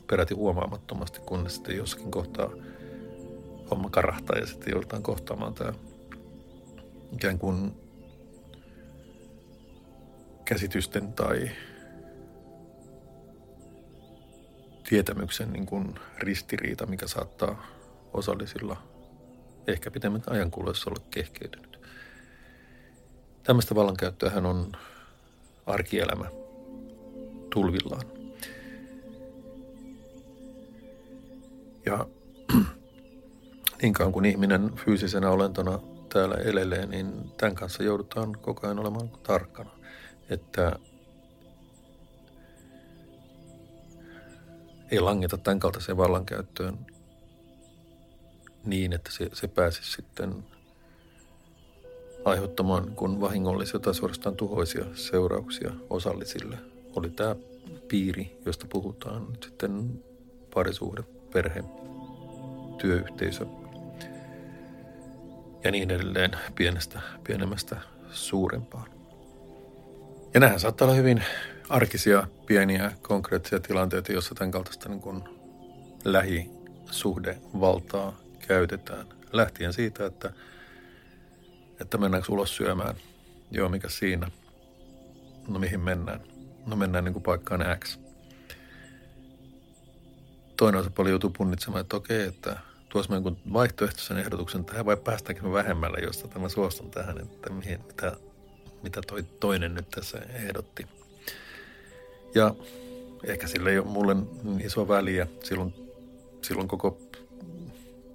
peräti 0.07 0.35
huomaamattomasti, 0.35 1.21
kunnes 1.21 1.55
sitten 1.55 1.77
jossakin 1.77 2.11
kohtaa 2.11 2.51
homma 3.71 3.91
karahtaa 3.91 4.39
ja 4.39 4.47
sitten 4.47 4.71
joudutaan 4.71 5.03
kohtaamaan 5.03 5.55
tämä 5.55 5.73
ikään 7.13 7.39
kuin 7.39 7.75
käsitysten 10.45 11.13
tai 11.13 11.51
tietämyksen 14.89 15.53
niin 15.53 15.67
kuin 15.67 15.95
ristiriita, 16.19 16.87
mikä 16.87 17.07
saattaa 17.07 17.67
osallisilla 18.13 18.77
ehkä 19.67 19.91
pitemmän 19.91 20.23
ajan 20.27 20.51
kuluessa 20.51 20.91
olla 20.91 21.03
kehkeytynyt. 21.11 21.81
Tämmöistä 23.43 23.75
vallankäyttöähän 23.75 24.47
on 24.47 24.73
arkielämä 25.67 26.25
tulvillaan. 27.51 28.16
Ja 31.87 32.07
niin 33.83 33.93
kauan 33.93 34.13
kuin 34.13 34.25
ihminen 34.25 34.73
fyysisenä 34.77 35.31
olentona 35.31 35.79
täällä 36.13 36.35
elelee, 36.35 36.87
niin 36.87 37.31
tämän 37.37 37.55
kanssa 37.55 37.83
joudutaan 37.83 38.33
koko 38.33 38.67
ajan 38.67 38.79
olemaan 38.79 39.11
tarkkana, 39.23 39.71
että 40.31 40.79
ei 44.91 45.01
langeta 45.01 45.39
tämän 45.39 45.61
kaltaiseen 45.61 45.97
vallankäyttöön 45.97 46.79
niin, 48.65 48.93
että 48.93 49.11
se, 49.13 49.31
se 49.33 49.49
pääsisi 49.49 49.93
sitten 49.93 50.45
aiheuttamaan 52.25 52.93
kun 52.97 53.21
vahingollisia 53.21 53.81
tai 53.81 53.95
suorastaan 53.95 54.37
tuhoisia 54.37 54.85
seurauksia 54.95 55.73
osallisille. 55.91 56.59
Oli 56.97 57.11
tämä 57.11 57.37
piiri, 57.89 58.39
josta 58.47 58.67
puhutaan 58.71 59.27
sitten 59.43 60.03
parisuhde, 60.55 61.03
perhe, 61.37 61.65
työyhteisö 62.79 63.47
ja 65.65 65.71
niin 65.71 65.91
edelleen 65.91 66.31
pienestä, 66.55 67.01
pienemmästä 67.25 67.77
suurempaan. 68.11 68.91
Ja 70.35 70.41
nämähän 70.41 70.61
saattaa 70.61 70.87
olla 70.87 70.97
hyvin 70.97 71.25
arkisia, 71.69 72.27
pieniä, 72.47 72.93
konkreettisia 73.03 73.61
tilanteita, 73.61 74.13
joissa 74.13 74.35
tämän 74.35 74.51
kaltaista 74.51 74.89
niin 74.89 75.01
kuin 75.01 75.25
lähisuhdevaltaa 76.05 78.17
käytetään. 78.49 79.07
Lähtien 79.33 79.73
siitä, 79.73 80.07
että, 80.07 80.33
että 81.81 81.99
mennäänkö 81.99 82.33
ulos 82.33 82.57
syömään. 82.57 82.95
Joo, 83.51 83.69
mikä 83.69 83.89
siinä? 83.89 84.31
No 85.49 85.59
mihin 85.59 85.81
mennään? 85.81 86.21
No 86.67 86.77
mennään 86.77 87.05
niin 87.05 87.13
kuin 87.13 87.23
paikkaan 87.23 87.65
X. 87.85 88.06
Toinen 90.57 90.81
osapuoli 90.81 91.11
joutuu 91.11 91.31
punnitsemaan, 91.31 91.81
että 91.81 91.97
okei, 91.97 92.23
että 92.23 92.57
tuossa 92.89 93.15
jonkun 93.15 93.37
vaihtoehtoisen 93.53 94.19
ehdotuksen 94.19 94.65
tähän 94.65 94.87
vai 94.87 94.97
päästäänkin 94.97 95.45
me 95.45 95.53
vähemmällä, 95.53 95.99
josta 95.99 96.39
mä 96.39 96.49
suostun 96.49 96.91
tähän, 96.91 97.19
että 97.19 97.51
mihin, 97.51 97.81
mitä, 97.87 98.17
mitä 98.83 99.01
toi 99.07 99.23
toinen 99.23 99.75
nyt 99.75 99.91
tässä 99.91 100.19
ehdotti. 100.19 100.87
Ja 102.35 102.55
ehkä 103.25 103.47
sillä 103.47 103.71
ei 103.71 103.79
ole 103.79 103.87
mulle 103.87 104.15
niin 104.15 104.61
iso 104.61 104.89
väliä. 104.89 105.27
Silloin, 105.43 105.75
silloin 106.43 106.69
koko 106.69 106.99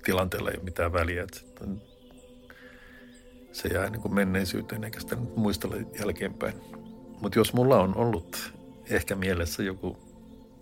tilanteella 0.03 0.49
ei 0.49 0.57
ole 0.57 0.63
mitään 0.63 0.93
väliä. 0.93 1.23
Että 1.23 1.39
se 3.51 3.69
jää 3.69 3.89
niin 3.89 4.01
kuin 4.01 4.13
menneisyyteen 4.13 4.83
eikä 4.83 4.99
sitä 4.99 5.15
muistella 5.15 5.75
jälkeenpäin. 5.99 6.53
Mutta 7.21 7.39
jos 7.39 7.53
mulla 7.53 7.81
on 7.81 7.95
ollut 7.95 8.53
ehkä 8.89 9.15
mielessä 9.15 9.63
joku 9.63 10.10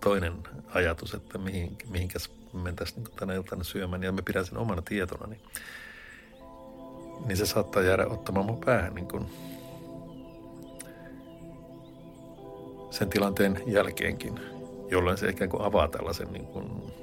toinen 0.02 0.34
ajatus, 0.74 1.14
että 1.14 1.38
mihin, 1.38 1.78
mihinkäs 1.90 2.30
mentäisiin 2.54 3.04
niin 3.04 3.14
tänä 3.16 3.34
iltana 3.34 3.64
syömään 3.64 4.04
ja 4.04 4.12
me 4.12 4.22
pidän 4.22 4.46
sen 4.46 4.58
omana 4.58 4.82
tietona, 4.82 5.28
niin, 5.28 5.42
niin 7.26 7.38
se 7.38 7.46
saattaa 7.46 7.84
jäädä 7.84 8.08
ottamaan 8.08 8.46
mun 8.46 8.62
päähän 8.66 8.96
niin 8.96 9.08
kuin 9.08 9.26
sen 12.92 13.10
tilanteen 13.10 13.64
jälkeenkin, 13.68 14.40
jolloin 14.92 15.18
se 15.18 15.30
ikään 15.30 15.50
kuin 15.50 15.64
avaa 15.64 15.88
tällaisen 15.88 16.34
niin 16.34 16.46
kuin 16.46 16.94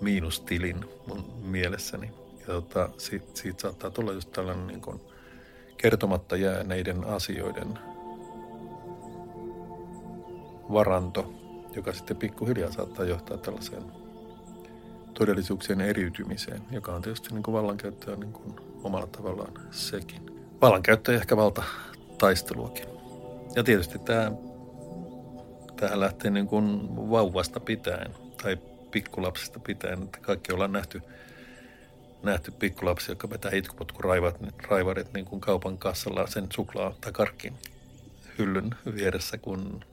miinustilin 0.00 0.84
mun 1.06 1.24
mielessäni. 1.42 2.10
Ja 2.40 2.46
tota, 2.46 2.88
siitä, 2.98 3.26
siitä 3.34 3.62
saattaa 3.62 3.90
tulla 3.90 4.12
just 4.12 4.32
tällainen 4.32 4.66
niin 4.66 4.80
kuin 4.80 5.00
kertomatta 5.76 6.36
jääneiden 6.36 7.04
asioiden 7.04 7.78
varanto, 10.72 11.34
joka 11.76 11.92
sitten 11.92 12.16
pikkuhiljaa 12.16 12.72
saattaa 12.72 13.04
johtaa 13.04 13.36
tällaiseen 13.36 13.82
todellisuuksien 15.14 15.80
eriytymiseen, 15.80 16.62
joka 16.70 16.94
on 16.94 17.02
tietysti 17.02 17.34
niin 17.34 17.42
kuin 17.42 17.52
vallankäyttöä 17.52 18.16
niin 18.16 18.32
kuin 18.32 18.54
omalla 18.82 19.06
tavallaan 19.06 19.52
sekin. 19.70 20.26
Vallankäyttö 20.60 21.12
ja 21.12 21.18
ehkä 21.18 21.36
valta 21.36 21.62
taisteluakin. 22.18 22.86
Ja 23.54 23.64
tietysti 23.64 23.98
tämä, 23.98 24.32
tähän 25.76 26.00
lähtee 26.00 26.30
niin 26.30 26.46
kuin 26.46 26.96
vauvasta 27.10 27.60
pitäen 27.60 28.14
tai 28.42 28.58
pikkulapsista 28.90 29.60
pitäen, 29.60 30.02
että 30.02 30.18
kaikki 30.20 30.52
ollaan 30.52 30.72
nähty, 30.72 31.02
nähty 32.22 32.50
pikkulapsia, 32.50 33.12
jotka 33.12 33.30
vetää 33.30 33.50
itkupotkuraivarit 33.54 35.12
niin 35.14 35.24
kuin 35.24 35.40
kaupan 35.40 35.78
kassalla 35.78 36.26
sen 36.26 36.46
suklaa 36.52 36.94
tai 37.00 37.12
karkkin 37.12 37.54
hyllyn 38.38 38.74
vieressä, 38.94 39.38
kun 39.38 39.84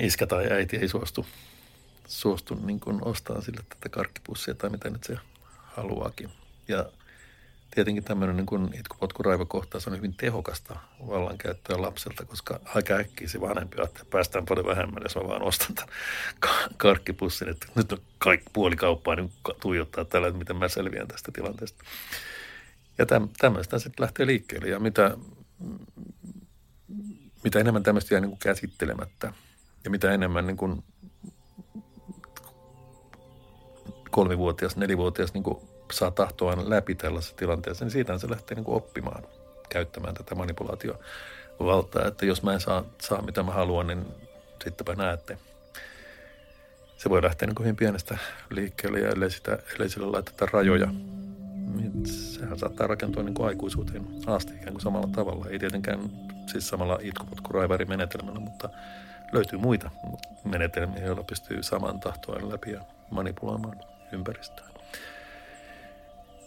iskä 0.00 0.26
tai 0.26 0.52
äiti 0.52 0.76
ei 0.76 0.88
suostu, 0.88 1.26
suostu 2.06 2.54
niin 2.54 2.80
kuin 2.80 3.04
ostaa 3.04 3.40
sille 3.40 3.60
tätä 3.68 3.88
karkkipussia 3.88 4.54
tai 4.54 4.70
mitä 4.70 4.90
nyt 4.90 5.04
se 5.04 5.16
haluaakin. 5.52 6.30
Ja 6.68 6.86
tietenkin 7.74 8.04
tämmöinen 8.04 8.36
niin 8.36 8.46
kuin 8.46 8.74
itkupotkuraivokohtaus 8.74 9.88
on 9.88 9.96
hyvin 9.96 10.14
tehokasta 10.14 10.76
vallankäyttöä 11.06 11.82
lapselta, 11.82 12.24
koska 12.24 12.60
aika 12.64 12.94
äkkiä 12.94 13.28
se 13.28 13.40
vanhempi 13.40 13.76
ajattelee, 13.78 14.02
että 14.02 14.10
päästään 14.10 14.46
paljon 14.46 14.66
vähemmän, 14.66 15.02
jos 15.02 15.16
mä 15.16 15.28
vaan 15.28 15.42
ostan 15.42 15.74
tämän 15.74 15.94
karkkipussin, 16.76 17.48
että 17.48 17.66
nyt 17.74 17.92
on 17.92 17.98
kaikki 18.18 18.50
puoli 18.52 18.76
kauppaa 18.76 19.14
niin 19.14 19.32
tuijottaa 19.60 20.04
tällä, 20.04 20.28
että 20.28 20.38
miten 20.38 20.56
mä 20.56 20.68
selviän 20.68 21.08
tästä 21.08 21.32
tilanteesta. 21.32 21.84
Ja 22.98 23.06
täm, 23.06 23.28
tämmöistä 23.38 23.78
sitten 23.78 24.02
lähtee 24.02 24.26
liikkeelle 24.26 24.68
ja 24.68 24.80
mitä, 24.80 25.16
mitä 27.44 27.58
enemmän 27.58 27.82
tämmöistä 27.82 28.14
jää 28.14 28.20
niin 28.20 28.30
kuin 28.30 28.38
käsittelemättä 28.38 29.32
ja 29.84 29.90
mitä 29.90 30.12
enemmän 30.12 30.46
niin 30.46 30.56
kuin 30.56 30.84
kolmivuotias, 34.10 34.76
nelivuotias 34.76 35.34
niin 35.34 35.42
kuin 35.42 35.58
saa 35.92 36.10
tahtoaan 36.10 36.70
läpi 36.70 36.94
tällaisessa 36.94 37.36
tilanteessa, 37.36 37.84
niin 37.84 37.92
siitä 37.92 38.18
se 38.18 38.30
lähtee 38.30 38.54
niin 38.54 38.64
kuin 38.64 38.76
oppimaan 38.76 39.24
käyttämään 39.68 40.14
tätä 40.14 40.34
manipulaatiovaltaa. 40.34 42.06
Että 42.06 42.26
jos 42.26 42.42
mä 42.42 42.52
en 42.52 42.60
saa, 42.60 42.84
saa 43.02 43.22
mitä 43.22 43.42
mä 43.42 43.52
haluan, 43.52 43.86
niin 43.86 44.06
sittenpä 44.64 44.94
näette. 44.94 45.38
Se 46.96 47.10
voi 47.10 47.22
lähteä 47.22 47.46
niin 47.46 47.54
kuin 47.54 47.64
hyvin 47.64 47.76
pienestä 47.76 48.18
liikkeelle 48.50 49.00
ja 49.00 49.08
ellei, 49.08 49.30
sitä, 49.30 49.58
ellei 49.74 49.88
sille 49.88 50.06
laiteta 50.06 50.46
rajoja, 50.52 50.88
niin 51.76 52.06
sehän 52.06 52.58
saattaa 52.58 52.86
rakentua 52.86 53.22
niin 53.22 53.34
kuin 53.34 53.48
aikuisuuteen 53.48 54.06
asti 54.26 54.52
ikään 54.52 54.72
kuin 54.72 54.80
samalla 54.80 55.08
tavalla. 55.14 55.46
Ei 55.50 55.58
tietenkään 55.58 56.00
siis 56.46 56.68
samalla 56.68 56.98
itkupotkuraivärimenetelmällä, 57.02 58.40
mutta 58.40 58.68
löytyy 59.32 59.58
muita 59.58 59.90
menetelmiä, 60.44 61.04
joilla 61.04 61.22
pystyy 61.22 61.62
saman 61.62 62.00
tahtoa 62.00 62.50
läpi 62.52 62.70
ja 62.70 62.80
manipuloimaan 63.10 63.80
ympäristöä. 64.12 64.70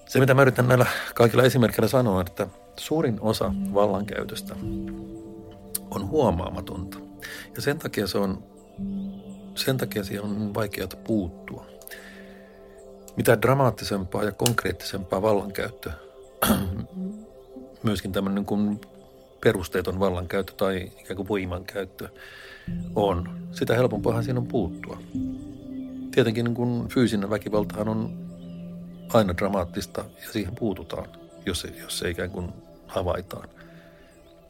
Se, 0.07 0.19
mitä 0.19 0.34
mä 0.34 0.41
yritän 0.41 0.67
näillä 0.67 0.86
kaikilla 1.15 1.43
esimerkkeillä 1.43 1.88
sanoa, 1.88 2.21
että 2.21 2.47
suurin 2.77 3.17
osa 3.21 3.51
vallankäytöstä 3.73 4.55
on 5.91 6.07
huomaamatonta. 6.07 6.97
Ja 7.55 7.61
sen 7.61 7.79
takia 7.79 8.07
se 8.07 8.17
on, 8.17 8.43
sen 9.55 9.77
takia 9.77 10.03
siihen 10.03 10.23
on 10.23 10.53
vaikeaa 10.53 10.88
puuttua. 11.03 11.65
Mitä 13.15 13.41
dramaattisempaa 13.41 14.23
ja 14.23 14.31
konkreettisempaa 14.31 15.21
vallankäyttö, 15.21 15.91
myöskin 17.84 18.11
tämmöinen 18.11 18.36
niin 18.36 18.45
kuin 18.45 18.81
perusteeton 19.43 19.99
vallankäyttö 19.99 20.53
tai 20.57 20.91
ikään 21.01 21.15
kuin 21.15 21.27
voimankäyttö 21.27 22.09
on, 22.95 23.30
sitä 23.51 23.76
helpompaa 23.76 24.22
siinä 24.22 24.39
on 24.39 24.47
puuttua. 24.47 24.97
Tietenkin 26.11 26.45
niin 26.45 26.55
kuin 26.55 26.88
fyysinen 26.88 27.30
väkivaltahan 27.30 27.89
on 27.89 28.24
aina 29.14 29.38
dramaattista 29.38 30.05
ja 30.22 30.32
siihen 30.32 30.55
puututaan, 30.55 31.07
jos 31.45 31.61
se, 31.61 31.68
jos 31.68 31.99
se 31.99 32.09
ikään 32.09 32.30
kuin 32.30 32.53
havaitaan. 32.88 33.49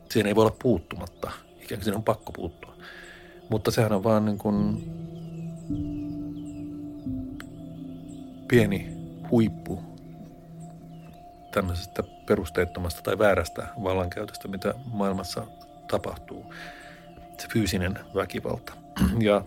Siihen 0.09 0.28
ei 0.28 0.36
voi 0.36 0.45
olla 0.45 0.55
puuttumatta, 0.64 1.32
ikään 1.55 1.80
kuin 1.80 1.84
siinä 1.84 1.97
on 1.97 2.03
pakko 2.03 2.32
puuttua. 2.32 2.74
Mutta 3.49 3.72
sehän 3.72 3.91
on 3.91 4.03
vaan 4.03 4.26
niin 4.26 4.38
kuin 4.38 4.84
pieni 8.47 8.97
huippu 9.32 9.84
tämmöisestä 11.51 12.03
perusteettomasta 12.26 13.01
tai 13.01 13.18
väärästä 13.18 13.68
vallankäytöstä, 13.84 14.47
mitä 14.47 14.74
maailmassa 14.93 15.47
tapahtuu. 15.88 16.53
Fyysinen 17.49 17.99
väkivalta. 18.15 18.73
Ja 19.19 19.41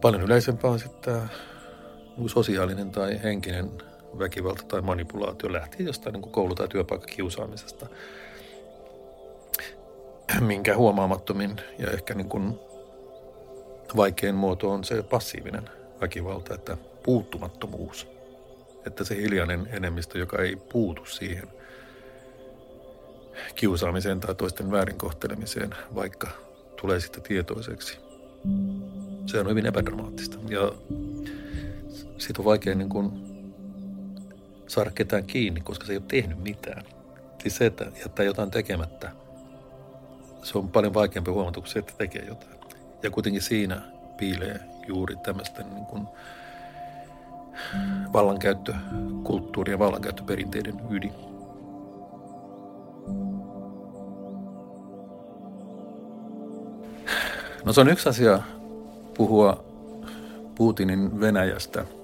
paljon 0.00 0.22
yleisempää 0.22 0.70
on 0.70 0.78
sitten 0.78 1.22
niin 2.16 2.28
sosiaalinen 2.28 2.90
tai 2.90 3.22
henkinen 3.22 3.70
väkivalta 4.18 4.62
tai 4.62 4.80
manipulaatio 4.80 5.52
lähti 5.52 5.84
jostain 5.84 6.12
niin 6.12 6.32
koulu- 6.32 6.54
tai 6.54 6.68
työpaikkakiusaamisesta, 6.68 7.86
minkä 10.40 10.76
huomaamattomin 10.76 11.56
ja 11.78 11.90
ehkä 11.90 12.14
niin 12.14 12.28
kuin 12.28 12.58
vaikein 13.96 14.34
muoto 14.34 14.70
on 14.70 14.84
se 14.84 15.02
passiivinen 15.02 15.70
väkivalta, 16.00 16.54
että 16.54 16.76
puuttumattomuus. 17.02 18.08
Että 18.86 19.04
se 19.04 19.16
hiljainen 19.16 19.68
enemmistö, 19.72 20.18
joka 20.18 20.42
ei 20.42 20.56
puutu 20.56 21.04
siihen 21.06 21.48
kiusaamiseen 23.54 24.20
tai 24.20 24.34
toisten 24.34 24.70
väärinkohtelemiseen, 24.70 25.74
vaikka 25.94 26.28
tulee 26.80 27.00
sitten 27.00 27.22
tietoiseksi. 27.22 27.98
Se 29.26 29.40
on 29.40 29.48
hyvin 29.48 29.66
epädramaattista. 29.66 30.38
Ja 30.48 30.72
siitä 32.18 32.40
on 32.42 32.44
vaikea 32.44 32.74
niin 32.74 32.88
kuin 32.88 33.12
saada 34.66 34.90
ketään 34.90 35.24
kiinni, 35.24 35.60
koska 35.60 35.86
se 35.86 35.92
ei 35.92 35.96
ole 35.96 36.04
tehnyt 36.08 36.42
mitään. 36.42 36.84
Siis 37.42 37.56
se, 37.56 37.66
että 37.66 37.86
jättää 38.00 38.24
jotain 38.24 38.50
tekemättä, 38.50 39.12
se 40.42 40.58
on 40.58 40.68
paljon 40.68 40.94
vaikeampi 40.94 41.30
huomata 41.30 41.60
kuin 41.60 41.70
se, 41.70 41.78
että 41.78 41.92
tekee 41.98 42.24
jotain. 42.24 42.52
Ja 43.02 43.10
kuitenkin 43.10 43.42
siinä 43.42 43.82
piilee 44.16 44.60
juuri 44.88 45.16
tämmöisten 45.16 45.74
niin 45.74 45.86
kuin 45.86 46.06
vallankäyttökulttuuri 48.12 49.72
ja 49.72 49.78
vallankäyttöperinteiden 49.78 50.80
ydin. 50.90 51.31
No 57.64 57.72
se 57.72 57.80
on 57.80 57.88
yksi 57.88 58.08
asia 58.08 58.42
puhua 59.16 59.64
Putinin 60.54 61.20
Venäjästä– 61.20 61.84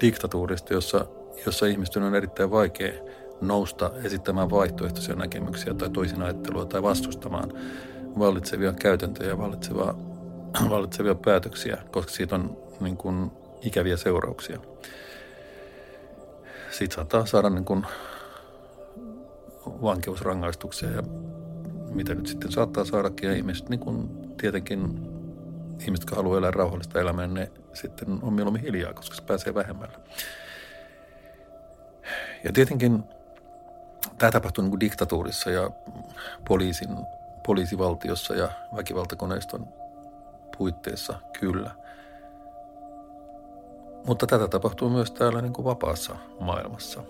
diktatuurista, 0.00 0.74
jossa, 0.74 1.06
jossa 1.46 1.66
ihmisten 1.66 2.02
on 2.02 2.14
erittäin 2.14 2.50
vaikea 2.50 2.92
nousta 3.40 3.90
esittämään 4.04 4.50
vaihtoehtoisia 4.50 5.14
näkemyksiä 5.14 5.74
tai 5.74 5.90
toisin 5.90 6.22
ajattelua 6.22 6.64
tai 6.64 6.82
vastustamaan 6.82 7.52
vallitsevia 8.18 8.72
käytäntöjä, 8.72 9.38
vallitsevia, 9.38 9.94
vallitsevia 10.70 11.14
päätöksiä, 11.14 11.78
koska 11.90 12.12
siitä 12.12 12.34
on 12.34 12.56
niin 12.80 12.96
kuin 12.96 13.30
ikäviä 13.62 13.96
seurauksia. 13.96 14.60
Siitä 16.70 16.94
saattaa 16.94 17.26
saada 17.26 17.50
niin 17.50 17.64
kuin 17.64 17.86
vankeusrangaistuksia 19.82 20.90
ja 20.90 21.02
mitä 21.90 22.14
nyt 22.14 22.26
sitten 22.26 22.52
saattaa 22.52 22.84
saadakin. 22.84 23.28
Ja 23.28 23.36
ihmiset 23.36 23.68
niin 23.68 23.80
kuin 23.80 24.08
tietenkin 24.36 24.80
ihmiset, 25.80 26.02
jotka 26.02 26.16
haluaa 26.16 26.38
elää 26.38 26.50
rauhallista 26.50 27.00
elämää, 27.00 27.26
ne 27.26 27.50
sitten 27.72 28.18
on 28.22 28.32
mieluummin 28.32 28.62
hiljaa, 28.62 28.92
koska 28.94 29.16
se 29.16 29.22
pääsee 29.22 29.54
vähemmällä. 29.54 29.98
Ja 32.44 32.52
tietenkin 32.52 33.02
tämä 34.18 34.32
tapahtuu 34.32 34.62
niin 34.62 34.70
kuin 34.70 34.80
diktatuurissa 34.80 35.50
ja 35.50 35.70
poliisin, 36.48 36.88
poliisivaltiossa 37.46 38.34
ja 38.34 38.48
väkivaltakoneiston 38.76 39.68
puitteissa, 40.58 41.18
kyllä. 41.40 41.70
Mutta 44.06 44.26
tätä 44.26 44.48
tapahtuu 44.48 44.90
myös 44.90 45.10
täällä 45.10 45.42
niin 45.42 45.52
kuin 45.52 45.64
vapaassa 45.64 46.16
maailmassa, 46.40 47.02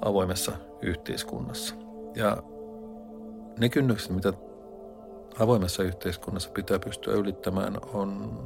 avoimessa 0.00 0.52
yhteiskunnassa. 0.82 1.74
Ja 2.14 2.36
ne 3.58 3.68
kynnykset, 3.68 4.10
mitä 4.10 4.32
avoimessa 5.38 5.82
yhteiskunnassa 5.82 6.50
pitää 6.50 6.78
pystyä 6.78 7.14
ylittämään 7.14 7.76
on 7.92 8.38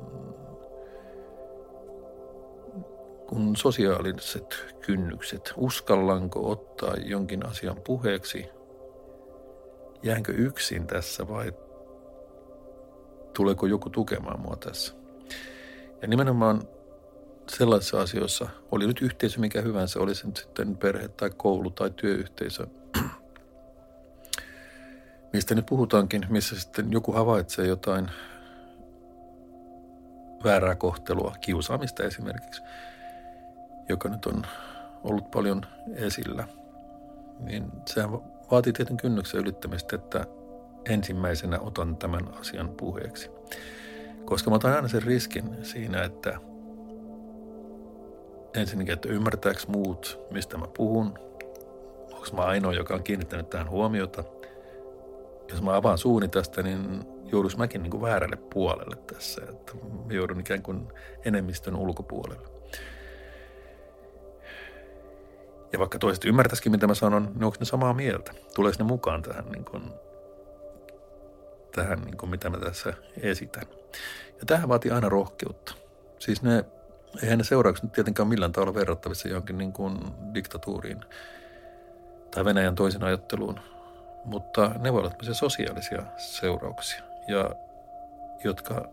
kun 3.28 3.56
sosiaaliset 3.56 4.74
kynnykset. 4.80 5.52
Uskallanko 5.56 6.50
ottaa 6.50 6.94
jonkin 7.04 7.46
asian 7.46 7.76
puheeksi? 7.86 8.46
Jäänkö 10.02 10.32
yksin 10.32 10.86
tässä 10.86 11.28
vai 11.28 11.52
tuleeko 13.36 13.66
joku 13.66 13.90
tukemaan 13.90 14.40
mua 14.40 14.56
tässä? 14.56 14.94
Ja 16.02 16.08
nimenomaan 16.08 16.62
sellaisissa 17.48 18.00
asioissa, 18.00 18.48
oli 18.70 18.86
nyt 18.86 19.02
yhteisö 19.02 19.40
mikä 19.40 19.60
hyvänsä, 19.60 20.00
oli 20.00 20.14
se 20.14 20.26
nyt 20.26 20.36
sitten 20.36 20.76
perhe 20.76 21.08
tai 21.08 21.30
koulu 21.36 21.70
tai 21.70 21.90
työyhteisö– 21.90 22.66
mistä 25.32 25.54
nyt 25.54 25.66
puhutaankin, 25.66 26.26
missä 26.28 26.60
sitten 26.60 26.92
joku 26.92 27.12
havaitsee 27.12 27.66
jotain 27.66 28.10
väärää 30.44 30.74
kohtelua, 30.74 31.34
kiusaamista 31.40 32.02
esimerkiksi, 32.02 32.62
joka 33.88 34.08
nyt 34.08 34.26
on 34.26 34.46
ollut 35.04 35.30
paljon 35.30 35.62
esillä, 35.94 36.48
niin 37.38 37.72
sehän 37.86 38.12
vaatii 38.50 38.72
tietyn 38.72 38.96
kynnyksen 38.96 39.40
ylittämistä, 39.40 39.96
että 39.96 40.24
ensimmäisenä 40.84 41.60
otan 41.60 41.96
tämän 41.96 42.34
asian 42.40 42.68
puheeksi. 42.68 43.30
Koska 44.24 44.50
mä 44.50 44.56
otan 44.56 44.74
aina 44.74 44.88
sen 44.88 45.02
riskin 45.02 45.56
siinä, 45.62 46.04
että 46.04 46.38
ensinnäkin, 48.54 48.94
että 48.94 49.08
ymmärtääkö 49.08 49.60
muut, 49.68 50.20
mistä 50.30 50.58
mä 50.58 50.66
puhun, 50.76 51.18
onko 52.12 52.26
mä 52.32 52.42
ainoa, 52.42 52.72
joka 52.72 52.94
on 52.94 53.02
kiinnittänyt 53.02 53.50
tähän 53.50 53.70
huomiota– 53.70 54.24
jos 55.52 55.62
mä 55.62 55.76
avaan 55.76 55.98
suuni 55.98 56.28
tästä, 56.28 56.62
niin 56.62 57.04
joudus 57.24 57.56
mäkin 57.56 57.82
niin 57.82 57.90
kuin 57.90 58.02
väärälle 58.02 58.36
puolelle 58.36 58.96
tässä. 58.96 59.42
Että 59.48 59.72
mä 59.74 60.12
joudun 60.12 60.40
ikään 60.40 60.62
kuin 60.62 60.92
enemmistön 61.24 61.76
ulkopuolelle. 61.76 62.48
Ja 65.72 65.78
vaikka 65.78 65.98
toiset 65.98 66.24
ymmärtäisikin, 66.24 66.72
mitä 66.72 66.86
mä 66.86 66.94
sanon, 66.94 67.22
niin 67.22 67.44
onko 67.44 67.56
ne 67.60 67.66
samaa 67.66 67.94
mieltä? 67.94 68.32
Tulee 68.54 68.72
ne 68.78 68.84
mukaan 68.84 69.22
tähän, 69.22 69.44
niin 69.52 69.64
kuin, 69.64 69.82
tähän 71.74 72.00
niin 72.02 72.16
kuin 72.16 72.30
mitä 72.30 72.50
mä 72.50 72.58
tässä 72.58 72.94
esitän? 73.20 73.66
Ja 74.28 74.46
tähän 74.46 74.68
vaatii 74.68 74.90
aina 74.90 75.08
rohkeutta. 75.08 75.74
Siis 76.18 76.42
ne, 76.42 76.64
eihän 77.22 77.38
ne 77.38 77.44
seuraukset 77.44 77.82
nyt 77.84 77.92
tietenkään 77.92 78.28
millään 78.28 78.52
tavalla 78.52 78.74
verrattavissa 78.74 79.28
johonkin 79.28 79.58
niin 79.58 79.72
kuin 79.72 79.98
diktatuuriin 80.34 81.00
tai 82.34 82.44
Venäjän 82.44 82.74
toisen 82.74 83.04
ajatteluun, 83.04 83.60
mutta 84.24 84.70
ne 84.78 84.92
voivat 84.92 85.22
olla 85.22 85.34
sosiaalisia 85.34 86.02
seurauksia, 86.16 87.02
ja, 87.28 87.50
jotka 88.44 88.88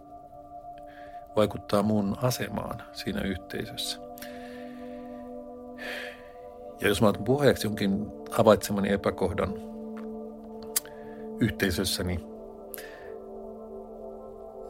vaikuttaa 1.36 1.84
mun 1.84 2.18
asemaan 2.22 2.82
siinä 2.92 3.22
yhteisössä. 3.22 4.00
Ja 6.82 6.88
jos 6.88 7.02
mä 7.02 7.08
otan 7.08 7.24
puheeksi 7.24 7.68
jonkin 7.68 8.12
havaitsemani 8.32 8.92
epäkohdan 8.92 9.54
yhteisössäni, 11.40 12.16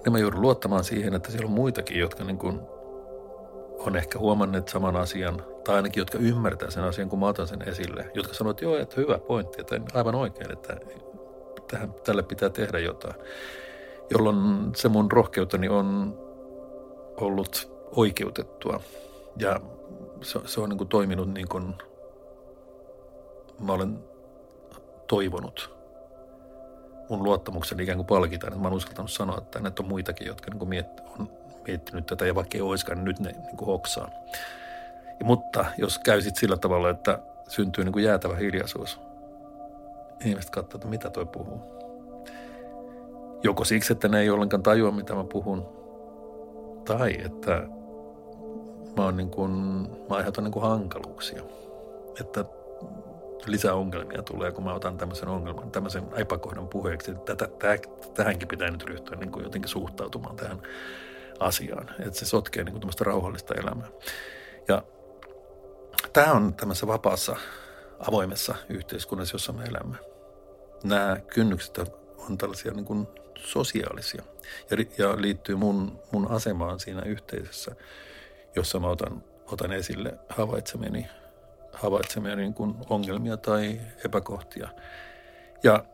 niin 0.04 0.12
mä 0.12 0.20
joudun 0.20 0.42
luottamaan 0.42 0.84
siihen, 0.84 1.14
että 1.14 1.32
siellä 1.32 1.48
on 1.48 1.54
muitakin, 1.54 2.00
jotka 2.00 2.24
niin 2.24 2.38
kuin 2.38 2.60
on 3.80 3.96
ehkä 3.96 4.20
huomanneet 4.20 4.68
saman 4.68 4.96
asian, 4.96 5.44
tai 5.64 5.76
ainakin 5.76 6.02
jotka 6.02 6.18
ymmärtää 6.18 6.70
sen 6.70 6.84
asian, 6.84 7.10
kun 7.10 7.20
mä 7.20 7.28
otan 7.28 7.48
sen 7.48 7.70
esille, 7.70 8.12
jotka 8.14 8.34
sanoo, 8.34 8.52
että 8.52 8.66
joo, 8.66 8.78
että 8.78 9.02
hyvä 9.02 9.18
pointti, 9.18 9.62
että 9.62 9.82
aivan 9.94 10.16
oikein, 10.16 10.52
että 10.52 10.78
tähän, 11.72 11.94
tälle 11.94 12.24
pitää 12.24 12.50
tehdä 12.50 12.80
jotain. 12.80 13.16
Jolloin 14.10 14.72
se 14.76 14.90
mun 14.90 15.12
rohkeuteni 15.12 15.70
on 15.70 16.18
ollut 17.18 17.72
oikeutettua. 17.96 18.80
Ja 19.38 19.60
se, 20.22 20.40
se 20.46 20.62
on 20.62 20.70
niin 20.70 20.78
kuin 20.78 20.88
toiminut 20.88 21.34
niin 21.34 21.48
kuin 21.48 21.74
mä 23.60 23.74
olen 23.74 24.04
toivonut. 25.08 25.80
Mun 27.10 27.24
luottamukseni 27.24 27.84
ikään 27.84 27.98
kuin 27.98 28.08
palkitaan, 28.08 28.54
että 28.54 28.62
mä 28.62 28.68
oon 28.68 28.78
uskaltanut 28.78 29.12
sanoa, 29.12 29.38
että 29.38 29.60
näitä 29.60 29.84
on 29.84 29.90
muitakin, 29.90 30.28
jotka 30.28 30.52
niin 30.52 30.60
kuin 30.60 30.70
miet, 30.70 30.88
on 31.20 31.30
miettinyt 31.68 32.06
tätä 32.06 32.26
ja 32.26 32.36
vaikka 32.36 32.58
ei 32.58 32.62
olisikaan, 32.62 32.98
niin 32.98 33.06
nyt 33.06 33.20
ne 33.20 33.32
niin 33.32 33.58
kuin 33.58 33.68
hoksaa. 33.68 34.10
Ja, 35.20 35.26
mutta 35.26 35.66
jos 35.78 36.00
käy 36.00 36.22
sillä 36.22 36.58
tavalla, 36.58 36.90
että 36.90 37.20
syntyy 37.48 37.84
niin 37.84 37.94
kuin 37.94 38.06
jäätävä 38.06 38.36
hiljaisuus, 38.36 39.00
ihmiset 40.26 40.50
katsoo, 40.50 40.78
että 40.78 40.88
mitä 40.88 41.10
toi 41.10 41.26
puhuu. 41.26 41.62
Joko 43.44 43.64
siksi, 43.64 43.94
että 43.94 44.08
ne 44.08 44.20
ei 44.20 44.30
ollenkaan 44.30 44.64
tajua, 44.64 44.92
mitä 44.92 45.16
mä 45.16 45.24
puhun, 45.24 45.68
tai 46.86 47.18
että 47.26 47.52
mä, 48.98 49.04
oon 49.06 49.18
niin 49.18 49.30
kuin, 49.30 49.52
mä 50.10 50.16
aiheutan 50.16 50.44
niin 50.44 50.52
kuin 50.52 50.64
hankaluuksia. 50.66 51.44
Että 52.20 52.46
lisää 53.46 53.74
ongelmia 53.74 54.24
tulee, 54.24 54.52
kun 54.52 54.64
mä 54.64 54.74
otan 54.74 54.98
tämmöisen 54.98 55.30
ongelman, 55.30 55.72
tämmöisen 55.72 56.04
epäkohdan 56.16 56.68
puheeksi. 56.68 57.16
Tätä, 57.16 57.48
täh, 57.60 57.80
tähänkin 58.14 58.48
pitää 58.48 58.72
nyt 58.72 58.84
ryhtyä 58.84 59.18
niin 59.18 59.32
kuin 59.32 59.44
jotenkin 59.44 59.70
suhtautumaan 59.70 60.36
tähän 60.36 60.62
asiaan, 61.40 61.90
että 62.00 62.20
se 62.20 62.26
sotkee 62.26 62.64
niin 62.64 62.80
tämmöistä 62.80 63.04
rauhallista 63.04 63.54
elämää. 63.54 63.88
Ja 64.68 64.84
tämä 66.14 66.34
on 66.34 66.54
tämmöisessä 66.54 66.88
vapaassa, 66.88 67.36
avoimessa 68.08 68.56
yhteiskunnassa, 68.70 69.36
jossa 69.36 69.54
me 69.54 69.64
elämme. 69.64 69.96
Nämä 70.84 71.18
kynnykset 71.34 71.78
on 72.18 72.38
tällaisia 72.38 72.72
niin 72.72 72.86
kuin 72.86 73.08
sosiaalisia 73.38 74.24
ja, 74.72 74.78
ja 74.98 75.22
liittyy 75.22 75.56
mun, 75.56 76.00
mun 76.12 76.32
asemaan 76.32 76.80
siinä 76.80 77.02
yhteisössä, 77.02 77.72
jossa 78.56 78.80
mä 78.80 78.88
otan, 78.88 79.24
otan 79.52 79.72
esille 79.72 80.20
havaitsemeni 80.30 81.08
havaitsemia 81.74 82.36
niin 82.36 82.54
kuin 82.54 82.76
ongelmia 82.90 83.38
tai 83.38 83.82
epäkohtia. 84.06 84.70
Ja 85.64 85.86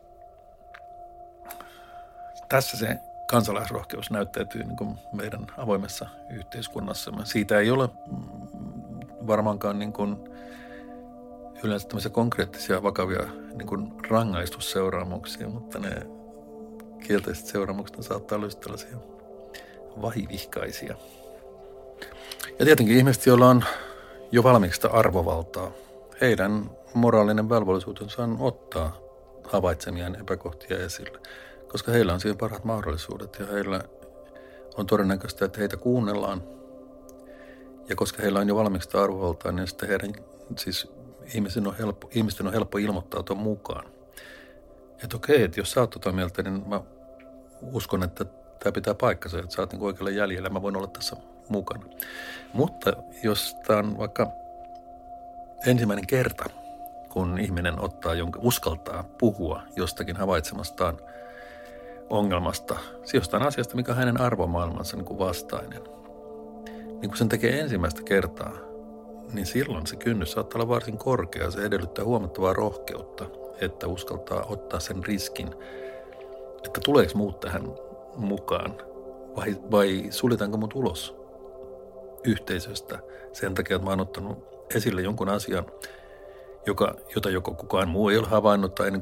tässä 2.50 2.78
se 2.78 2.98
kansalaisrohkeus 3.28 4.12
näyttäytyy 4.12 4.64
niin 4.64 4.78
kuin 4.78 5.00
meidän 5.14 5.48
avoimessa 5.58 6.08
yhteiskunnassa. 6.30 7.12
Siitä 7.24 7.60
ei 7.60 7.72
ole 7.72 7.90
varmaankaan 9.28 9.80
niin 9.80 9.94
kuin 9.94 10.18
yleensä 11.64 11.88
tämmöisiä 11.88 12.12
konkreettisia 12.12 12.84
vakavia 12.84 13.28
niin 13.58 13.68
kuin 13.68 13.94
rangaistusseuraamuksia, 14.10 15.50
mutta 15.50 15.80
ne 15.80 16.08
kielteiset 17.08 17.46
seuraamukset 17.46 18.04
saattaa 18.04 18.38
olla 18.38 18.50
tällaisia 18.50 18.98
vahivihkaisia. 20.02 20.96
Ja 22.60 22.66
tietenkin 22.66 22.98
ihmiset, 22.98 23.26
joilla 23.26 23.50
on 23.50 23.64
jo 24.32 24.44
valmiiksi 24.44 24.88
arvovaltaa. 24.92 25.72
Heidän 26.22 26.70
moraalinen 26.94 27.50
velvollisuutensa 27.50 28.24
on 28.24 28.38
ottaa 28.40 28.98
havaitsemiaan 29.44 30.16
epäkohtia 30.16 30.78
esille, 30.78 31.20
koska 31.76 31.92
heillä 31.92 32.14
on 32.14 32.20
siihen 32.20 32.38
parhaat 32.38 32.64
mahdollisuudet 32.64 33.38
ja 33.40 33.46
heillä 33.46 33.82
on 34.78 34.86
todennäköistä, 34.86 35.46
että 35.46 35.60
heitä 35.60 35.78
kuunnellaan. 35.78 36.44
Ja 37.90 37.96
koska 37.96 38.22
heillä 38.22 38.40
on 38.40 38.48
jo 38.48 38.56
valmiiksi 38.56 38.98
arvovaltaa, 38.98 39.52
niin 39.52 39.68
sitten 39.68 39.90
heidän, 39.90 40.14
siis 40.58 40.92
ihmisten 41.34 41.68
on 41.68 41.78
helppo, 41.78 42.10
ihmisten 42.12 42.48
on 42.48 42.54
helppo 42.54 42.78
ilmoittautua 42.78 43.36
mukaan. 43.36 43.86
Että 45.04 45.16
okei, 45.16 45.44
että 45.44 45.60
jos 45.60 45.72
sä 45.72 45.82
oot 45.82 45.90
tota 45.90 46.12
mieltä, 46.12 46.44
niin 46.44 46.70
mä 46.70 46.82
uskon, 47.62 48.04
että 48.04 48.26
tämä 48.60 48.72
pitää 48.72 48.94
paikkansa, 48.94 49.40
että 49.40 49.56
sä 49.56 49.62
oot 49.62 49.72
niin 49.72 49.84
oikealle 49.84 50.12
jäljellä, 50.12 50.50
mä 50.50 50.62
voin 50.62 50.78
olla 50.78 50.88
tässä 50.88 51.16
mukana. 51.50 51.86
Mutta 52.54 52.94
jos 53.24 53.56
tämä 53.68 53.80
on 53.80 53.98
vaikka 53.98 54.28
ensimmäinen 55.66 56.08
kerta, 56.08 56.46
kun 57.10 57.40
ihminen 57.40 57.82
ottaa 57.82 58.14
jonka, 58.14 58.40
uskaltaa 58.44 59.04
puhua 59.18 59.64
jostakin 59.76 60.16
havaitsemastaan 60.16 61.00
ongelmasta, 62.10 62.78
jostain 63.14 63.44
asiasta, 63.44 63.76
mikä 63.76 63.92
on 63.92 63.98
hänen 63.98 64.22
arvomaailmansa 64.22 64.98
niin 64.98 65.06
kuin 65.06 65.20
vastainen. 65.20 65.82
Niin 67.02 67.10
kun 67.10 67.18
sen 67.18 67.30
tekee 67.30 67.60
ensimmäistä 67.60 68.04
kertaa, 68.04 68.58
niin 69.34 69.46
silloin 69.46 69.88
se 69.88 69.96
kynnys 69.96 70.32
saattaa 70.32 70.62
olla 70.62 70.74
varsin 70.74 70.98
korkea. 70.98 71.52
Se 71.52 71.66
edellyttää 71.66 72.06
huomattavaa 72.06 72.54
rohkeutta, 72.54 73.26
että 73.62 73.88
uskaltaa 73.88 74.46
ottaa 74.50 74.80
sen 74.80 75.04
riskin, 75.04 75.56
että 76.66 76.82
tuleeko 76.86 77.12
muut 77.16 77.40
tähän 77.40 77.64
mukaan 78.16 78.74
vai, 79.36 79.56
vai 79.72 80.06
suljetaanko 80.10 80.58
mut 80.58 80.76
ulos 80.76 81.16
yhteisöstä 82.24 83.00
sen 83.34 83.54
takia, 83.54 83.76
että 83.76 83.86
mä 83.86 83.90
oon 83.92 84.00
ottanut 84.00 84.66
esille 84.76 85.02
jonkun 85.02 85.30
asian, 85.30 85.66
joka, 86.66 86.96
jota 87.16 87.30
joko 87.30 87.54
kukaan 87.54 87.90
muu 87.90 88.10
ei 88.10 88.18
ole 88.18 88.28
havainnut 88.28 88.76
tai 88.76 88.92
niin 88.92 89.02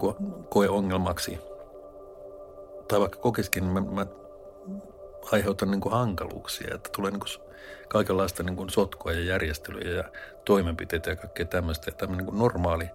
koe 0.50 0.70
ongelmaksi. 0.70 1.40
Tai 2.88 3.00
vaikka 3.00 3.20
kokiskin, 3.20 3.64
niin 3.64 3.74
mä, 3.74 3.92
mä 3.92 4.06
aiheutan 5.32 5.72
niin 5.72 5.82
kuin 5.82 5.94
hankaluuksia, 5.94 6.76
että 6.76 6.90
tulee 6.96 7.12
niin 7.12 7.20
kuin 7.20 7.54
kaikenlaista 7.88 8.44
niin 8.44 8.56
kuin 8.56 8.70
sotkua 8.70 9.12
ja 9.12 9.24
järjestelyjä 9.24 9.98
ja 9.98 10.04
toimenpiteitä 10.46 11.10
ja 11.10 11.16
kaikkea 11.16 11.46
tämmöistä. 11.46 11.92
Ja 11.92 11.96
tämmöinen 11.96 12.26
niin 12.26 12.32
kuin 12.32 12.40
normaali, 12.40 12.90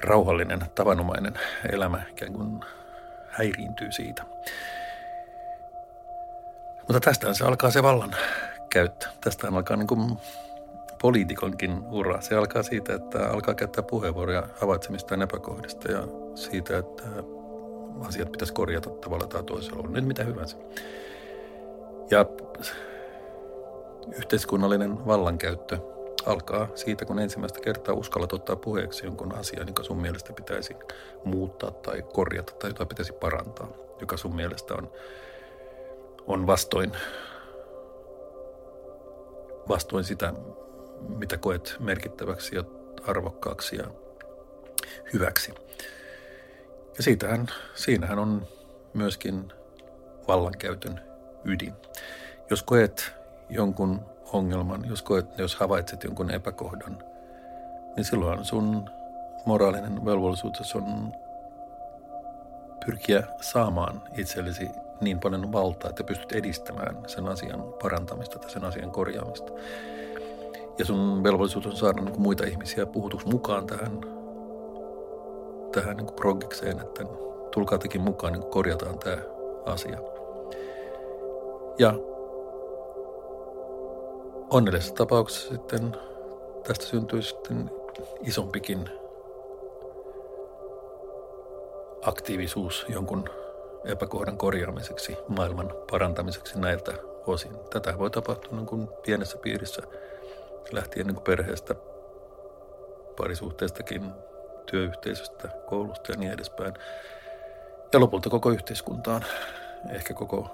rauhallinen, 0.00 0.60
tavanomainen 0.74 1.38
elämä 1.72 2.02
ikään 2.10 2.32
kuin 2.32 2.60
häiriintyy 3.28 3.92
siitä. 3.92 4.22
Mutta 6.78 7.00
tästä 7.00 7.34
se 7.34 7.44
alkaa 7.44 7.70
se 7.70 7.82
vallan 7.82 8.16
käyttö. 8.70 9.06
Tästä 9.20 9.48
alkaa 9.48 9.76
niin 9.76 9.86
kuin 9.86 10.18
poliitikonkin 11.02 11.82
ura. 11.90 12.20
Se 12.20 12.36
alkaa 12.36 12.62
siitä, 12.62 12.94
että 12.94 13.28
alkaa 13.30 13.54
käyttää 13.54 13.82
puheenvuoroja 13.82 14.48
havaitsemistaan 14.60 15.22
epäkohdista 15.22 15.92
ja 15.92 16.02
siitä, 16.34 16.78
että 16.78 17.02
asiat 18.00 18.32
pitäisi 18.32 18.52
korjata 18.52 18.90
tavalla 18.90 19.26
tai 19.26 19.42
toisella. 19.42 19.82
On 19.84 19.92
nyt 19.92 20.06
mitä 20.06 20.24
hyvänsä. 20.24 20.56
Ja 22.10 22.26
yhteiskunnallinen 24.16 25.06
vallankäyttö 25.06 25.78
alkaa 26.26 26.68
siitä, 26.74 27.04
kun 27.04 27.18
ensimmäistä 27.18 27.60
kertaa 27.60 27.94
uskallat 27.94 28.32
ottaa 28.32 28.56
puheeksi 28.56 29.06
jonkun 29.06 29.34
asian, 29.34 29.66
joka 29.66 29.82
sun 29.82 30.00
mielestä 30.00 30.32
pitäisi 30.32 30.76
muuttaa 31.24 31.70
tai 31.70 32.02
korjata 32.02 32.52
tai 32.52 32.70
jota 32.70 32.86
pitäisi 32.86 33.12
parantaa, 33.12 33.68
joka 34.00 34.16
sun 34.16 34.36
mielestä 34.36 34.74
on, 34.74 34.92
on 36.26 36.46
vastoin 36.46 36.92
vastoin 39.68 40.04
sitä, 40.04 40.32
mitä 41.08 41.36
koet 41.36 41.76
merkittäväksi 41.80 42.56
ja 42.56 42.64
arvokkaaksi 43.06 43.76
ja 43.76 43.84
hyväksi. 45.12 45.54
Ja 47.02 47.04
siitähän, 47.04 47.46
siinähän 47.74 48.18
on 48.18 48.46
myöskin 48.94 49.52
vallankäytön 50.28 51.00
ydin. 51.44 51.74
Jos 52.50 52.62
koet 52.62 53.14
jonkun 53.50 54.00
ongelman, 54.32 54.84
jos, 54.88 55.02
koet, 55.02 55.38
jos 55.38 55.56
havaitset 55.56 56.04
jonkun 56.04 56.30
epäkohdan, 56.30 56.98
niin 57.96 58.04
silloin 58.04 58.44
sun 58.44 58.90
moraalinen 59.46 60.04
velvollisuus 60.04 60.76
on 60.76 61.12
pyrkiä 62.86 63.22
saamaan 63.40 64.02
itsellesi 64.16 64.68
niin 65.00 65.20
paljon 65.20 65.52
valtaa, 65.52 65.90
että 65.90 66.04
pystyt 66.04 66.32
edistämään 66.32 66.96
sen 67.06 67.28
asian 67.28 67.64
parantamista 67.82 68.38
tai 68.38 68.50
sen 68.50 68.64
asian 68.64 68.90
korjaamista. 68.90 69.52
Ja 70.78 70.84
sun 70.84 71.24
velvollisuus 71.24 71.66
on 71.66 71.76
saada 71.76 72.02
niin 72.02 72.20
muita 72.20 72.44
ihmisiä 72.44 72.86
puhutuksi 72.86 73.28
mukaan 73.28 73.66
tähän, 73.66 74.21
tähän 75.72 75.96
niin 75.96 76.12
progikseen, 76.12 76.80
että 76.80 77.04
tulkaa 77.50 77.78
tekin 77.78 78.00
mukaan, 78.00 78.32
niin 78.32 78.42
korjataan 78.42 78.98
tämä 78.98 79.16
asia. 79.66 79.98
Ja 81.78 81.94
onnellisessa 84.50 84.94
tapauksessa 84.94 85.48
sitten 85.48 85.96
tästä 86.66 86.84
syntyy 86.84 87.22
sitten 87.22 87.70
isompikin 88.20 88.90
aktiivisuus 92.02 92.86
jonkun 92.88 93.28
epäkohdan 93.84 94.38
korjaamiseksi, 94.38 95.16
maailman 95.28 95.74
parantamiseksi 95.90 96.58
näiltä 96.58 96.92
osin. 97.26 97.52
Tätä 97.70 97.98
voi 97.98 98.10
tapahtua 98.10 98.56
niin 98.56 98.66
kuin 98.66 98.88
pienessä 99.06 99.38
piirissä 99.38 99.82
lähtien 100.72 101.06
niin 101.06 101.14
kuin 101.14 101.24
perheestä, 101.24 101.74
parisuhteestakin, 103.16 104.02
työyhteisöstä, 104.72 105.48
koulusta 105.66 106.12
ja 106.12 106.18
niin 106.18 106.32
edespäin. 106.32 106.74
Ja 107.92 108.00
lopulta 108.00 108.30
koko 108.30 108.50
yhteiskuntaan, 108.50 109.24
ehkä 109.90 110.14
koko 110.14 110.50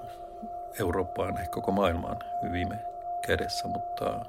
Eurooppaan, 0.81 1.39
ehkä 1.39 1.53
koko 1.53 1.73
maailmaan 1.73 2.17
viime 2.53 2.79
kädessä, 3.27 3.69
mutta 3.69 4.25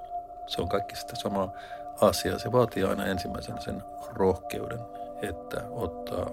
se 0.47 0.61
on 0.61 0.69
kaikki 0.69 0.95
sitä 0.95 1.15
samaa 1.15 1.53
asiaa. 2.01 2.39
Se 2.39 2.51
vaatii 2.51 2.83
aina 2.83 3.05
ensimmäisenä 3.05 3.59
sen 3.61 3.83
rohkeuden, 4.13 4.79
että 5.21 5.61
ottaa 5.71 6.29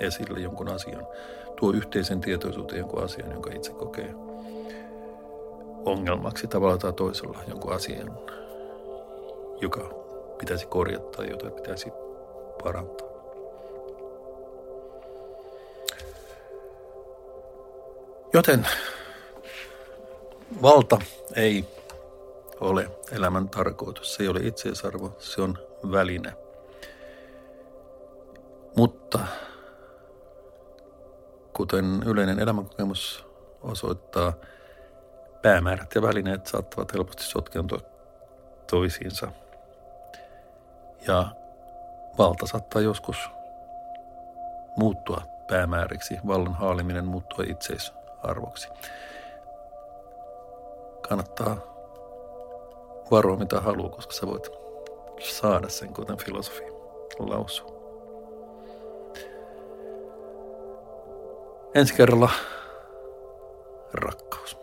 esille 0.00 0.40
jonkun 0.40 0.68
asian, 0.68 1.06
tuo 1.56 1.72
yhteisen 1.72 2.20
tietoisuuteen 2.20 2.78
jonkun 2.78 3.04
asian, 3.04 3.32
jonka 3.32 3.50
itse 3.54 3.72
kokee 3.72 4.14
ongelmaksi 5.84 6.46
tavalla 6.46 6.78
tai 6.78 6.92
toisella, 6.92 7.38
jonkun 7.48 7.72
asian, 7.72 8.18
joka 9.60 9.90
pitäisi 10.38 10.66
korjata 10.66 11.24
jota 11.24 11.50
pitäisi 11.50 11.92
parantaa. 12.62 13.08
Joten 18.32 18.66
valta 20.62 20.98
ei 21.36 21.64
ole 22.60 22.90
elämän 23.12 23.48
tarkoitus. 23.48 24.14
Se 24.14 24.22
ei 24.22 24.28
ole 24.28 24.40
itseisarvo, 24.40 25.16
se 25.18 25.40
on 25.40 25.58
väline. 25.92 26.32
Mutta 28.76 29.18
kuten 31.52 32.02
yleinen 32.06 32.38
elämänkokemus 32.38 33.26
osoittaa, 33.62 34.32
päämäärät 35.42 35.94
ja 35.94 36.02
välineet 36.02 36.46
saattavat 36.46 36.92
helposti 36.92 37.22
sotkeentua 37.22 37.78
toisiinsa. 38.70 39.32
Ja 41.06 41.26
valta 42.18 42.46
saattaa 42.46 42.82
joskus 42.82 43.30
muuttua 44.76 45.22
päämääriksi, 45.46 46.18
vallan 46.26 46.54
haaliminen 46.54 47.04
muuttua 47.04 47.44
itseisarvoksi. 47.48 48.68
Kannattaa 51.08 51.56
varoa 53.10 53.36
mitä 53.36 53.60
haluaa, 53.60 53.90
koska 53.90 54.12
sä 54.12 54.26
voit 54.26 54.48
saada 55.20 55.68
sen, 55.68 55.94
kuten 55.94 56.18
filosofi 56.18 56.62
lausuu. 57.18 57.78
Ensi 61.74 61.94
kerralla 61.94 62.30
rakkaus. 63.92 64.57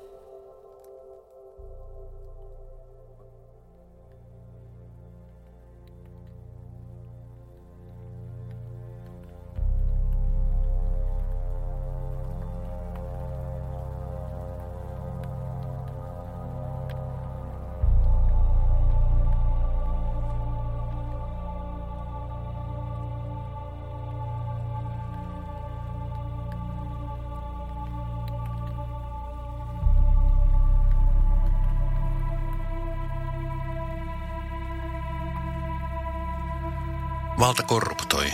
Valta 37.56 37.68
korruptoi, 37.68 38.34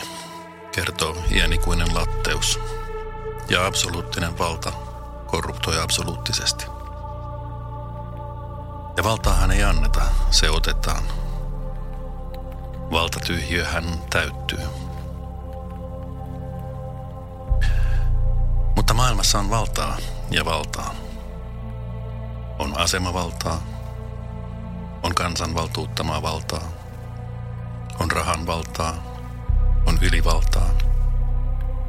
kertoo 0.72 1.18
iänikuinen 1.32 1.96
latteus. 1.96 2.60
Ja 3.50 3.66
absoluuttinen 3.66 4.38
valta 4.38 4.72
korruptoi 5.28 5.80
absoluuttisesti. 5.80 6.66
Ja 8.98 9.04
valtaahan 9.04 9.52
ei 9.52 9.64
anneta, 9.64 10.02
se 10.32 10.50
otetaan. 10.50 11.04
Valtatyhjiö 12.92 13.66
hän 13.66 13.86
täyttyy. 14.10 14.60
Mutta 18.76 18.94
maailmassa 18.94 19.40
on 19.40 19.50
valtaa 19.50 19.98
ja 20.32 20.46
valtaa. 20.46 20.96
On 22.60 22.78
asemavaltaa, 22.78 23.62
on 25.04 25.16
kansanvaltuuttamaa 25.16 26.22
valtaa– 26.22 26.72
on 28.02 28.12
rahan 28.12 28.48
valtaa, 28.48 29.11
on 29.92 30.00
ylivaltaa 30.01 30.70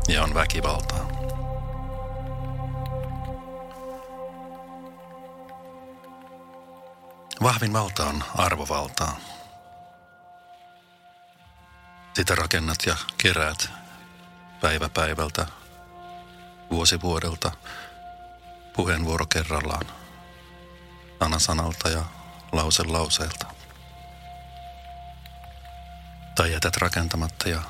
ja 0.09 0.23
on 0.23 0.35
väkivaltaa. 0.35 1.09
Vahvin 7.43 7.73
valta 7.73 8.05
on 8.05 8.25
arvovaltaa. 8.37 9.17
Sitä 12.15 12.35
rakennat 12.35 12.79
ja 12.87 12.97
keräät 13.19 13.71
päivä 14.61 14.89
päivältä, 14.89 15.47
vuosi 16.71 17.01
vuodelta, 17.01 17.53
puheenvuoro 18.77 19.27
kerrallaan, 19.27 19.87
sana 21.19 21.39
sanalta 21.39 21.89
ja 21.89 22.05
lause 22.53 22.85
lauseelta 22.85 23.47
tai 26.35 26.53
jätät 26.53 26.77
rakentamatta 26.77 27.49
ja 27.49 27.63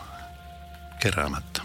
keräämättä. 1.03 1.63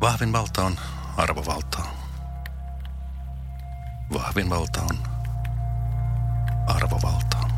Vahvin 0.00 0.32
valta 0.32 0.64
on 0.64 0.76
arvovaltaa. 1.16 1.90
Vahvin 4.12 4.50
valta 4.50 4.80
on 4.80 4.98
arvovaltaa. 6.66 7.48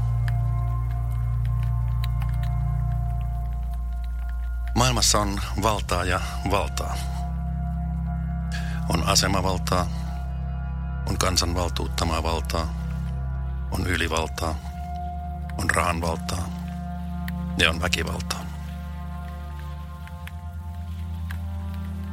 Maailmassa 4.74 5.18
on 5.18 5.40
valtaa 5.62 6.04
ja 6.04 6.20
valtaa. 6.50 6.96
On 8.88 9.08
asemavaltaa, 9.08 9.86
on 11.08 11.18
kansan 11.18 11.54
valtuuttamaa 11.54 12.22
valtaa, 12.22 12.79
on 13.70 13.86
ylivaltaa, 13.86 14.54
on 15.58 15.70
rahan 15.70 16.00
valtaa 16.00 16.48
ja 17.58 17.70
on 17.70 17.80
väkivaltaa. 17.80 18.40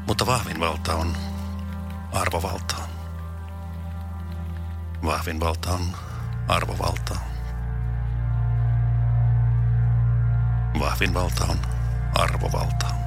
Mutta 0.08 0.26
vahvin 0.26 0.60
valta 0.60 0.94
on 0.94 1.18
arvovaltaa. 2.14 2.88
Vahvin 5.06 5.40
valta 5.40 5.72
on 5.72 5.82
arvovaltaa. 6.48 7.20
Vahvin 10.80 11.14
valta 11.14 11.46
on 11.46 11.58
arvovaltaa. 12.16 13.07